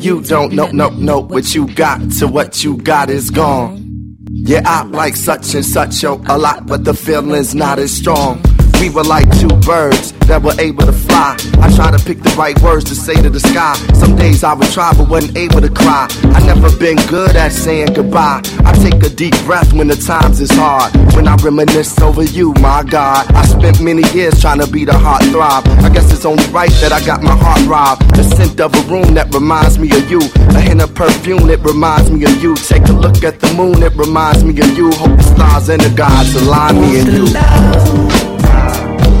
You 0.00 0.22
don't 0.22 0.52
know, 0.52 0.66
no, 0.72 0.88
no, 0.90 1.20
what 1.20 1.54
you 1.54 1.66
got 1.74 2.10
to 2.12 2.26
what 2.26 2.64
you 2.64 2.76
got 2.78 3.10
is 3.10 3.30
gone. 3.30 4.16
Yeah, 4.30 4.62
I 4.64 4.84
like 4.84 5.16
such 5.16 5.54
and 5.54 5.64
such 5.64 6.02
yo, 6.02 6.22
a 6.28 6.38
lot, 6.38 6.66
but 6.66 6.84
the 6.84 6.94
feeling's 6.94 7.54
not 7.54 7.78
as 7.78 7.92
strong. 7.92 8.42
We 8.80 8.88
were 8.88 9.04
like 9.04 9.30
two 9.38 9.48
birds 9.60 10.12
that 10.30 10.40
were 10.42 10.54
able 10.62 10.86
to 10.86 10.92
fly. 10.92 11.34
I 11.58 11.66
try 11.74 11.90
to 11.90 11.98
pick 11.98 12.22
the 12.22 12.30
right 12.38 12.56
words 12.62 12.84
to 12.84 12.94
say 12.94 13.20
to 13.20 13.28
the 13.28 13.40
sky. 13.40 13.74
Some 13.98 14.14
days 14.14 14.44
I 14.44 14.54
would 14.54 14.70
try, 14.70 14.94
but 14.96 15.10
wasn't 15.10 15.36
able 15.36 15.60
to 15.60 15.68
cry. 15.68 16.06
I 16.38 16.38
never 16.46 16.70
been 16.78 16.96
good 17.10 17.34
at 17.34 17.50
saying 17.50 17.94
goodbye. 17.94 18.40
I 18.64 18.72
take 18.78 19.02
a 19.02 19.10
deep 19.10 19.34
breath 19.44 19.72
when 19.72 19.88
the 19.88 19.96
times 19.96 20.40
is 20.40 20.50
hard. 20.52 20.94
When 21.16 21.26
I 21.26 21.34
reminisce 21.42 22.00
over 22.00 22.22
you, 22.22 22.54
my 22.60 22.84
God. 22.84 23.26
I 23.34 23.44
spent 23.44 23.82
many 23.82 24.06
years 24.14 24.40
trying 24.40 24.60
to 24.60 24.70
be 24.70 24.84
the 24.84 24.96
heart 24.96 25.24
throb. 25.34 25.66
I 25.82 25.88
guess 25.90 26.12
it's 26.12 26.24
only 26.24 26.46
right 26.54 26.70
that 26.78 26.92
I 26.92 27.04
got 27.04 27.24
my 27.24 27.34
heart 27.34 27.66
robbed. 27.66 28.14
The 28.14 28.22
scent 28.22 28.60
of 28.60 28.72
a 28.72 28.82
room 28.86 29.14
that 29.14 29.34
reminds 29.34 29.80
me 29.80 29.90
of 29.98 30.08
you. 30.08 30.20
A 30.54 30.60
hint 30.60 30.80
of 30.80 30.94
perfume 30.94 31.48
that 31.48 31.58
reminds 31.66 32.08
me 32.08 32.22
of 32.22 32.40
you. 32.40 32.54
Take 32.54 32.86
a 32.86 32.92
look 32.92 33.24
at 33.24 33.40
the 33.40 33.52
moon, 33.54 33.82
it 33.82 33.96
reminds 33.96 34.44
me 34.44 34.52
of 34.60 34.78
you. 34.78 34.92
Hope 34.92 35.16
the 35.18 35.26
stars 35.26 35.68
and 35.68 35.82
the 35.82 35.90
gods 35.90 36.34
align 36.36 36.80
me 36.80 37.00
and 37.00 37.08
you. 37.18 37.26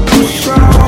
Que 0.06 0.79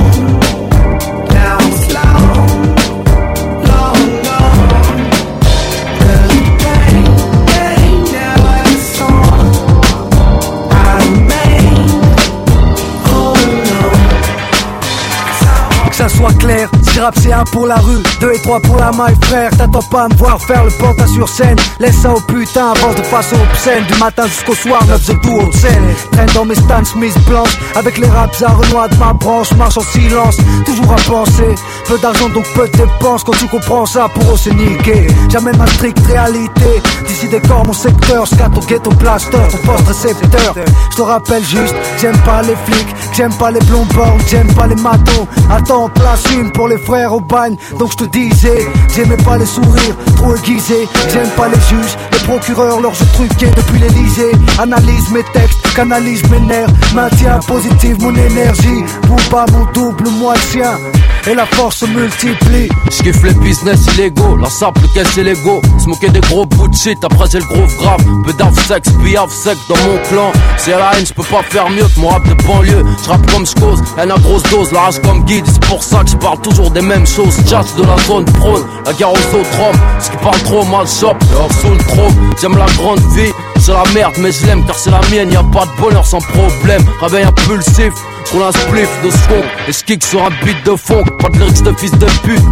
ça 16.03 16.09
soit 16.09 16.37
clair, 16.37 16.69
rap 17.03 17.15
c'est 17.21 17.33
un 17.33 17.45
pour 17.45 17.67
la 17.67 17.77
rue, 17.77 18.03
deux 18.21 18.33
et 18.33 18.39
trois 18.43 18.61
pour 18.61 18.77
la 18.77 18.93
maille 18.93 19.17
frère. 19.23 19.51
T'attends 19.51 19.83
pas 19.83 20.05
à 20.05 20.09
me 20.09 20.15
voir 20.15 20.41
faire 20.41 20.65
le 20.65 20.71
pantin 20.71 21.07
sur 21.07 21.29
scène. 21.29 21.57
Laisse 21.81 21.97
ça 21.97 22.13
au 22.13 22.21
putain, 22.21 22.71
avance 22.71 22.95
de 22.95 23.03
façon 23.03 23.37
obscène. 23.51 23.85
Du 23.87 23.99
matin 23.99 24.27
jusqu'au 24.27 24.55
soir, 24.55 24.85
9 24.87 25.07
de 25.07 25.13
tout 25.15 25.33
haute 25.33 25.55
scène 25.55 25.83
Traîne 26.13 26.29
dans 26.35 26.45
mes 26.45 26.55
Stan 26.55 26.85
Smith 26.85 27.17
blanches 27.27 27.59
Avec 27.75 27.99
les 27.99 28.07
raps 28.07 28.43
à 28.43 28.49
renois 28.49 28.89
de 28.89 28.97
ma 28.97 29.13
branche 29.13 29.53
Marche 29.53 29.79
en 29.79 29.83
silence, 29.83 30.37
toujours 30.65 30.93
à 30.93 31.11
penser. 31.11 31.55
Peu 31.87 31.99
d'argent 31.99 32.29
donc 32.29 32.47
peu 32.55 32.69
de 32.69 32.77
dépenses. 32.77 33.25
Quand 33.25 33.33
tu 33.33 33.49
comprends 33.49 33.87
ça, 33.87 34.09
pour 34.15 34.35
eux 34.35 34.39
c'est 34.39 34.55
niqué. 34.55 35.09
Jamais 35.29 35.53
ma 35.53 35.67
stricte 35.67 36.07
réalité. 36.07 36.83
D'ici 37.07 37.29
des 37.29 37.41
corps 37.41 37.67
mon 37.67 37.73
secteur, 37.73 38.27
scat 38.27 38.51
au 38.57 38.61
ghetto 38.61 38.91
plaster. 38.91 39.39
Ton 39.51 39.59
poste 39.59 39.89
récepteur. 39.89 40.55
Je 40.91 40.97
te 40.97 41.03
rappelle 41.03 41.45
juste, 41.45 41.75
j'aime 42.01 42.19
pas 42.19 42.43
les 42.43 42.57
flics. 42.65 42.95
J'aime 43.13 43.35
pas 43.35 43.51
les 43.51 43.61
bornes, 43.61 44.21
j'aime 44.27 44.53
pas 44.55 44.67
les 44.67 44.77
matons 44.77 45.27
Attends, 45.51 45.91
place 45.91 46.25
une 46.33 46.51
pour 46.51 46.67
les 46.69 46.79
frères 46.79 46.92
au 46.93 47.21
bagne. 47.21 47.57
Donc 47.79 47.93
je 47.93 47.97
te 47.97 48.05
disais, 48.05 48.67
j'aimais 48.95 49.17
pas 49.17 49.39
les 49.39 49.47
sourires 49.47 49.97
trop 50.17 50.37
aiguisés. 50.37 50.87
J'aime 51.13 51.29
pas 51.37 51.49
les 51.49 51.61
juges, 51.69 51.97
les 52.13 52.19
procureurs, 52.27 52.81
leurs 52.81 52.95
jeux 52.95 53.07
truqués 53.15 53.51
depuis 53.57 53.79
l'Elysée 53.79 54.33
Analyse 54.59 55.11
mes 55.11 55.25
textes, 55.33 55.75
canalise 55.75 56.23
mes 56.31 56.41
nerfs. 56.41 56.69
Maintiens 56.95 57.41
positive 57.47 57.97
mon 58.01 58.15
énergie. 58.15 58.85
Pour 59.03 59.21
pas 59.31 59.47
mon 59.53 59.65
double, 59.73 60.09
moi 60.19 60.35
le 60.35 60.41
sien 60.41 60.79
et 61.27 61.35
la 61.35 61.47
force 61.47 61.77
se 61.79 61.87
multiplie. 61.87 62.69
J'kiffe 62.91 63.23
les 63.23 63.35
business 63.35 63.87
illégaux, 63.95 64.37
la 64.37 64.51
simple 64.51 64.81
caisse 64.95 65.09
c'est 65.15 65.23
l'ego. 65.23 65.61
Smoker 65.79 66.11
des 66.11 66.21
gros 66.21 66.47
bouts 66.47 66.69
de 66.69 66.75
shit, 66.75 67.03
après 67.05 67.27
j'ai 67.31 67.39
le 67.39 67.45
groove 67.45 67.77
grave. 67.77 68.05
Peu 68.25 68.33
d'af 68.33 68.55
sexe, 68.67 68.91
piaf 69.05 69.31
sec 69.31 69.57
dans 69.69 69.77
mon 69.77 69.99
clan. 70.09 70.33
C'est 70.57 70.73
la 70.73 70.93
haine, 70.95 71.07
j'peux 71.07 71.23
pas 71.23 71.43
faire 71.43 71.69
mieux 71.71 71.85
que 71.85 72.01
mon 72.01 72.09
rap 72.09 72.27
de 72.29 72.35
banlieue. 72.45 72.85
J'rappe 73.05 73.31
comme 73.31 73.47
j'cause, 73.47 73.83
elle 73.99 74.11
a 74.11 74.17
grosse 74.19 74.43
dose, 74.45 74.73
la 74.73 74.81
rage 74.81 75.01
comme 75.03 75.25
guide. 75.25 75.45
C'est 75.47 75.65
pour 75.67 75.83
ça 75.83 76.03
que 76.05 76.11
j'parle 76.11 76.41
toujours 76.41 76.71
des 76.71 76.83
mêmes 76.83 77.07
choses. 77.07 77.37
Jazz 77.47 77.75
de 77.77 77.83
la 77.83 77.97
zone 78.05 78.25
prône, 78.25 78.65
la 78.87 78.93
guerre 78.93 79.13
aux 79.13 79.37
autres 79.37 79.61
hommes. 79.61 79.81
Ce 80.01 80.11
qui 80.11 80.17
parle 80.19 80.43
trop 80.43 80.65
mal 80.65 80.87
shop, 80.87 81.17
sous 81.61 81.71
le 81.71 81.79
trop. 81.89 82.09
J'aime 82.41 82.57
la 82.57 82.67
grande 82.77 83.01
vie. 83.15 83.33
C'est 83.59 83.73
la 83.73 83.85
merde, 83.95 84.15
mais 84.19 84.33
je 84.33 84.45
l'aime 84.45 84.65
car 84.67 84.77
c'est 84.77 84.91
la 84.91 85.01
mienne. 85.13 85.31
Y 85.31 85.37
a 85.37 85.45
pas 85.45 85.67
de 85.67 85.81
bonheur 85.81 86.05
sans 86.05 86.19
problème. 86.19 86.83
Réveil 87.01 87.25
impulsif, 87.25 87.93
roule 88.33 88.43
un 88.43 88.51
spliff 88.51 88.91
de 89.05 89.11
son. 89.11 89.43
Et 89.69 89.73
je 89.73 89.85
kick 89.85 90.03
sur 90.03 90.21
un 90.25 90.31
beat 90.45 90.57
de 90.65 90.75
fond. 90.75 91.05
Pas 91.19 91.29
de 91.29 91.39
lyrics 91.39 91.63
de 91.63 91.73
fils 91.73 91.93
de 91.93 92.07
pute. 92.25 92.43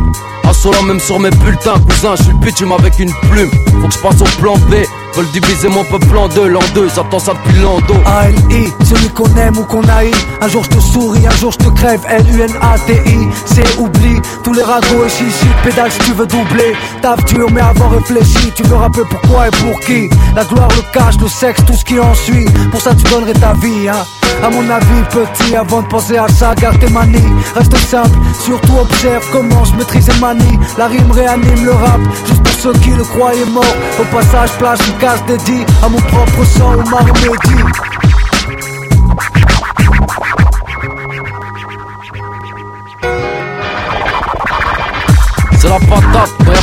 Assolant 0.49 0.83
même 0.83 1.01
sur 1.01 1.21
mes 1.21 1.31
bulletins, 1.31 1.79
cousin, 1.89 2.17
je 2.17 2.25
suis 2.25 2.33
le 2.33 2.39
bitume 2.39 2.73
avec 2.73 2.99
une 2.99 3.13
plume. 3.31 3.51
Faut 3.81 3.89
que 3.89 3.95
je 3.95 3.99
passe 3.99 4.21
au 4.21 4.41
plan 4.41 4.55
B. 4.69 4.75
Veulent 5.15 5.27
diviser 5.33 5.69
mon 5.69 5.83
peuple 5.85 6.17
en 6.17 6.29
deux, 6.29 6.49
l'an 6.49 6.61
deux, 6.75 6.89
j'attends 6.95 7.19
ça 7.19 7.33
depuis 7.33 7.61
l'an 7.61 7.81
deux. 7.89 8.01
A-L-I, 8.07 8.73
celui 8.85 9.09
qu'on 9.11 9.35
aime 9.37 9.59
ou 9.59 9.65
qu'on 9.65 9.83
haït. 9.89 10.15
Un 10.41 10.49
jour 10.49 10.63
je 10.65 10.71
te 10.71 10.81
souris, 10.81 11.27
un 11.27 11.37
jour 11.37 11.53
je 11.53 11.59
te 11.59 11.69
crève. 11.71 12.01
L-U-N-A-T-I, 12.09 13.29
c'est 13.45 13.79
oubli. 13.79 14.21
Tous 14.45 14.53
les 14.53 14.63
ragots 14.63 15.05
et 15.05 15.09
chichi, 15.09 15.47
pédale 15.65 15.91
si 15.91 15.99
tu 16.01 16.13
veux 16.13 16.27
doubler. 16.27 16.75
Taf 17.03 17.25
dur, 17.27 17.49
mais 17.53 17.61
avant 17.61 17.89
réfléchi. 17.89 18.53
Tu 18.55 18.63
veux 18.65 18.77
rappeler 18.77 19.05
pourquoi 19.11 19.49
et 19.49 19.51
pour 19.51 19.79
qui. 19.81 20.09
La 20.35 20.45
gloire, 20.45 20.69
le 20.77 20.83
cash, 20.93 21.15
le 21.21 21.29
sexe, 21.29 21.65
tout 21.65 21.75
ce 21.75 21.85
qui 21.85 21.99
en 21.99 22.15
suit. 22.15 22.47
Pour 22.71 22.81
ça, 22.81 22.95
tu 22.95 23.05
donnerais 23.11 23.33
ta 23.35 23.53
vie, 23.55 23.89
hein. 23.89 24.05
À 24.43 24.49
mon 24.49 24.71
avis, 24.71 25.03
petit, 25.11 25.57
avant 25.57 25.83
de 25.83 25.89
penser 25.89 26.17
à 26.17 26.29
ça, 26.29 26.55
garde 26.55 26.79
tes 26.79 26.89
manies. 26.89 27.19
Reste 27.55 27.77
simple, 27.77 28.17
surtout 28.51 28.79
observe 28.79 29.25
comment 29.31 29.65
je 29.65 29.77
maîtrise 29.77 30.09
et 30.09 30.21
manie. 30.21 30.59
La 30.77 30.89
rime 30.89 31.11
réanime 31.13 31.65
le 31.65 31.71
rap, 31.71 32.01
juste 32.27 32.43
pour 32.43 32.53
ceux 32.53 32.73
qui 32.81 32.91
le 32.91 33.05
croyaient 33.05 33.47
mort. 33.47 33.77
Au 34.01 34.05
passage, 34.17 34.51
place 34.59 34.81
une 34.89 34.99
case 34.99 35.25
dédiée 35.27 35.65
à 35.85 35.89
mon 35.89 36.01
propre 36.01 36.45
sang, 36.45 36.75
au 36.75 36.83
Mahomédi. 36.91 38.10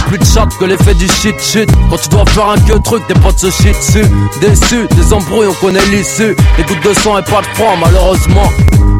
Plus 0.07 0.17
de 0.17 0.25
chat 0.25 0.47
que 0.59 0.65
l'effet 0.65 0.93
du 0.93 1.07
shit 1.07 1.39
shit. 1.39 1.69
Quand 1.89 1.97
tu 1.97 2.09
dois 2.09 2.25
faire 2.27 2.49
un 2.49 2.57
que 2.57 2.77
truc, 2.79 3.05
tes 3.07 3.13
potes 3.15 3.39
se 3.39 3.51
shit 3.51 3.75
dessus 3.75 4.05
Déçu, 4.41 4.87
des 4.95 5.13
embrouilles, 5.13 5.47
on 5.47 5.65
connaît 5.65 5.85
l'issue. 5.91 6.35
Des 6.57 6.63
gouttes 6.63 6.83
de 6.83 6.93
sang 6.93 7.17
et 7.17 7.23
pas 7.23 7.41
de 7.41 7.47
froid, 7.55 7.75
malheureusement. 7.79 8.49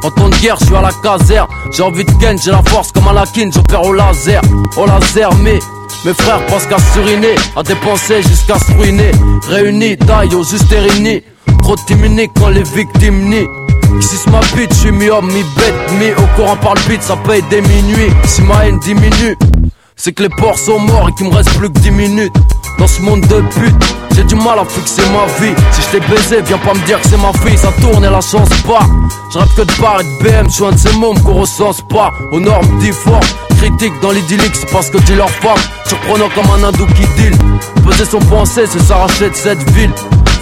En 0.04 0.12
temps 0.12 0.30
de 0.30 0.36
guerre, 0.36 0.58
je 0.60 0.66
suis 0.66 0.76
à 0.76 0.82
la 0.82 0.92
caserne. 0.92 1.48
J'ai 1.72 1.84
envie 1.84 2.04
de 2.06 2.12
ken, 2.20 2.38
j'ai 2.40 2.52
la 2.52 2.62
force 2.68 2.92
comme 2.92 3.08
un 3.08 3.14
lakin 3.14 3.50
J'opère 3.54 3.84
au 3.84 3.94
laser, 3.94 4.42
au 4.76 4.86
laser, 4.86 5.34
mais 5.42 5.60
mes 6.06 6.14
frères 6.14 6.46
pensent 6.48 6.68
qu'à 6.68 6.78
suriner, 6.94 7.36
à 7.56 7.64
dépenser 7.64 8.22
jusqu'à 8.22 8.60
se 8.60 8.72
ruiner. 8.74 9.12
Réunis, 9.50 9.98
taille 9.98 10.36
au 10.36 10.44
juste 10.44 10.70
réunis 10.70 11.24
Trop 11.62 11.76
timide 11.76 12.30
quand 12.38 12.50
les 12.50 12.64
victimes 12.64 13.30
nient. 13.30 13.48
C'est 14.02 14.30
ma 14.30 14.40
bite, 14.56 14.74
je 14.74 14.80
suis 14.80 14.92
mi-homme, 14.92 15.28
mi-bête, 15.28 15.92
mi 16.00 16.12
au 16.12 16.28
courant 16.36 16.58
par 16.58 16.76
le 16.76 16.82
beat, 16.88 17.02
ça 17.02 17.16
paye 17.18 17.42
des 17.50 17.62
minuits. 17.62 18.12
Si 18.26 18.42
ma 18.42 18.68
haine 18.68 18.80
diminue, 18.80 19.36
c'est 19.98 20.14
que 20.14 20.24
les 20.24 20.30
porcs 20.30 20.60
sont 20.60 20.80
morts 20.80 21.10
et 21.10 21.14
qu'il 21.14 21.28
me 21.28 21.34
reste 21.34 21.50
plus 21.58 21.70
que 21.70 21.80
10 21.80 21.92
minutes 21.92 22.34
Dans 22.78 22.88
ce 22.88 23.02
monde 23.02 23.22
de 23.22 23.42
pute, 23.42 23.96
j'ai 24.16 24.24
du 24.24 24.36
mal 24.36 24.60
à 24.60 24.66
fixer 24.66 25.02
ma 25.10 25.26
vie 25.44 25.54
Si 25.72 25.82
je 25.82 25.98
t'ai 25.98 26.00
baisé, 26.08 26.42
viens 26.44 26.60
pas 26.60 26.74
me 26.74 26.86
dire 26.86 27.02
que 27.02 27.08
c'est 27.08 27.18
ma 27.18 27.34
fille 27.34 27.58
Ça 27.58 27.72
tourne 27.82 28.06
et 28.06 28.10
la 28.10 28.22
chance 28.22 28.50
pas 28.66 28.86
Je 29.34 29.40
rêve 29.40 29.50
que 29.56 29.62
de 29.62 29.66
de 29.66 30.24
BM, 30.24 30.50
je 30.50 30.54
suis 30.54 30.66
un 30.66 30.72
de 30.72 30.78
ces 30.78 30.96
mômes 30.98 31.20
qu'on 31.24 31.34
recense 31.34 31.82
pas 31.90 32.14
Aux 32.32 32.40
normes 32.40 32.78
dit 32.80 32.92
fort, 32.92 33.20
critiques 33.58 34.00
dans 34.02 34.12
l'idyllique, 34.12 34.56
c'est 34.56 34.72
parce 34.72 34.90
que 34.90 34.98
tu 35.00 35.16
leur 35.16 35.30
femme. 35.30 35.58
Surprenant 35.86 36.30
comme 36.36 36.50
un 36.52 36.68
hindou 36.68 36.86
qui 36.88 37.08
deal. 37.16 37.38
Peser 37.86 38.06
son 38.06 38.20
pensée, 38.20 38.66
c'est 38.68 38.80
s'arracher 38.80 39.30
de 39.30 39.36
cette 39.36 39.70
ville. 39.72 39.92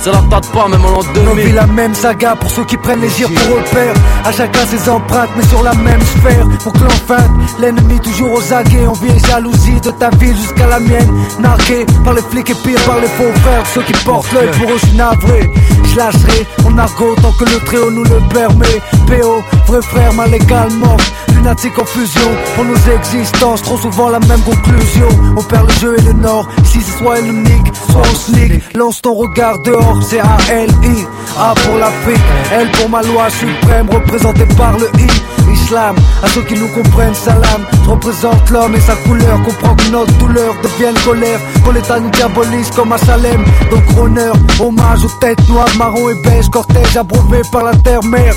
Ça 0.06 0.12
la 0.12 0.22
tâte 0.30 0.52
pas, 0.52 0.68
même 0.68 0.86
en 0.86 0.92
l'an 0.92 1.00
On 1.00 1.34
2000. 1.34 1.46
vit 1.48 1.52
la 1.54 1.66
même 1.66 1.96
saga 1.96 2.36
pour 2.36 2.52
ceux 2.52 2.64
qui 2.66 2.78
prennent 2.78 3.02
les 3.02 3.10
gires 3.10 3.28
pour 3.28 3.58
repère. 3.58 3.96
À 4.24 4.32
chacun 4.32 4.64
ses 4.68 4.88
empreintes, 4.88 5.32
mais 5.36 5.44
sur 5.48 5.64
la 5.64 5.74
même 5.74 6.00
sphère. 6.00 6.46
Pour 6.64 6.74
que 6.74 6.84
l'enfant, 6.84 7.28
l'ennemi 7.60 8.00
toujours 8.02 8.34
aux 8.34 8.54
aguets. 8.54 8.86
On 8.88 8.94
vit 8.94 9.18
jalousie 9.28 9.82
de 9.82 9.90
ta 9.90 10.12
ville 10.12 10.38
jusqu'à 10.38 10.68
la 10.68 10.80
mienne. 10.80 11.10
Nargué 11.40 11.88
par 12.04 12.14
les 12.14 12.22
flics 12.22 12.52
et 12.52 12.54
pire 12.54 12.80
par 12.86 13.00
les 13.00 13.08
faux 13.08 13.34
frères. 13.42 13.66
Ceux 13.74 13.82
qui 13.82 13.94
portent 14.06 14.32
l'œil 14.32 14.52
pour 14.60 14.70
eux, 14.70 14.78
je 14.80 14.86
suis 14.86 14.96
navré. 14.96 15.52
Je 15.86 15.98
lâcherai 15.98 16.46
mon 16.64 16.78
argot 16.78 17.16
tant 17.24 17.32
que 17.32 17.46
le 17.46 17.60
tréau 17.66 17.90
nous 17.90 18.04
le 18.04 18.20
permet. 18.32 18.82
PO, 19.08 19.42
vrai 19.66 19.82
frère, 19.82 20.14
mal 20.14 20.32
également. 20.36 20.98
Lunatique 21.34 21.80
en 21.80 21.86
fusion 21.86 22.30
pour 22.56 22.66
nos 22.66 22.78
existences. 22.96 23.64
Trop 23.64 23.78
souvent 23.78 24.10
la 24.10 24.20
même 24.20 24.42
conclusion. 24.42 25.08
On 25.36 25.42
perd 25.42 25.68
le 25.68 25.74
jeu 25.76 25.96
et 25.98 26.02
le 26.02 26.14
nord. 26.14 26.48
Ici, 26.64 26.80
c'est 26.82 27.00
soit 27.00 27.20
unique, 27.22 27.74
soit 27.90 28.02
on 28.02 28.16
sneak. 28.16 28.76
Lance 28.76 29.02
ton 29.02 29.16
regard 29.16 29.60
dehors, 29.64 29.95
c'est 30.02 30.20
A-L-I. 30.20 31.06
A 31.38 31.54
pour 31.66 31.78
l'Afrique, 31.78 32.22
L 32.52 32.70
pour 32.72 32.90
ma 32.90 33.02
loi 33.02 33.30
suprême, 33.30 33.90
représentée 33.90 34.46
par 34.58 34.78
le 34.78 34.88
I. 35.00 35.08
Islam, 35.52 35.96
à 36.24 36.28
ceux 36.28 36.42
qui 36.44 36.54
nous 36.54 36.68
comprennent, 36.70 37.14
salam. 37.16 37.66
Je 37.84 37.90
représente 37.90 38.50
l'homme 38.52 38.76
et 38.76 38.80
sa 38.80 38.96
couleur. 38.96 39.42
Comprends 39.44 39.76
que 39.76 39.90
notre 39.90 40.12
douleur 40.14 40.54
devienne 40.64 40.96
colère. 41.04 41.40
L'État 41.74 42.00
nous 42.00 42.10
diabolise 42.10 42.70
comme 42.72 42.94
à 42.94 42.98
Salem. 42.98 43.44
Donc 43.70 43.84
honneur, 43.98 44.34
hommage 44.60 45.04
aux 45.04 45.20
têtes 45.20 45.48
noires, 45.50 45.68
marron 45.78 46.10
et 46.10 46.22
beige. 46.24 46.50
Cortège 46.50 46.96
abreuvé 46.96 47.42
par 47.52 47.64
la 47.64 47.76
terre-mère. 47.76 48.34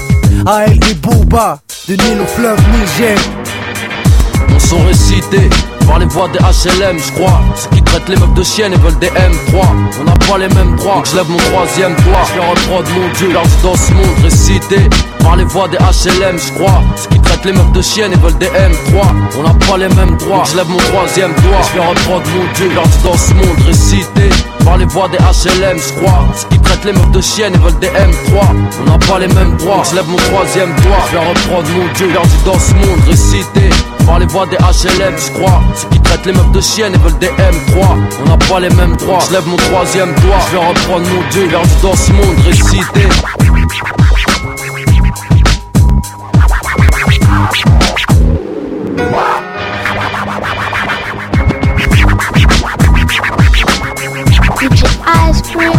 A-L-I 0.47 0.94
Bouba, 0.94 1.60
du 1.86 1.93
Nil 1.93 2.20
au 2.20 2.26
fleuve 2.26 2.59
Niger. 2.72 3.18
Mon 4.48 4.59
son 4.59 4.78
récité 4.86 5.48
par 5.89 5.98
les 5.98 6.06
voix 6.06 6.28
des 6.28 6.39
HLM, 6.39 6.98
je 6.98 7.12
crois. 7.12 7.40
Ceux 7.56 7.70
qui 7.70 7.82
traitent 7.82 8.09
les 8.09 8.16
meufs 8.16 8.35
de 8.35 8.43
chiennes 8.43 8.74
et 8.74 8.77
veulent 8.77 8.98
des 8.98 9.09
M3. 9.09 9.66
On 10.01 10.05
n'a 10.05 10.12
pas 10.28 10.39
les 10.39 10.48
mêmes 10.55 10.77
droits, 10.77 11.02
je 11.05 11.16
lève 11.16 11.28
mon 11.28 11.39
troisième 11.39 11.94
doigt. 12.05 12.24
Je 12.31 12.36
leur 12.36 12.55
de 12.55 12.60
mon 12.69 12.82
dieu, 12.82 13.28
dis 13.28 13.62
dans 13.62 13.74
ce 13.74 13.93
monde 13.93 14.23
récité 14.23 14.77
par 15.20 15.36
les 15.36 15.44
voix 15.44 15.66
des 15.69 15.78
HLM, 15.78 16.39
je 16.39 16.52
crois. 16.52 16.82
Ceux 16.97 17.09
qui 17.09 17.20
traitent 17.20 17.44
les 17.47 17.52
meufs 17.52 17.73
de 17.73 17.82
chiennes 17.82 18.12
et 18.12 18.16
veulent 18.16 18.39
des 18.39 18.47
M3. 18.47 19.06
On 19.39 19.43
n'a 19.43 19.55
pas 19.66 19.78
les 19.78 19.89
mêmes 19.89 20.16
droits, 20.19 20.44
je 20.44 20.56
lève 20.56 20.69
mon 20.69 20.77
troisième 20.77 21.32
doigt. 21.32 21.62
Je 21.73 21.77
leur 21.78 21.94
de 21.94 22.09
mon 22.09 22.20
dieu, 22.20 22.69
dis 22.69 23.02
dans 23.02 23.16
ce 23.16 23.35
monde 23.35 23.66
récité 23.66 24.28
par 24.65 24.77
les 24.77 24.86
voix 24.86 25.09
des 25.09 25.19
HLM, 25.19 25.78
je 25.78 26.01
crois. 26.01 26.28
Ceux 26.36 26.48
qui 26.48 26.59
traitent 26.60 26.85
les 26.85 26.93
meufs 26.93 27.10
de 27.10 27.20
chiennes 27.23 27.55
et 27.55 27.59
veulent 27.59 27.78
des 27.81 27.89
M3. 27.89 28.47
On 28.81 28.90
n'a 28.90 28.98
pas 28.98 29.19
les 29.19 29.28
mêmes 29.28 29.56
droits, 29.56 29.82
je 29.89 29.97
lève 29.97 30.09
mon 30.09 30.16
troisième 30.16 30.74
doigt. 30.82 31.02
Je 31.09 31.15
leur 31.15 31.28
reprends 31.28 31.62
de 31.62 31.69
mon 31.69 31.93
dieu, 31.94 32.10
leur 32.12 32.24
dans 32.44 32.59
ce 32.59 32.74
monde 32.74 33.01
récité 33.09 33.70
par 34.09 34.18
les 34.18 34.26
voix 34.26 34.47
des 34.47 34.56
HLM, 34.56 35.14
je 35.18 35.30
crois. 35.39 35.62
Ceux 35.74 35.89
qui 35.90 36.01
traitent 36.01 36.24
les 36.24 36.32
meufs 36.32 36.51
de 36.51 36.60
chiennes 36.60 36.94
et 36.94 36.98
veulent 36.98 37.18
des 37.18 37.28
M3. 37.28 37.97
On 38.20 38.28
n'a 38.28 38.39
pas 38.39 38.59
les 38.59 38.70
mêmes 38.70 38.97
droits. 38.97 39.18
Je 39.28 39.35
lève 39.35 39.47
mon 39.47 39.56
troisième 39.56 40.14
doigt. 40.14 40.40
Je 40.47 40.56
vais 40.56 40.64
reprendre 40.66 41.06
mon 41.06 41.28
dieu 41.30 41.47
vers 41.48 41.62
du 41.62 41.68
ce 41.68 42.12
monde 42.12 42.39
récité. 42.47 43.02
Ice 55.30 55.43
cream. 55.43 55.72